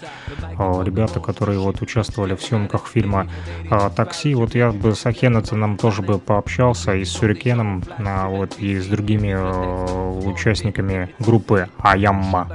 [0.58, 3.28] а, ребята, которые вот участвовали в съемках фильма
[3.70, 8.60] а, «Такси», вот я бы с Ахенатоном тоже бы пообщался, и с Сюрикеном, а, вот,
[8.60, 12.50] и с другими э, участниками группы Аямма.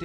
[0.00, 0.04] У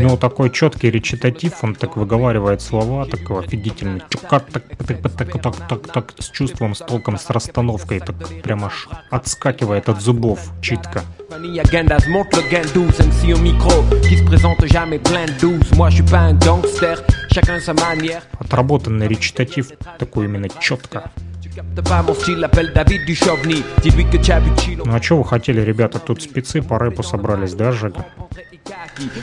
[0.00, 4.02] него такой четкий речитатив, он так выговаривает слова, такой офигительный.
[4.08, 8.16] Чука, так, так, так, так, так, так, так, с чувством, с толком, с расстановкой, так
[8.42, 11.02] прям аж отскакивает от зубов, читка.
[11.18, 15.26] Compagnie à Gandas monte le gain 12 MC au micro qui se présente jamais plein
[15.26, 20.48] de 12 Moi je suis pas un gangster, chacun sa manière Отработанный речитатив, такой именно
[20.60, 21.10] четко.
[24.84, 28.06] Ну а что вы хотели, ребята, тут спецы по рэпу собрались, да, Жека?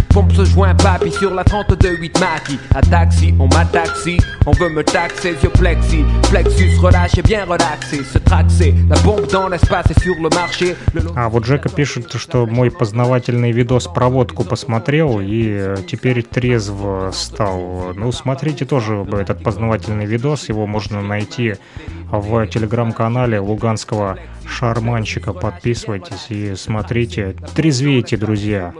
[0.09, 4.69] Pompe ce joint papy sur la 32-8 Mackie À taxi, on m'a taxi On veut
[4.69, 9.99] me taxer, yeux plexi Plexus relâché, bien relaxé Se traxer, la bombe dans l'espace et
[10.01, 10.75] sur le marché
[11.15, 16.73] А вот Жека пишет, что мой познавательный видос про водку посмотрел и э, теперь трезв
[17.13, 17.93] стал.
[17.95, 21.55] Ну, смотрите тоже этот познавательный видос, его можно найти
[22.11, 25.33] в телеграм-канале Луганского шарманщика.
[25.33, 27.35] Подписывайтесь и смотрите.
[27.55, 28.73] Трезвейте, друзья.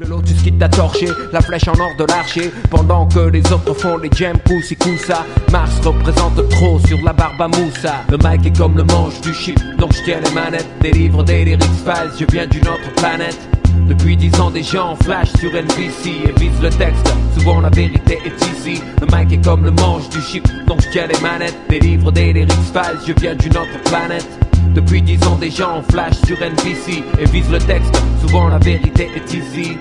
[0.00, 3.74] Le lotus qui t'a torché, la flèche en or de l'archer Pendant que les autres
[3.74, 8.46] font les jams coussi coussa Mars représente trop sur la barbe à Moussa Le mic
[8.46, 11.64] est comme le manche du chip dont je tiens les manettes Des livres, des lyrics
[11.84, 13.38] files, je viens d'une autre planète
[13.88, 17.12] depuis dix ans, des gens flashent sur NBC et visent le texte.
[17.36, 18.80] Souvent, la vérité est ici.
[19.00, 21.56] Le mic est comme le manche du chip dont je tiens les manettes.
[21.68, 24.39] Des livres, des lyrics files, je viens d'une autre planète.
[24.74, 28.00] Depuis dix ans, des gens flashent sur NBC et visent le texte.
[28.20, 29.78] Souvent, la vérité est easy.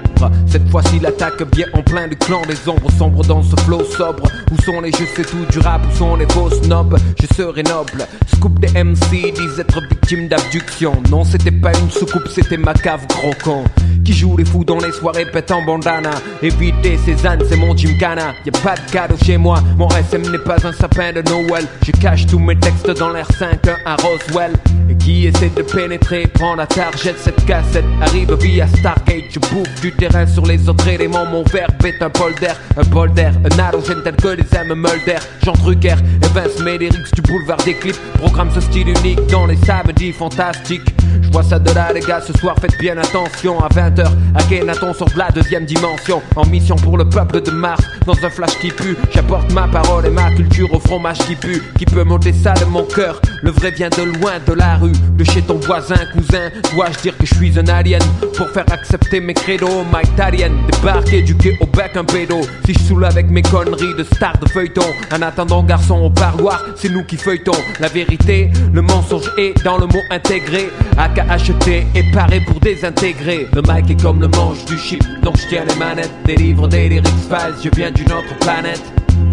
[0.48, 4.24] Cette fois-ci, l'attaque vient en plein du clan des ombres sombres dans ce flow sobre.
[4.52, 7.64] Où sont les je sais tout du rap Où sont les faux snobs Je serai
[7.64, 8.08] noble.
[8.34, 10.94] Scoop des MC disent être victime d'abduction.
[11.12, 13.64] Non, c'était pas une soucoupe, c'était ma cave, gros con.
[14.04, 16.12] Qui joue les fous dans les soirées pétant bandana.
[16.42, 18.34] Éviter ces ânes, c'est mon gymkhana.
[18.46, 19.62] Y a pas de cadeau chez moi.
[19.78, 21.66] Mon SM n'est pas un sapin de Noël.
[21.86, 24.54] Je cache tous mes textes dans l'air 5 à Roswell.
[25.00, 27.16] Et qui essaie de pénétrer, prend la target.
[27.18, 29.26] Cette cassette arrive via Stargate.
[29.30, 31.26] Je bouffe du terrain sur les autres éléments.
[31.26, 35.20] Mon verbe est un polder, un polder, un halogène tel que les âmes Mulder.
[35.44, 38.00] Jean Drucker, Evans, Médérix du boulevard des clips.
[38.16, 40.96] Programme ce style unique dans les samedis fantastiques.
[41.22, 42.22] Je vois ça de là, les gars.
[42.22, 43.60] Ce soir, faites bien attention.
[43.60, 46.22] À 20h, Akhenaton de la deuxième dimension.
[46.36, 47.84] En mission pour le peuple de Mars.
[48.06, 51.62] Dans un flash qui pue, j'apporte ma parole et ma culture au fromage qui pue.
[51.78, 54.89] Qui peut m'ôter ça de mon cœur Le vrai vient de loin, de la rue,
[54.92, 56.50] de chez ton voisin, cousin.
[56.74, 58.02] Dois-je dire que je suis un alien
[58.36, 59.84] pour faire accepter mes credos?
[59.92, 62.42] Mike Tarien, débarque éduqué au bec un pédo.
[62.66, 64.86] Si je saoule avec mes conneries de star de feuilleton.
[65.14, 67.60] En attendant, garçon au parloir, c'est nous qui feuilletons.
[67.80, 70.70] La vérité, le mensonge est dans le mot intégré.
[70.98, 73.48] AKHT est paré pour désintégrer.
[73.54, 76.12] Le mic est comme le manche du chip, donc je tiens les manettes.
[76.26, 78.84] Des livres, des lyrics files, je viens d'une autre planète.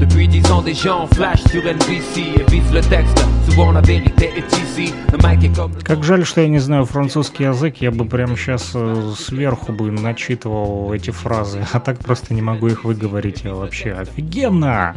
[0.01, 3.25] Depuis dix ans, des gens flash sur NBC et visent le texte.
[3.47, 4.93] Souvent, la vérité est ici.
[5.13, 5.73] Le mic est comme.
[5.83, 8.75] Как жаль, что я не знаю французский язык, я бы прямо сейчас
[9.19, 13.93] сверху бы начитывал эти фразы, а так просто не могу их выговорить вообще.
[13.93, 14.97] Офигенно!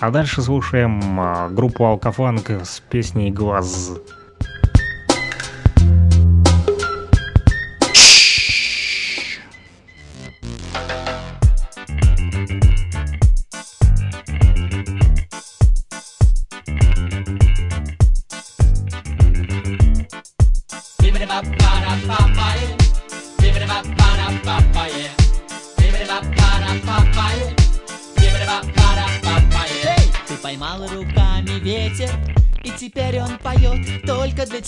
[0.00, 3.92] А дальше слушаем а, группу Алкофанк с песней «Глаз».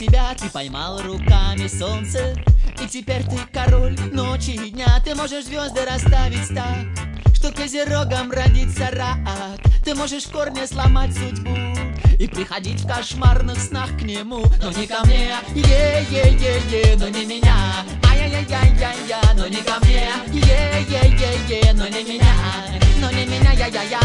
[0.07, 0.35] Тебя.
[0.37, 2.35] Ты поймал руками солнце,
[2.83, 5.01] и теперь ты король ночи и дня.
[5.05, 6.87] Ты можешь звезды расставить так,
[7.35, 9.19] что козерогом родится рак.
[9.85, 11.57] Ты можешь в корне сломать судьбу
[12.19, 14.45] и приходить в кошмарных снах к нему.
[14.61, 17.57] Но не ко мне, е-е-е-е, но не меня.
[18.11, 22.35] Ай-яй-яй-яй-я, но не ко мне, е-е-е-е, но не меня.
[23.01, 24.01] Но не меня, я-я-я.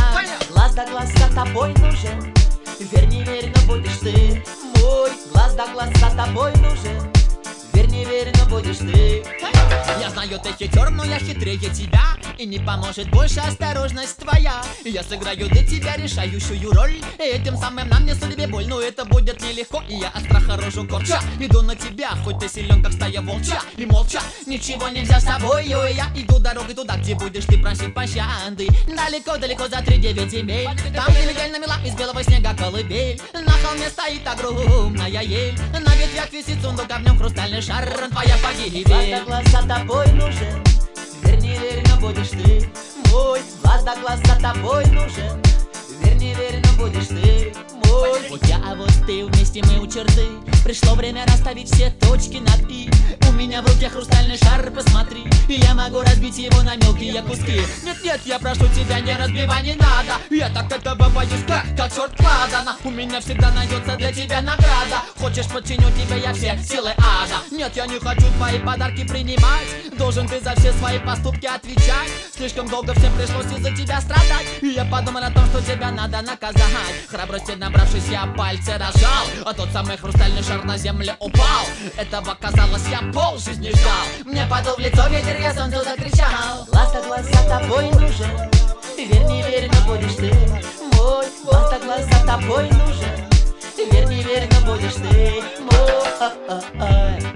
[0.49, 2.33] Глаз да глаз за тобой нужен,
[2.91, 4.43] верь не верь, но будешь ты
[4.81, 5.11] мой.
[5.31, 7.16] Глаз да глаз за тобой нужен,
[8.17, 9.23] верь не верь, но будешь ты.
[9.99, 12.03] Я знаю, ты хитер, но я хитрее тебя.
[12.37, 14.61] И не поможет больше осторожность твоя.
[14.85, 17.01] Я сыграю для тебя решающую роль.
[17.17, 20.57] И этим самым нам не судьбе боль Но это будет нелегко, и я от страха
[20.57, 21.19] рожу корча.
[21.39, 23.61] Иду на тебя, хоть ты силен, как стая волча.
[23.75, 25.65] И молча, ничего нельзя с тобой.
[25.65, 27.57] И я иду дорогой туда, где будешь ты.
[27.57, 28.67] Просить пощады.
[28.87, 33.19] Далеко-далеко за три девять земель Там, где легально мила из белого снега колыбель.
[33.33, 35.57] На холме стоит огромная ель.
[35.73, 39.67] На ветвях висит сундук, а в нем хрустальный шар Твоя погибель Глаз да глаз за
[39.67, 40.63] тобой нужен.
[41.23, 42.69] Верь, не верь, но будешь ты
[43.11, 43.41] мой.
[43.63, 45.41] Глаз да глаз за тобой нужен.
[46.01, 47.53] Верь, не верь, будешь ты
[47.87, 48.29] мой.
[48.29, 50.27] Вот я, а вот ты, вместе мы у черты.
[50.63, 52.89] Пришло время расставить все точки над «и»
[53.29, 55.23] У меня в руке хрустальный шар, посмотри.
[55.47, 57.61] И я могу разбить его на мелкие куски.
[57.83, 60.19] Нет-нет, я прошу тебя, не разбивай, не надо.
[60.29, 62.75] Я так этого боюсь, как, как черт ладана.
[62.83, 65.03] У меня всегда найдется для тебя награда.
[65.19, 67.41] Хочешь, подчиню тебя я все силы ада.
[67.51, 69.67] Нет, я не хочу твои подарки принимать.
[69.97, 72.09] Должен ты за все свои поступки отвечать.
[72.35, 74.47] Слишком долго всем пришлось из-за тебя страдать.
[74.61, 76.37] И я подумал о том, что тебя надо надо
[76.67, 79.25] наказать Храбрости набравшись я пальцы разжал.
[79.45, 81.65] А тот самый хрустальный шар на землю упал.
[81.97, 84.25] Этого казалось я пол жизни ждал.
[84.25, 86.67] Мне подул в лицо ветер, я солнцу закричал.
[86.71, 88.29] Ласта глаз за тобой нужен
[88.97, 90.33] Верь, не верь, но будешь ты
[90.95, 91.25] мой.
[91.45, 93.27] Ласта глаз за тобой нужен
[93.91, 97.26] Верь, не верь, но будешь ты мой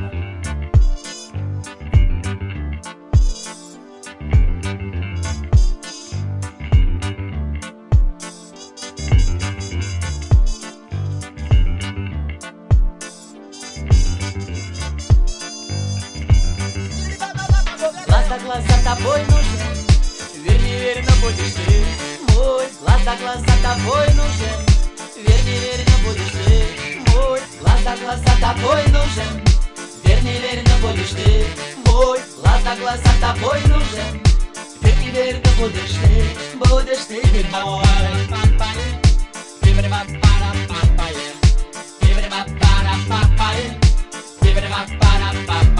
[18.31, 19.59] Глаз за глаз за тобой нужен.
[20.45, 21.83] Верь, не верь, но будешь ты
[22.33, 24.57] мой Глаз за глаз за тобой нужен.
[25.17, 29.43] Верь, не верь, но будешь ты мой Глаз за глаз за тобой нужен.
[30.05, 31.45] Верь, не верь, но будешь ты
[31.85, 34.21] мой Глаз за глаз за тобой нужен.
[34.81, 37.83] Верь, не верь, но будешь ты Будешь ты мой
[45.41, 45.70] Feel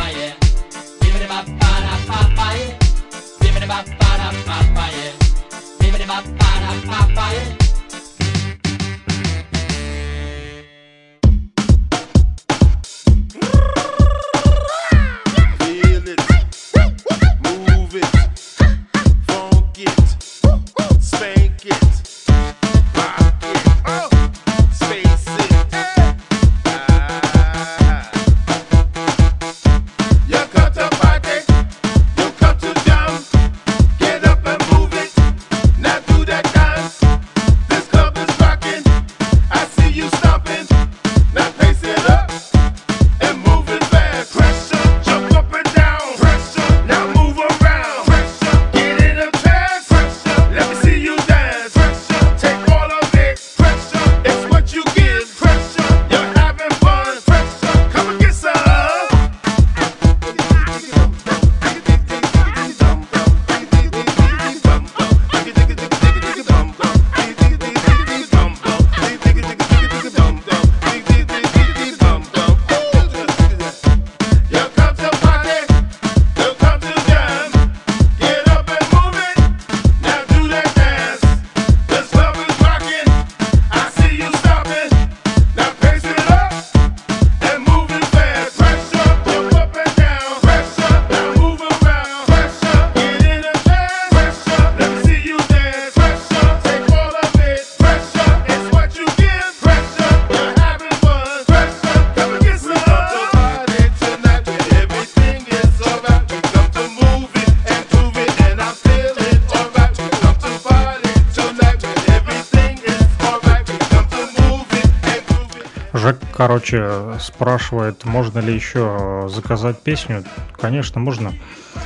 [116.72, 120.24] короче, спрашивает, можно ли еще заказать песню.
[120.60, 121.34] Конечно, можно.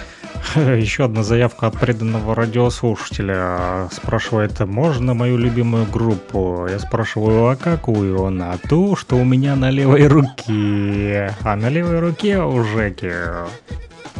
[0.55, 3.89] Еще одна заявка от преданного радиослушателя.
[3.91, 6.67] Спрашивает, можно мою любимую группу?
[6.69, 8.29] Я спрашиваю, а какую?
[8.29, 11.33] На ту, что у меня на левой руке.
[11.43, 13.11] А на левой руке у Жеки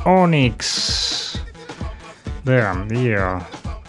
[0.04, 1.38] Onyx.
[2.44, 3.20] Да, и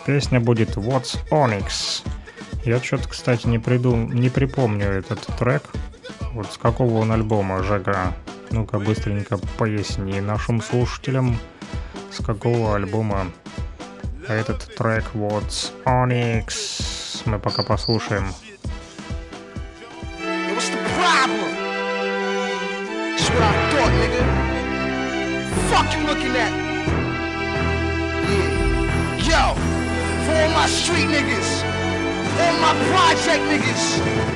[0.05, 2.03] песня будет What's Onyx.
[2.65, 4.13] Я что-то, кстати, не придум...
[4.13, 5.63] не припомню этот трек.
[6.47, 8.15] Вот с какого он альбома, Жека?
[8.53, 11.37] Ну-ка, быстренько поясни нашим слушателям,
[12.13, 13.33] с какого альбома
[14.29, 17.23] этот трек What's Onyx.
[17.25, 18.27] Мы пока послушаем.
[29.19, 29.55] Yo,
[30.25, 31.76] for all my street niggas,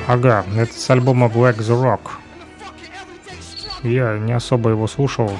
[0.07, 2.11] Ага, это с альбома Black the Rock.
[3.83, 5.31] Я не особо его слушал.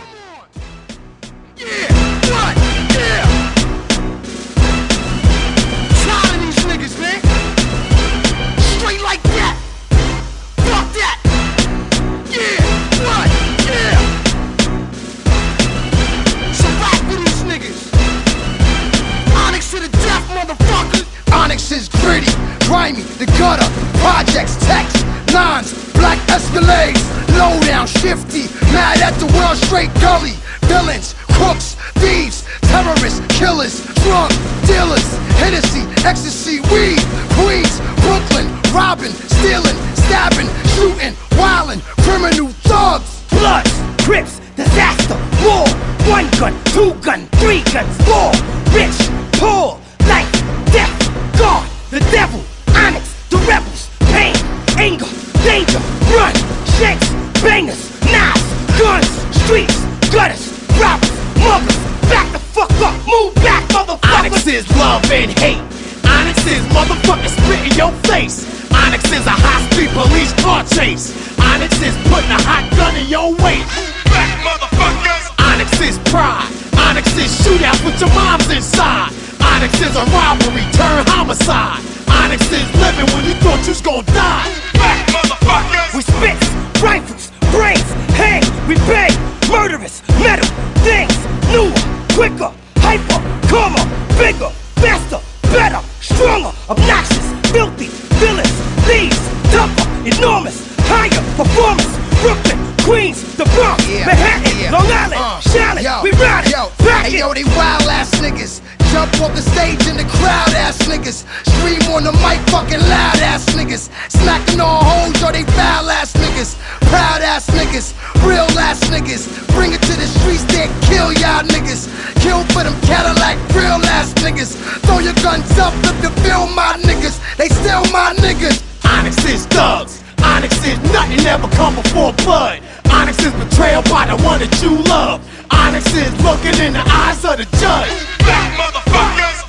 [125.22, 125.74] Guns up
[126.04, 127.18] you feel my niggas.
[127.38, 128.58] They still my niggas.
[128.86, 130.04] Onyx is thugs.
[130.24, 132.62] Onyx is nothing ever come before blood.
[132.92, 135.22] Onyx is betrayal by the one that you love.
[135.52, 137.94] Onyx is looking in the eyes of the judge.
[138.26, 139.42] Back motherfuckers.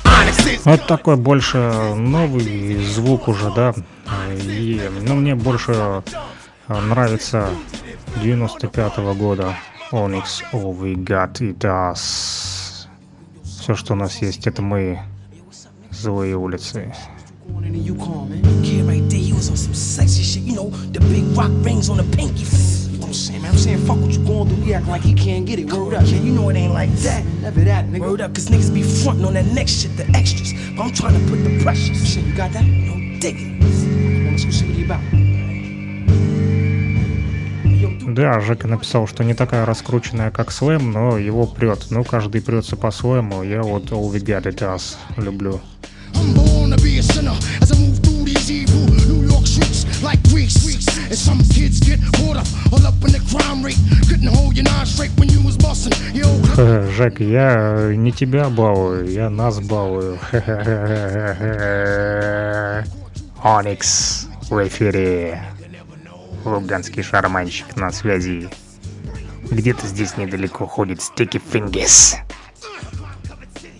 [0.65, 1.57] Вот такой больше
[1.95, 3.73] новый звук уже, да.
[4.31, 6.01] И, ну, мне больше э,
[6.69, 7.49] нравится
[8.21, 9.55] 95 года
[9.91, 12.87] Onyx All We Got It Us.
[13.43, 14.99] Все, что у нас есть, это мы.
[15.92, 16.92] Злые улицы.
[17.64, 18.62] in the Yukon, man.
[18.62, 20.42] Kid right there, he was on some sexy shit.
[20.42, 22.44] You know, the big rock rings on the pinky.
[22.44, 23.50] You know what I'm saying, man?
[23.52, 24.62] I'm saying, fuck what you going through.
[24.64, 25.72] He act like he can't get it.
[25.72, 26.26] Word up, man.
[26.26, 27.24] You know it ain't like that.
[27.42, 28.00] Never that, nigga.
[28.00, 30.52] Word up, cause niggas be frontin' on that next shit, the extras.
[30.76, 31.94] But I'm trying to put the pressure.
[31.94, 32.64] Shit, you got that?
[32.64, 33.60] No, dig it.
[33.60, 35.21] Come on, let's go see what he about.
[38.13, 41.87] Да, Жека написал, что не такая раскрученная, как Слэм, но его прет.
[41.89, 43.41] Ну, каждый прется по-своему.
[43.41, 45.59] Я вот All We Got It Us люблю.
[50.03, 50.53] Like weeks.
[51.09, 53.77] And some kids get caught up all up in the crime rate.
[54.09, 55.93] Couldn't hold your nine straight when you was busting.
[56.13, 56.27] Yo,
[56.91, 60.19] Жек, я не тебя балую, я нас балую.
[63.41, 65.37] Оникс, рефери.
[66.45, 68.49] Луганский шарманщик на связи.
[69.49, 72.15] Где-то здесь недалеко ходит Sticky Fingers.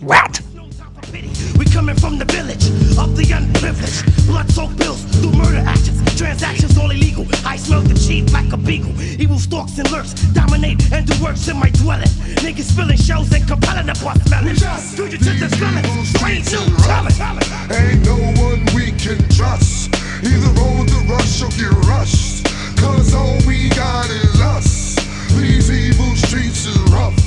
[0.00, 0.40] What?
[1.56, 2.68] We coming from the village
[2.98, 4.26] of the unprivileged.
[4.26, 6.02] Blood soaked bills through murder actions.
[6.16, 7.26] Transactions all illegal.
[7.44, 8.92] I smell the chief like a beagle.
[9.20, 10.14] Evil stalks and lurks.
[10.32, 12.08] Dominate and do works in my dwelling.
[12.44, 14.56] Niggas spilling shells and compelling the bus smelling.
[14.56, 16.08] Fugitives and felons.
[16.10, 17.14] Strange new talent.
[17.70, 19.94] Ain't no one we can trust.
[20.22, 22.43] Either roll with the rush or get rushed.
[22.76, 24.96] Cause all we got is us.
[25.36, 27.18] These evil streets is rough.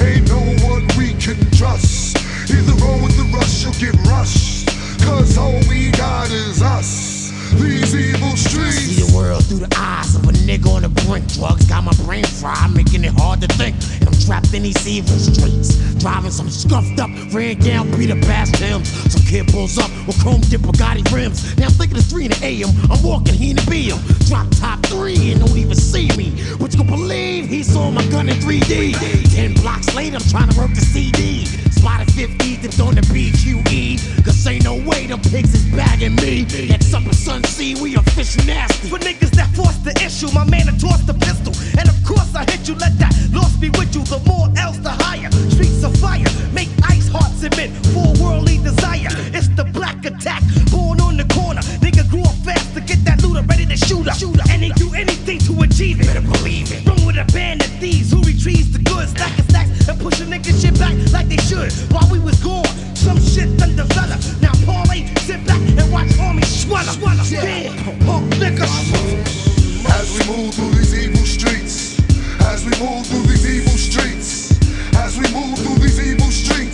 [0.00, 2.18] Ain't no one we can trust.
[2.50, 4.68] Either roll with the rush or get rushed.
[5.04, 7.17] Cause all we got is us.
[7.56, 8.76] These evil streets.
[8.76, 11.32] See the world through the eyes of a nigga on the brink.
[11.32, 13.76] Drugs got my brain fried, making it hard to think.
[14.00, 15.76] And I'm trapped in these evil streets.
[15.98, 18.84] Driving some scuffed up, ran down Peter past him.
[18.84, 21.56] Some kid pulls up with chrome dip Bugatti rims.
[21.56, 22.70] Now I'm thinking it's 3 in the AM.
[22.90, 23.98] I'm walking, he in the BM.
[24.28, 26.30] Drop top three and don't even see me.
[26.58, 29.34] But you can believe he saw my gun in 3D.
[29.34, 31.46] Ten blocks later, I'm trying to work the CD.
[31.70, 34.24] Spotted 50, dipped on the BQE.
[34.24, 36.46] Cause ain't no way them pigs is bagging me.
[36.72, 37.14] At Supper
[37.46, 38.88] Sea, we official nasty.
[38.88, 41.52] For niggas that force the issue, my man had tossed the pistol.
[41.78, 44.02] And of course I hit you, let that loss be with you.
[44.04, 45.30] The more else, the higher.
[45.50, 49.10] Streets of fire, make ice hearts admit for worldly desire.
[49.36, 51.60] It's the black attack, born on the corner.
[51.84, 54.18] Nigga grew up fast to get that looter, ready to shoot up.
[54.50, 56.06] And they do anything to achieve it.
[56.06, 56.86] Better believe it.
[56.86, 59.47] Run with a band of thieves who retrieves the goods, stacking stacks
[59.88, 61.72] and push a nigga shit back like they should.
[61.92, 64.40] While we was gone, some shit done developed.
[64.42, 66.92] Now parlay, sit back and watch army swallow.
[67.30, 68.68] Damn, punk niggas.
[69.88, 71.98] As we move through these evil streets,
[72.40, 74.58] as we move through these evil streets,
[74.96, 76.67] as we move through these evil streets,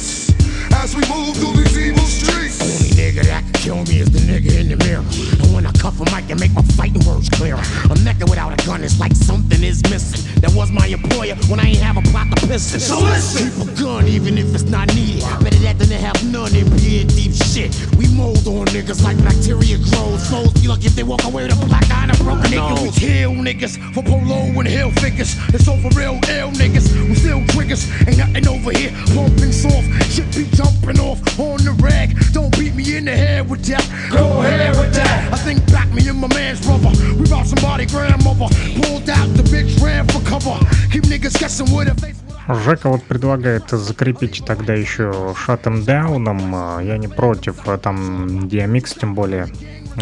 [0.85, 2.61] as we move through these evil streets.
[2.61, 5.01] Only nigga that can kill me is the nigga in the mirror.
[5.41, 7.65] And when I cuff him, mic and make my fighting words clearer.
[7.89, 10.21] A nigga without a gun is like something is missing.
[10.43, 12.81] That was my employer when I ain't have a plot to piss in.
[12.81, 13.49] So listen.
[13.49, 15.25] Keep a gun even if it's not needed.
[15.41, 17.73] Better that than to have none and be in deep shit.
[17.97, 20.21] We mold on niggas like bacteria grows.
[20.29, 22.85] Souls be lucky if they walk away with a black eye and a broken Niggas
[22.85, 22.99] nose.
[22.99, 25.33] kill niggas for polo and hill figures.
[25.57, 26.93] It's all for real ill niggas.
[27.09, 27.89] We still triggers.
[28.05, 28.93] Ain't nothing over here.
[29.17, 29.89] Pumping soft.
[30.13, 32.15] Shit be jumping off on the rag.
[32.33, 33.85] Don't beat me in the head with that.
[34.11, 35.33] Go ahead with that.
[35.33, 36.91] I think back me and my man's brother.
[37.19, 38.49] We brought somebody grandmother.
[38.83, 40.59] Pulled out the bitch ran for cover.
[40.93, 42.17] Keep niggas guessing with a face.
[42.47, 46.55] Жека вот предлагает закрепить тогда еще шатом дауном.
[46.55, 49.49] А, Я не против, а там DMX тем более.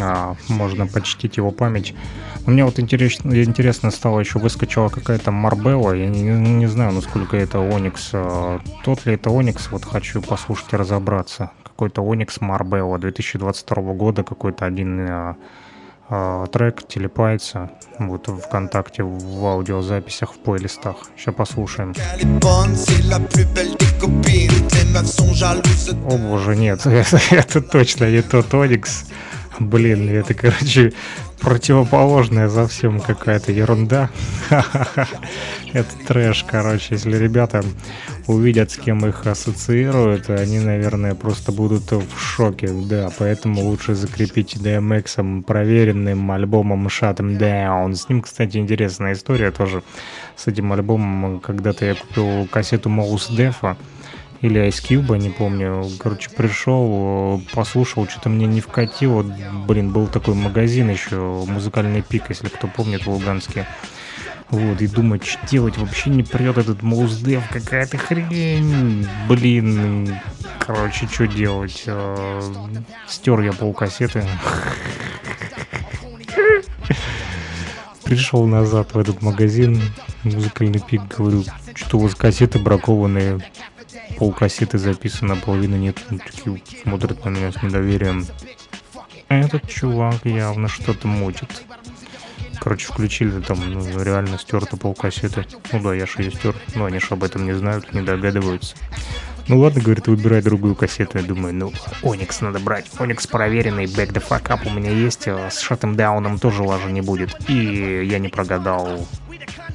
[0.00, 1.94] А, Можно почтить его память.
[2.46, 5.92] Мне вот интересно, интересно стало, еще выскочила какая-то Марбелла.
[5.92, 8.10] Я не, не знаю, насколько это Оникс.
[8.12, 11.50] а, Тот ли это Оникс, вот хочу послушать и разобраться.
[11.62, 15.36] Какой-то Оникс Марбелла 2022 года, какой-то один а,
[16.08, 20.96] а, трек телепается вот в ВКонтакте, в аудиозаписях, в плейлистах.
[21.16, 21.94] Сейчас послушаем.
[26.06, 29.04] О боже, нет, это, это точно не тот Оникс.
[29.58, 30.92] Блин, это, короче,
[31.40, 34.10] противоположная совсем какая-то ерунда.
[35.72, 36.94] Это трэш, короче.
[36.94, 37.64] Если ребята
[38.26, 42.68] увидят, с кем их ассоциируют, они, наверное, просто будут в шоке.
[42.68, 47.94] Да, поэтому лучше закрепить DMX проверенным альбомом Shut 'em Down.
[47.94, 49.82] С ним, кстати, интересная история тоже.
[50.36, 53.76] С этим альбомом когда-то я купил кассету Mouse Def
[54.42, 55.88] или Ice Cube, не помню.
[55.98, 59.22] Короче, пришел, послушал, что-то мне не вкатило.
[59.66, 63.66] Блин, был такой магазин еще, музыкальный пик, если кто помнит, в Луганске.
[64.50, 69.06] Вот, и думаю, что делать, вообще не прет этот Моуздев, какая-то хрень.
[69.26, 70.14] Блин,
[70.58, 71.84] короче, что делать?
[71.86, 72.42] Э,
[73.08, 74.24] Стер я полкассеты.
[78.04, 79.80] Пришел назад в этот магазин,
[80.22, 83.40] музыкальный пик, говорю, что у вас кассеты бракованные,
[84.22, 85.96] полкассеты записано, половины нет.
[86.08, 88.24] Такие смотрят на меня с недоверием.
[89.28, 91.64] Этот чувак явно что-то мутит.
[92.60, 95.44] Короче, включили там ну, реально стерто полкассеты.
[95.72, 98.76] Ну да, я же ее стер, но они же об этом не знают, не догадываются.
[99.48, 101.18] Ну ладно, говорит, выбирай другую кассету.
[101.18, 101.72] Я думаю, ну,
[102.04, 102.86] Оникс надо брать.
[103.00, 105.26] Оникс проверенный, Back the Fuck Up у меня есть.
[105.26, 107.36] а С шатом дауном тоже лажа не будет.
[107.50, 109.04] И я не прогадал.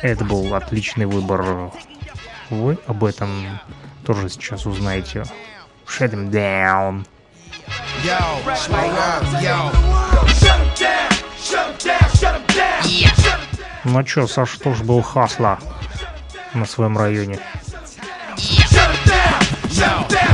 [0.01, 1.74] Это был отличный выбор.
[2.50, 3.30] Вы об этом
[4.07, 5.25] тоже сейчас узнаете.
[5.85, 7.05] Shut him down.
[8.01, 8.15] Yo.
[13.83, 15.59] Ну чё, Саш, что ж был Хасла
[16.53, 17.39] на своем районе?
[18.37, 20.26] Shut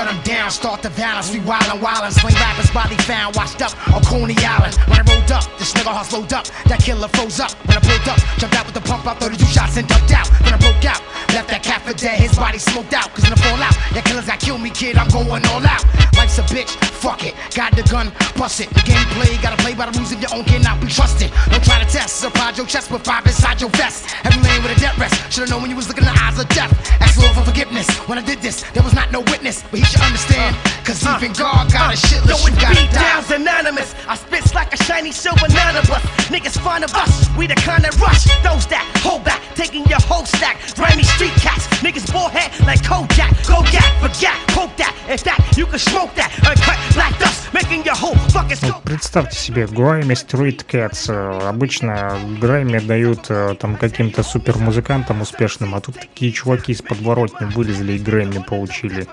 [0.00, 4.02] them down, start the violence, we wildin' wildin' Swing rappers body found, washed up on
[4.04, 4.74] Coney Island.
[4.88, 7.52] When I rolled up, this nigga heart slowed up That killer froze up.
[7.68, 10.30] When I pulled up Jumped out with the pump out, 32 shots and ducked out.
[10.40, 11.04] Then I broke out,
[11.36, 14.26] left that cat for dead His body smoked out, cause in the fallout That killers
[14.26, 15.84] got kill me, kid, I'm going all out.
[16.16, 16.72] Life's a bitch,
[17.02, 18.70] fuck it, got the gun, bust it.
[18.70, 21.30] The game play, gotta play by the rules of your own, cannot be trusted.
[21.50, 24.08] Don't try to test, surprise your chest with five inside your vest.
[24.24, 26.38] Every lane with a death rest, should've known when you was looking in the eyes
[26.38, 26.70] of death.
[27.00, 29.62] Ask Lord for forgiveness, when I did this, there was not no witness.
[29.70, 30.54] But he should understand,
[30.86, 33.94] cause even God got a shit Yo, you it's beat downs anonymous.
[34.06, 36.04] I spit like a shiny silver nonibus.
[36.30, 38.24] Niggas fond of us, we the kind that rush.
[38.46, 40.56] Those that hold back, taking your whole stack.
[40.76, 43.32] Grimy street cats, niggas head like Kojak.
[43.48, 44.94] Go yak, forget, poke that.
[45.08, 46.30] If that, you can smoke that.
[46.46, 51.08] Uncut black dust, making your whole fucking Вот представьте себе, Grimy Street Cats.
[51.08, 57.46] э, Обычно Грайми дают э, там каким-то супермузыкантам успешным, а тут такие чуваки из подворотни
[57.46, 59.06] вылезли и Грэмми получили.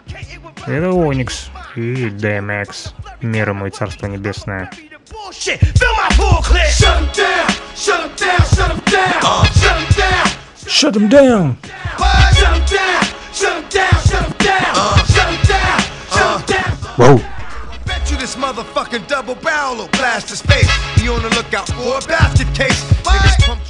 [0.67, 2.93] Это Оникс и DMX.
[3.21, 4.69] Мир ему и царство небесное.
[5.29, 5.59] bullshit.
[5.77, 6.67] Fill my full clip.
[6.69, 10.27] Shut 'em down, shut 'em down, shut 'em down, shut 'em down.
[10.67, 11.57] Shut him down!
[12.37, 14.73] Shut 'em down, shut 'em down, shut 'em down,
[15.13, 15.79] shut 'em down,
[16.13, 16.71] shut 'em down.
[16.97, 17.21] Whoa!
[17.85, 20.69] Bet you this motherfucking double barrel will blast his face.
[20.95, 22.83] Be on the lookout for a basket case.
[23.03, 23.61] Niggas pump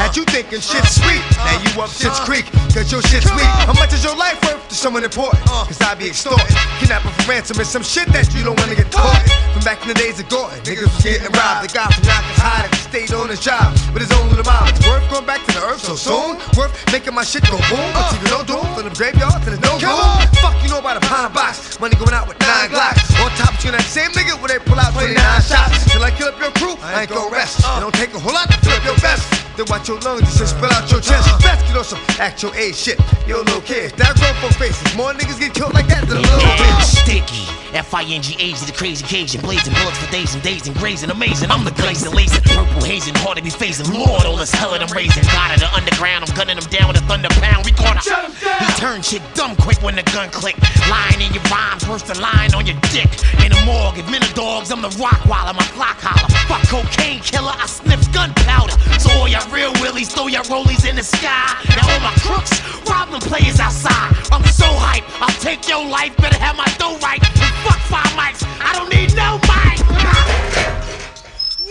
[0.00, 3.52] Had you thinking shit's sweet, now you up shit's creek, cause your shit's weak.
[3.68, 5.44] How much is your life worth to someone important?
[5.44, 5.68] Uh.
[5.68, 6.48] Cause I be extorted,
[6.80, 9.20] kidnapping for ransom and some shit that you don't wanna get caught.
[9.52, 11.68] From back in the days of Gordon, niggas was getting robbed.
[11.68, 14.72] The guy from Yonkers hiding, stayed on his job with his own little mom.
[14.72, 17.84] It's worth going back to the earth so soon, worth making my shit go boom.
[17.92, 18.08] Uh.
[18.08, 20.16] But you no doom from the graveyard to the no room.
[20.40, 23.04] Fuck you know about a pine box, money going out with nine glocks.
[23.20, 25.12] On top of you, that same nigga where they pull out 29
[25.44, 25.92] shots.
[25.92, 27.60] Till I kill up your crew, I ain't gon' rest.
[27.60, 29.04] It don't take a whole lot to fill up your uh.
[29.04, 29.39] vest.
[29.56, 31.28] Then watch your lungs just spill out your chest.
[31.42, 32.98] Best get on some actual A shit.
[33.26, 34.96] Yo, little kid, that grown folk faces.
[34.96, 36.82] More niggas get killed like that than a little bitch.
[36.82, 37.59] Sticky.
[37.74, 39.40] F-I-N-G-H, the crazy Cajun.
[39.40, 41.10] Blazing bullets for days and days and grazing.
[41.10, 42.42] Amazing, I'm the glazing, lazing.
[42.42, 43.86] Purple hazing, hard to be facing.
[43.92, 45.22] Lord, all this hell that I'm raising.
[45.30, 47.64] God of the underground, I'm gunning them down with a thunder pound.
[47.64, 50.56] We caught He turned shit dumb quick when the gun click.
[50.88, 53.10] Lying in your rhymes, worse than lying on your dick.
[53.44, 56.30] In the morgue, if men are dogs, I'm the rock while my clock holler.
[56.46, 58.74] Fuck cocaine killer, I sniff gunpowder.
[58.98, 61.54] So all y'all real willies, throw your rollies in the sky.
[61.76, 62.58] Now all my crooks,
[62.88, 64.14] rob them players outside.
[64.32, 67.20] I'm so hype, I'll take your life, better have my dough right.
[67.64, 68.42] Fuck five mics.
[68.60, 69.78] I don't need no mic.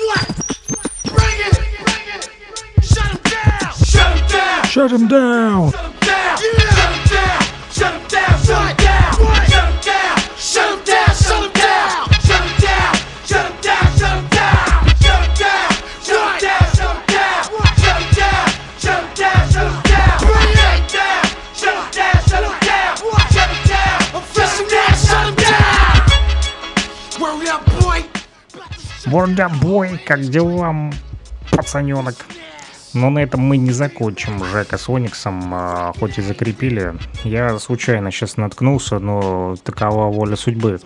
[0.08, 0.28] What?
[1.06, 1.54] Bring it.
[1.86, 2.30] Bring it.
[2.84, 3.74] Shut him down.
[3.74, 4.66] Shut him down.
[4.66, 5.72] Shut him down.
[5.72, 6.38] Shut him down.
[7.72, 8.38] Shut him down.
[8.44, 9.14] Shut him down.
[9.48, 10.18] Shut him down.
[10.38, 11.19] Shut him down.
[29.06, 30.92] Up, boy, как дела,
[31.52, 32.16] пацаненок?
[32.94, 36.96] Но на этом мы не закончим Жека с Ониксом, а, хоть и закрепили.
[37.24, 40.80] Я случайно сейчас наткнулся, но такова воля судьбы.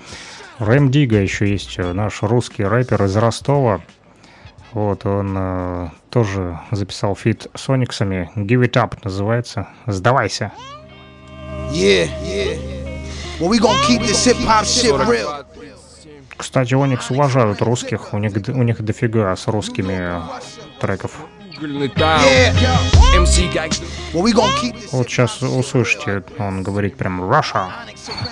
[0.59, 3.81] Рэм Дига еще есть, наш русский рэпер из Ростова.
[4.73, 8.31] Вот, он э, тоже записал фит с Ониксами.
[8.35, 9.67] Give it up называется.
[9.85, 10.51] Сдавайся.
[11.71, 12.57] Yeah, yeah.
[13.39, 15.42] Well, we gonna keep this hip hop shit real.
[16.37, 20.21] Кстати, Оникс уважают русских, у них, у них дофига с русскими
[20.79, 21.11] треков.
[24.91, 27.67] Вот сейчас услышите, он говорит прям Russia.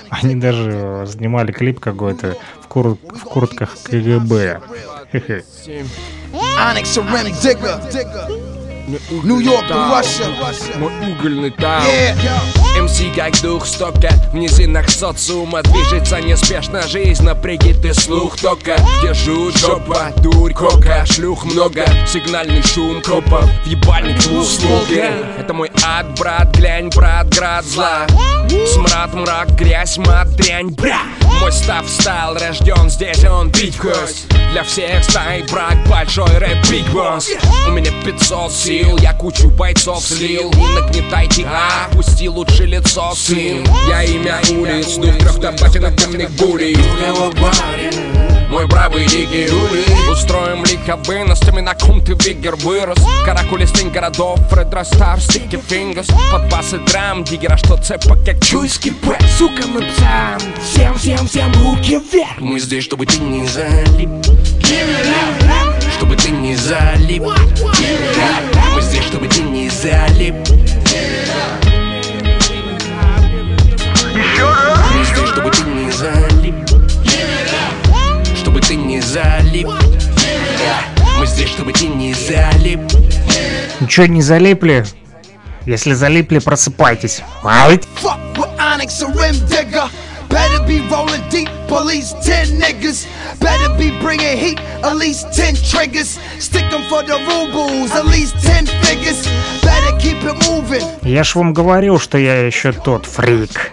[0.10, 4.62] Они даже снимали клип какой-то в, кур в куртках КГБ.
[8.88, 10.26] York to Russia.
[10.78, 11.86] Мой угольный таун
[12.82, 15.62] МС как дух стока В низинах социума.
[15.62, 21.06] Движется неспешно Жизнь напряги ты слух только Держу жопа, дурь, кока.
[21.06, 23.46] Шлюх много, сигнальный шум копов.
[23.66, 25.04] В ебальник двустволки
[25.38, 28.08] Это мой ад, брат, глянь, брат, град зла.
[28.74, 31.00] Смрад, мрак, грязь, мат, дрянь, бра!
[31.40, 34.28] Мой став стайл рожден здесь, он бить в кость.
[34.52, 37.30] Для всех стай брак, большой рэп, биг босс.
[37.68, 40.52] У меня 500 сил, я кучу бойцов слил.
[40.54, 43.14] Не нагнетайте, а пусти лучше лицо.
[43.16, 46.78] Сын Я имя улиц, дух трех табатинок темных бурей
[48.52, 52.98] мой бравый дикий ули Устроим ликовыностями на ком ты вигер вырос.
[53.26, 59.66] Каракулистень городов, Фред Растар, Стики Фингас Подбасы драм, дигера, что цепа как чуйский пэт Сука,
[59.68, 62.40] мы псам, всем, всем, всем руки вверх.
[62.40, 64.10] Мы здесь, чтобы ты не залип
[66.02, 67.22] Чтобы ты не залип.
[67.22, 70.34] Мы здесь, чтобы ты не залип.
[74.96, 76.56] Мы здесь, чтобы ты не залип.
[78.36, 79.68] Чтобы ты не залип.
[81.20, 82.80] Мы здесь, чтобы ты не залип.
[83.80, 84.84] Ничего не залипли?
[85.68, 87.22] Если залипли, просыпайтесь.
[90.31, 90.47] Ай!
[90.47, 90.67] Fuck with Onyx or Rim Digger.
[90.67, 93.07] Better be rolling deep, police 10 niggas.
[93.41, 96.19] Better be bringing heat, at least 10 triggers.
[96.39, 99.27] Stick 'em for the rubles, at least 10 figures.
[99.63, 100.85] Better keep it moving.
[101.03, 103.73] Я ж вам говорил, что я еще тот фрик.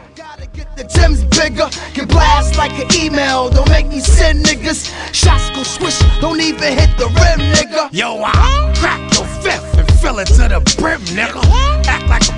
[0.75, 3.49] The Tim's bigger, can blast like an email.
[3.49, 4.91] Don't make me send niggas.
[5.11, 7.89] Shots go swish, don't even hit the rim, nigga.
[7.91, 11.41] Yo, I'll crack your fifth and fill it to the brim, nigga.
[11.87, 12.36] Act like a bitch,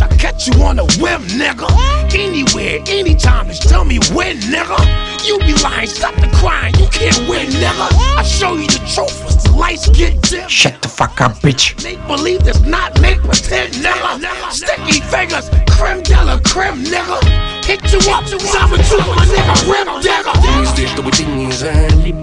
[0.00, 1.68] I catch you on a whim, nigga.
[2.14, 4.78] Anywhere, anytime, just tell me when, nigga.
[5.26, 7.88] You be lying, stop the crying, you can't win, nigga.
[8.16, 10.48] I show you the truth once the lights get dim.
[10.48, 11.82] Shut the fuck up, bitch.
[11.82, 14.52] Make believe does not make pretend, nigga.
[14.52, 17.18] Sticky fingers, creme de la creme, nigga.
[17.64, 20.36] Hit you up, time to my nigga, rim digger.
[20.56, 22.16] Мы здесь, чтобы ты не залип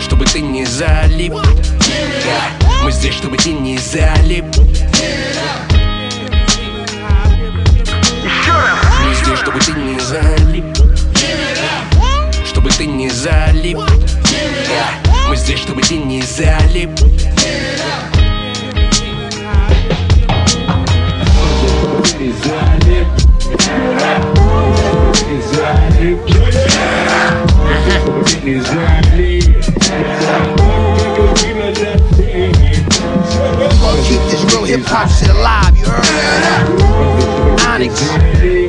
[0.00, 1.34] Чтобы ты не залип
[2.82, 4.44] Мы здесь, чтобы ты не залип
[9.35, 10.65] Чтобы ты не залип
[12.45, 13.79] Чтобы ты не залип
[15.29, 16.91] Мы здесь, чтобы ты не залип
[22.45, 23.07] залип.
[25.51, 26.19] Залип.
[34.05, 36.05] Keep this real hip hop shit alive, you heard?
[37.67, 38.64] Onyx.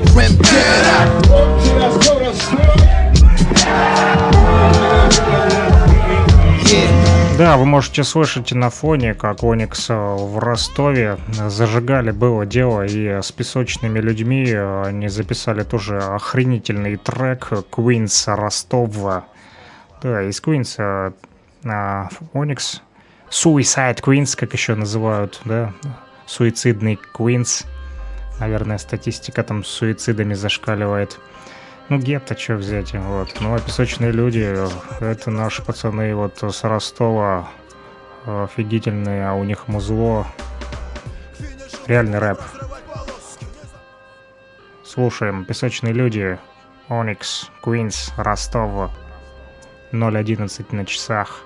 [7.39, 13.21] Да, вы можете слышать на фоне, как Оникс э, в Ростове зажигали было дело, и
[13.21, 19.27] с песочными людьми э, они записали тоже охренительный трек Queens Ростова.
[20.01, 21.13] Да, из Queens э,
[21.67, 22.81] а, Оникс
[23.31, 25.75] Suicide Queens, как еще называют, да,
[26.25, 27.67] суицидный Queens.
[28.41, 31.19] Наверное, статистика там с суицидами зашкаливает.
[31.89, 33.35] Ну, гетто, что взять, вот.
[33.41, 34.57] Ну, а песочные люди,
[35.01, 37.49] это наши пацаны вот с Ростова,
[38.27, 40.27] офигительные, а у них музло.
[41.87, 42.41] Реальный рэп.
[44.85, 46.39] Слушаем, песочные люди,
[46.89, 48.91] Оникс, Квинс, Ростова,
[49.93, 51.43] 0.11 на часах.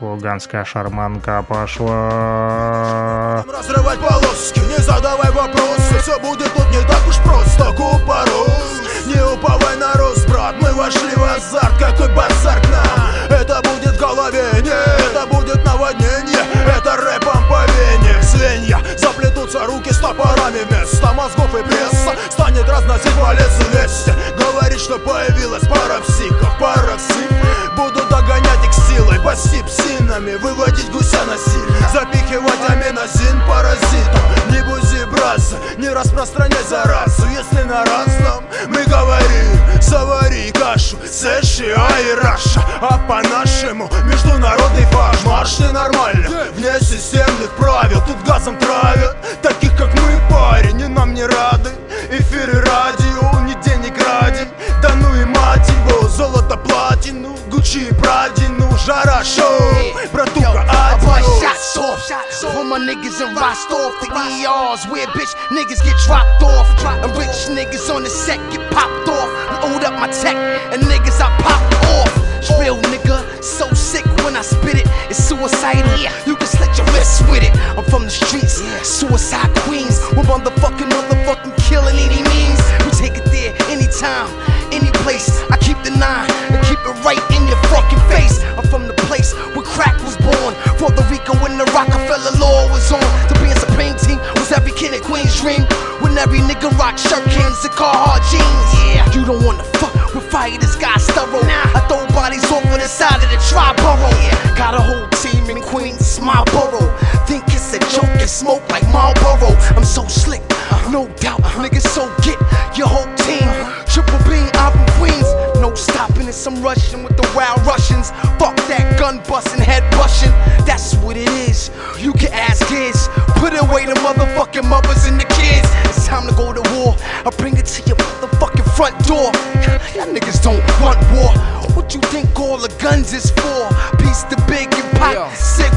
[0.00, 3.44] Луганская шарманка пошла.
[3.46, 5.98] Разрывать полоски, не задавай вопросы.
[6.02, 11.14] Все будет тут не так уж просто, купорос Не уповай на рост, брат, мы вошли
[11.14, 11.78] в азарт.
[11.78, 18.82] Какой базар к нам, это будет в это будет наводнение, это рэпом по вене Звенья,
[18.96, 22.14] заплетутся руки с топорами Вместо мозгов и пресса.
[22.30, 27.30] Станет разносить валец вести Говорит, что появилась пара психов, пара псих
[27.76, 34.22] Буду догонять их силой, пасти псинами Выводить гуся насильно Запихивать аминозин паразитом.
[34.50, 34.83] Не бузи
[35.14, 37.26] браза, не распространяй заразу.
[37.28, 42.60] Если на разном мы говорим Завари кашу, США и Раша.
[42.80, 50.20] А по-нашему международный фаш Марш ненормально, вне системных правил Тут газом травят, таких как мы,
[50.30, 51.70] парень И нам не рады,
[52.10, 53.53] эфиры радио Не
[53.93, 54.47] денег ради,
[54.81, 61.43] да ну и мать его Золото платину, Гуччи и Прадину Жара шоу, братуха, I bust
[61.43, 61.69] адиос
[62.09, 63.93] shots off for my niggas in Rostov.
[64.01, 66.67] The ERs where bitch niggas get dropped off.
[67.03, 69.29] And rich niggas on the set get popped off.
[69.63, 70.35] Load up my tech
[70.73, 71.61] and niggas I pop
[71.95, 72.11] off.
[72.39, 74.87] It's Real nigga, so sick when I spit it.
[75.09, 75.99] It's suicidal.
[76.25, 77.53] You can slit your wrists with it.
[77.77, 79.99] I'm from the streets, suicide queens.
[80.15, 82.82] We're motherfucking, motherfucking killing any means.
[82.98, 84.30] Take it there anytime,
[84.72, 85.28] any place.
[85.50, 88.40] I keep the nine and keep it right in your fucking face.
[88.56, 90.54] I'm from the place where crack was born.
[90.78, 93.04] Puerto Rico when the Rockefeller law was on.
[93.28, 95.62] To be in Supreme team was every kid in Queen's dream.
[96.00, 98.70] When every nigga rock shirt cans and Carhartt jeans.
[98.94, 100.03] Yeah, you don't wanna fuck
[100.34, 101.46] fire, this guy's thorough.
[101.46, 104.10] I throw bodies over the side of the tri-borough.
[104.26, 106.90] Yeah, got a whole team in Queens, my borough.
[107.28, 109.54] Think it's a joke and smoke like Marlboro.
[109.78, 110.42] I'm so slick,
[110.90, 111.40] no doubt.
[111.62, 112.38] Niggas so get
[112.76, 113.46] your whole team.
[113.86, 115.33] Triple beam out in Queens.
[115.64, 118.10] No stopping it, some Russian with the wild Russians.
[118.36, 120.28] Fuck that gun busting, head brushing.
[120.68, 121.70] That's what it is.
[121.98, 123.08] You can ask kids.
[123.40, 125.64] Put away the motherfucking mothers and the kids.
[125.88, 126.94] It's time to go to war.
[127.24, 129.32] I bring it to your motherfucking front door.
[129.96, 131.32] Y'all niggas don't want war.
[131.72, 133.64] What you think all the guns is for?
[133.96, 135.72] Piece the big and pop, sig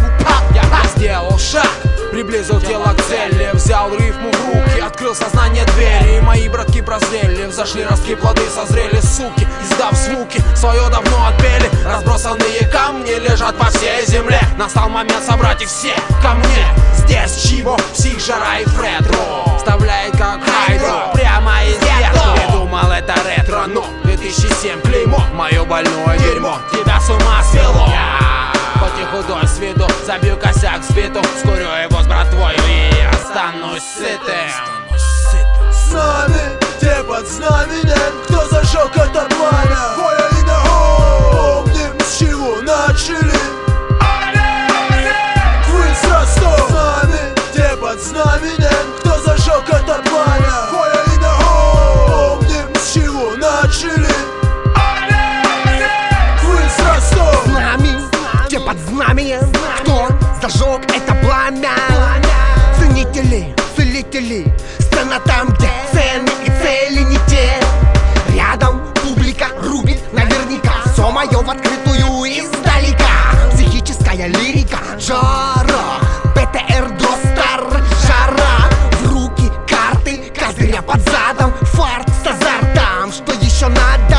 [0.96, 1.70] сделал шаг,
[2.12, 6.18] приблизил тело к цели Взял рифму в руки, открыл сознание двери.
[6.18, 11.70] И мои братки прозрели, взошли ростки, плоды созрели Суки, издав звуки, свое давно отпели.
[11.86, 14.40] Разбросанные камни лежат по всей земле.
[14.58, 16.66] Настал момент собрать их все ко мне.
[16.96, 19.58] Здесь чего, псих, жара и фредро.
[19.58, 26.58] Вставляет как хайдро, прямо из гетто Придумал это ретро, но 2007 клеймо Мое больное дерьмо,
[26.72, 27.88] тебя с ума свело
[28.88, 33.84] Хоть и худой с виду, забью косяк в спиту Скурю его с братвой и останусь
[33.84, 34.50] сытым
[35.72, 38.24] С нами, те под знаменем.
[38.26, 40.64] Кто зажег это пламя Фоя и на
[41.32, 43.37] Помним, с чего начали
[75.08, 76.00] жара.
[76.36, 77.64] ПТР Достар,
[78.06, 78.70] жара.
[79.00, 81.54] В руки карты, козыря под задом.
[81.74, 84.18] Фарт с азартом, что еще надо?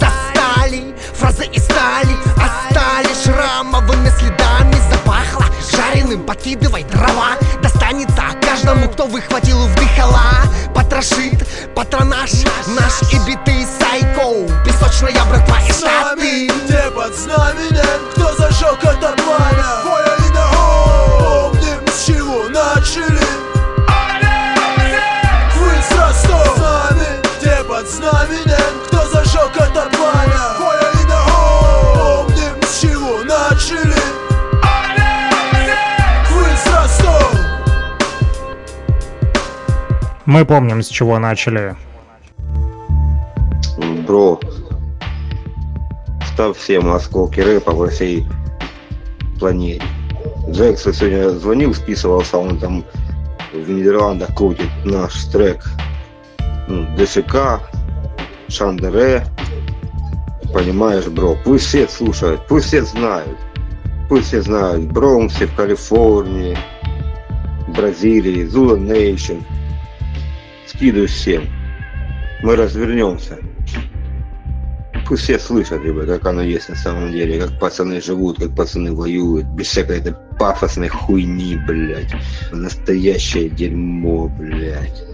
[0.00, 2.16] Застали, фразы из стали.
[2.36, 4.74] Остались шрамовыми следами.
[4.90, 7.32] Запахло жареным, подкидывай дрова.
[7.62, 10.32] Достанется каждому, кто выхватил вдыхала.
[10.74, 12.30] Потрошит патронаж
[12.68, 16.48] наш и битый сайко Песочная братва и штаты.
[16.66, 18.81] те под знаменем Кто зажег
[40.24, 41.74] Мы помним, с чего начали.
[44.06, 44.38] Бро,
[46.32, 48.26] ставь всем осколки рэпа во всей
[49.40, 49.82] планете.
[50.48, 52.84] Джексон сегодня звонил, списывался, он там
[53.52, 55.64] в Нидерландах крутит наш трек.
[56.68, 57.60] Ну, ДШК,
[58.48, 59.26] Шандере.
[60.54, 63.38] Понимаешь, бро, пусть все слушают, пусть все знают.
[64.08, 66.56] Пусть все знают, Бронксе, в Калифорнии,
[67.68, 69.38] Бразилии, Зула Нейшн.
[70.82, 71.44] Скидывай всем.
[72.42, 73.38] Мы развернемся.
[75.06, 78.92] пусть все слышат, либо как оно есть на самом деле, как пацаны живут, как пацаны
[78.92, 82.12] воюют, без всякой этой пафосной хуйни, блядь.
[82.50, 85.04] Настоящее дерьмо, блядь.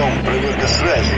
[0.00, 1.14] Прием, проверка связи.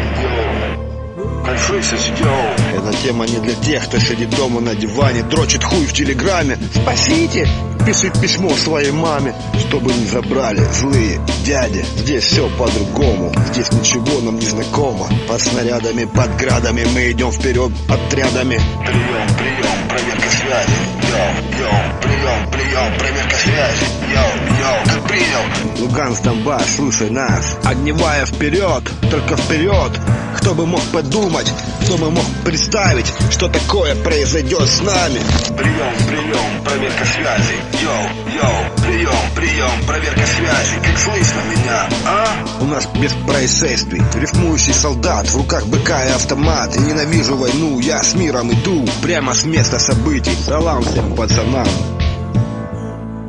[2.74, 6.58] Эта тема не для тех, кто сидит дома на диване, дрочит хуй в телеграме.
[6.74, 7.48] Спасите!
[7.86, 11.84] Пишет письмо своей маме, чтобы не забрали злые дяди.
[11.96, 15.08] Здесь все по-другому, здесь ничего нам не знакомо.
[15.26, 18.60] Под снарядами, под градами мы идем вперед отрядами.
[18.86, 20.78] Прием, прием, проверка связи,
[21.10, 22.00] йоу, йоу.
[22.02, 24.84] Прием, прием, проверка связи, йоу, йоу.
[24.86, 25.80] Как принял?
[25.80, 27.56] Луганск, Донбасс, слушай нас.
[27.64, 30.00] Огневая вперед, только вперед.
[30.36, 31.52] Кто бы мог подумать,
[31.84, 35.20] кто бы мог представить, что такое произойдет с нами.
[35.56, 38.72] Прием, прием, проверка связи, йоу, йоу.
[38.82, 40.76] Прием, прием, проверка связи.
[40.84, 42.26] Как слышно меня, а?
[42.60, 48.02] У нас без происшествий Рифмующий солдат, в руках быка и автомат И ненавижу войну, я
[48.02, 51.66] с миром иду Прямо с места событий Салам всем пацанам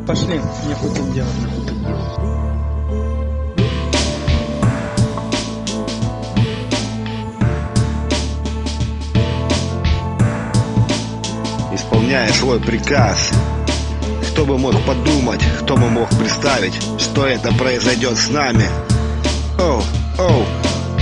[0.06, 1.32] Пошли, нехуй тут делать.
[11.74, 13.32] Исполняя свой приказ
[14.34, 18.66] Кто бы мог подумать, кто бы мог представить Что это произойдет с нами?
[19.60, 19.84] Оу,
[20.18, 20.46] оу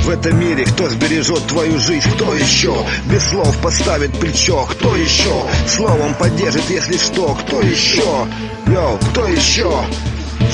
[0.03, 5.31] в этом мире кто сбережет твою жизнь, кто еще Без слов поставит плечо, кто еще
[5.65, 8.27] Словом поддержит, если что, кто еще?
[8.67, 9.71] Йоу, кто еще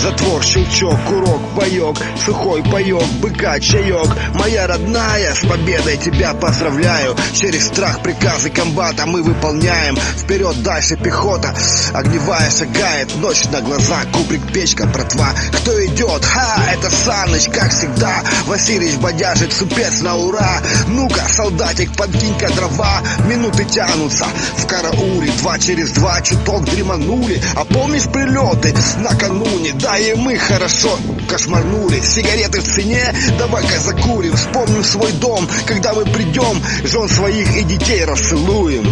[0.01, 7.15] Затвор, щелчок, курок, боек, сухой паек, быка, чаек Моя родная, с победой тебя поздравляю.
[7.33, 9.95] Через страх приказы комбата мы выполняем.
[9.95, 11.55] Вперед, дальше пехота,
[11.93, 13.15] огневая шагает.
[13.17, 15.29] Ночь на глаза, кубрик, печка, братва.
[15.53, 16.23] Кто идет?
[16.25, 18.23] Ха, это Саныч, как всегда.
[18.45, 20.61] Васильевич бодяжит супец на ура.
[20.87, 23.01] Ну-ка, солдатик, подкинь-ка дрова.
[23.27, 24.25] Минуты тянутся.
[24.57, 27.41] В карауле Два через два чуток дреманули.
[27.55, 28.73] А помнишь прилеты?
[28.97, 29.73] Накануне?
[29.87, 30.99] Да и мы хорошо
[31.29, 37.63] кошмарнули Сигареты в цене, давай-ка закурим Вспомним свой дом, когда мы придем Жен своих и
[37.63, 38.85] детей расцелуем.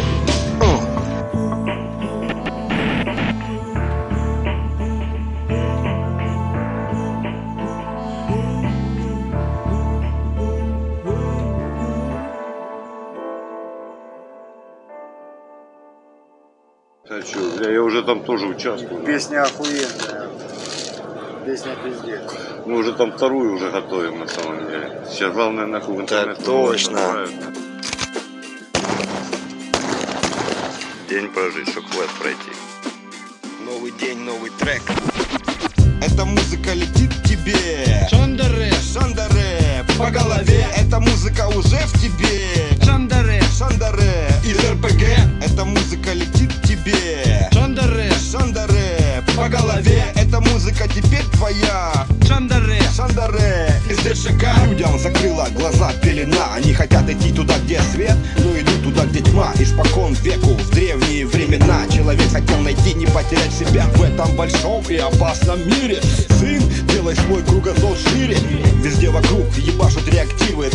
[17.06, 19.04] Хочу, бля, я уже там тоже участвую.
[19.04, 20.26] Песня охуенная.
[21.46, 22.34] Песня пиздец.
[22.66, 25.04] Мы уже там вторую уже готовим на самом деле.
[25.08, 26.44] Сейчас главное нахуй в интернет.
[26.44, 26.92] точно.
[26.92, 27.32] набирают.
[31.08, 32.52] День прожить, чтоб квест пройти.
[33.64, 34.82] Новый день, новый трек.
[36.02, 38.08] Эта музыка летит к тебе.
[38.10, 40.66] Шандаре, Шандаре По голове.
[40.76, 42.84] Эта музыка уже в тебе.
[42.84, 45.04] Шандаре, Шандаре Из РПГ
[45.44, 47.50] Эта музыка летит к тебе.
[47.54, 48.75] Шандаре, Шандаре
[49.46, 50.04] По голове.
[50.16, 52.08] Эта музыка теперь твоя.
[52.28, 53.80] Шандаре, Шандаре.
[53.88, 54.44] Из ДШК.
[54.68, 56.56] Людям закрыла глаза пелена.
[56.56, 59.54] Они хотят идти туда, где свет Но идут туда, где тьма.
[59.60, 61.86] Испокон веку в древние времена.
[61.94, 66.02] Человек хотел найти, не потерять себя В этом большом и опасном мире.
[66.40, 68.38] Сын, делай свой кругозор шире.
[68.84, 70.72] Везде вокруг ебашут реактивы.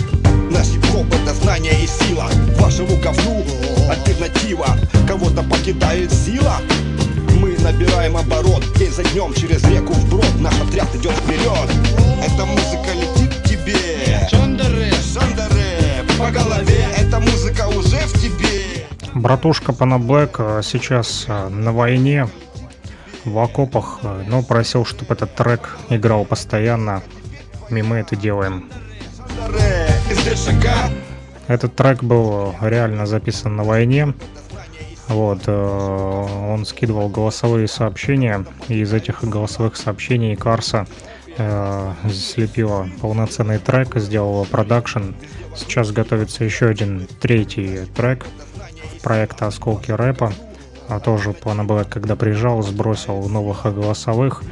[0.53, 2.31] Наш хип-хоп это знание и сила.
[2.57, 3.45] Вашему говну
[3.91, 4.77] альтернатива.
[5.09, 6.61] Кого-то покидает сила
[7.63, 8.65] набираем оборот.
[8.77, 11.71] День за днем через реку вброд Наш отряд идет вперед.
[12.23, 14.29] Эта музыка летит к тебе.
[14.31, 16.87] Шандаре, Шандаре По голове.
[16.97, 18.87] Эта музыка уже в тебе.
[19.15, 22.29] Братушка Панаблэк э, сейчас э, на войне,
[23.25, 27.03] в окопах, э, но просил, чтобы этот трек играл постоянно.
[27.69, 28.71] И мы это делаем.
[31.49, 34.15] Этот трек был реально записан на войне.
[35.11, 40.87] Вот, э, он скидывал голосовые сообщения, и из этих голосовых сообщений Карса
[41.37, 45.15] э, слепила полноценный трек, сделала продакшн.
[45.57, 48.25] Сейчас готовится еще один третий трек
[49.03, 50.33] проекта «Осколки рэпа».
[50.89, 54.45] А тоже Плана Блэк, когда приезжал, сбросил новых голосовых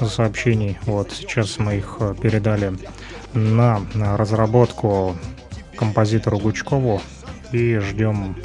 [0.00, 0.78] сообщений.
[0.82, 2.74] Вот, сейчас мы их э, передали
[3.32, 5.16] на разработку
[5.76, 7.00] композитору Гучкову.
[7.52, 8.36] и ждем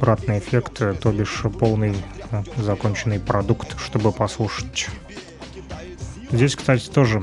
[0.00, 1.94] обратный эффект, то бишь полный
[2.30, 4.88] э, законченный продукт, чтобы послушать.
[6.30, 7.22] Здесь, кстати, тоже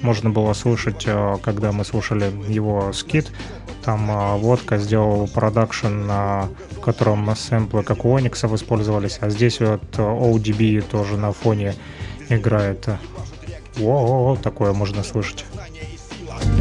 [0.00, 3.30] можно было слышать, э, когда мы слушали его скит,
[3.84, 9.82] там э, Водка сделал продакшн, в котором сэмплы как у Ониксов использовались, а здесь вот
[9.92, 11.74] ODB тоже на фоне
[12.30, 12.88] играет.
[13.78, 15.44] О, такое можно слышать.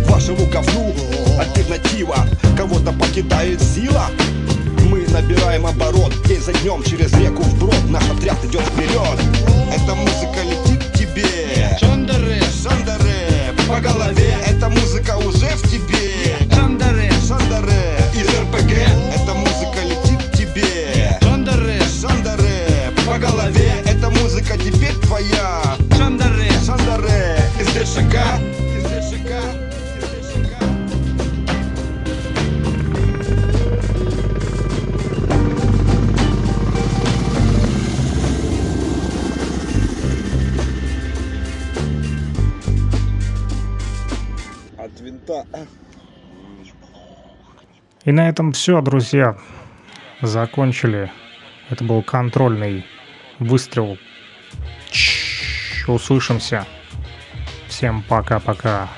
[0.10, 0.94] Вашему говну
[1.40, 2.18] альтернатива
[2.56, 4.06] Кого-то покидает сила
[5.14, 6.12] набираем оборот.
[6.28, 9.20] День за днем через реку вброд Наш отряд идет вперед.
[9.72, 11.78] Эта музыка летит к тебе.
[11.80, 14.36] Шандаре, Шандаре По голове.
[14.48, 16.36] Эта музыка уже в тебе.
[16.54, 18.72] Шандаре, Шандаре Из РПГ
[19.16, 21.18] Эта музыка летит к тебе.
[21.22, 23.84] Шандаре, Шандаре По голове.
[23.86, 25.63] Эта музыка теперь твоя
[45.28, 45.46] Винта.
[48.06, 49.38] И на этом все, друзья.
[50.22, 51.12] Закончили.
[51.70, 52.86] Это был контрольный
[53.40, 53.98] выстрел.
[54.90, 56.66] Чш, Услышимся.
[57.68, 58.90] Всем пока-пока.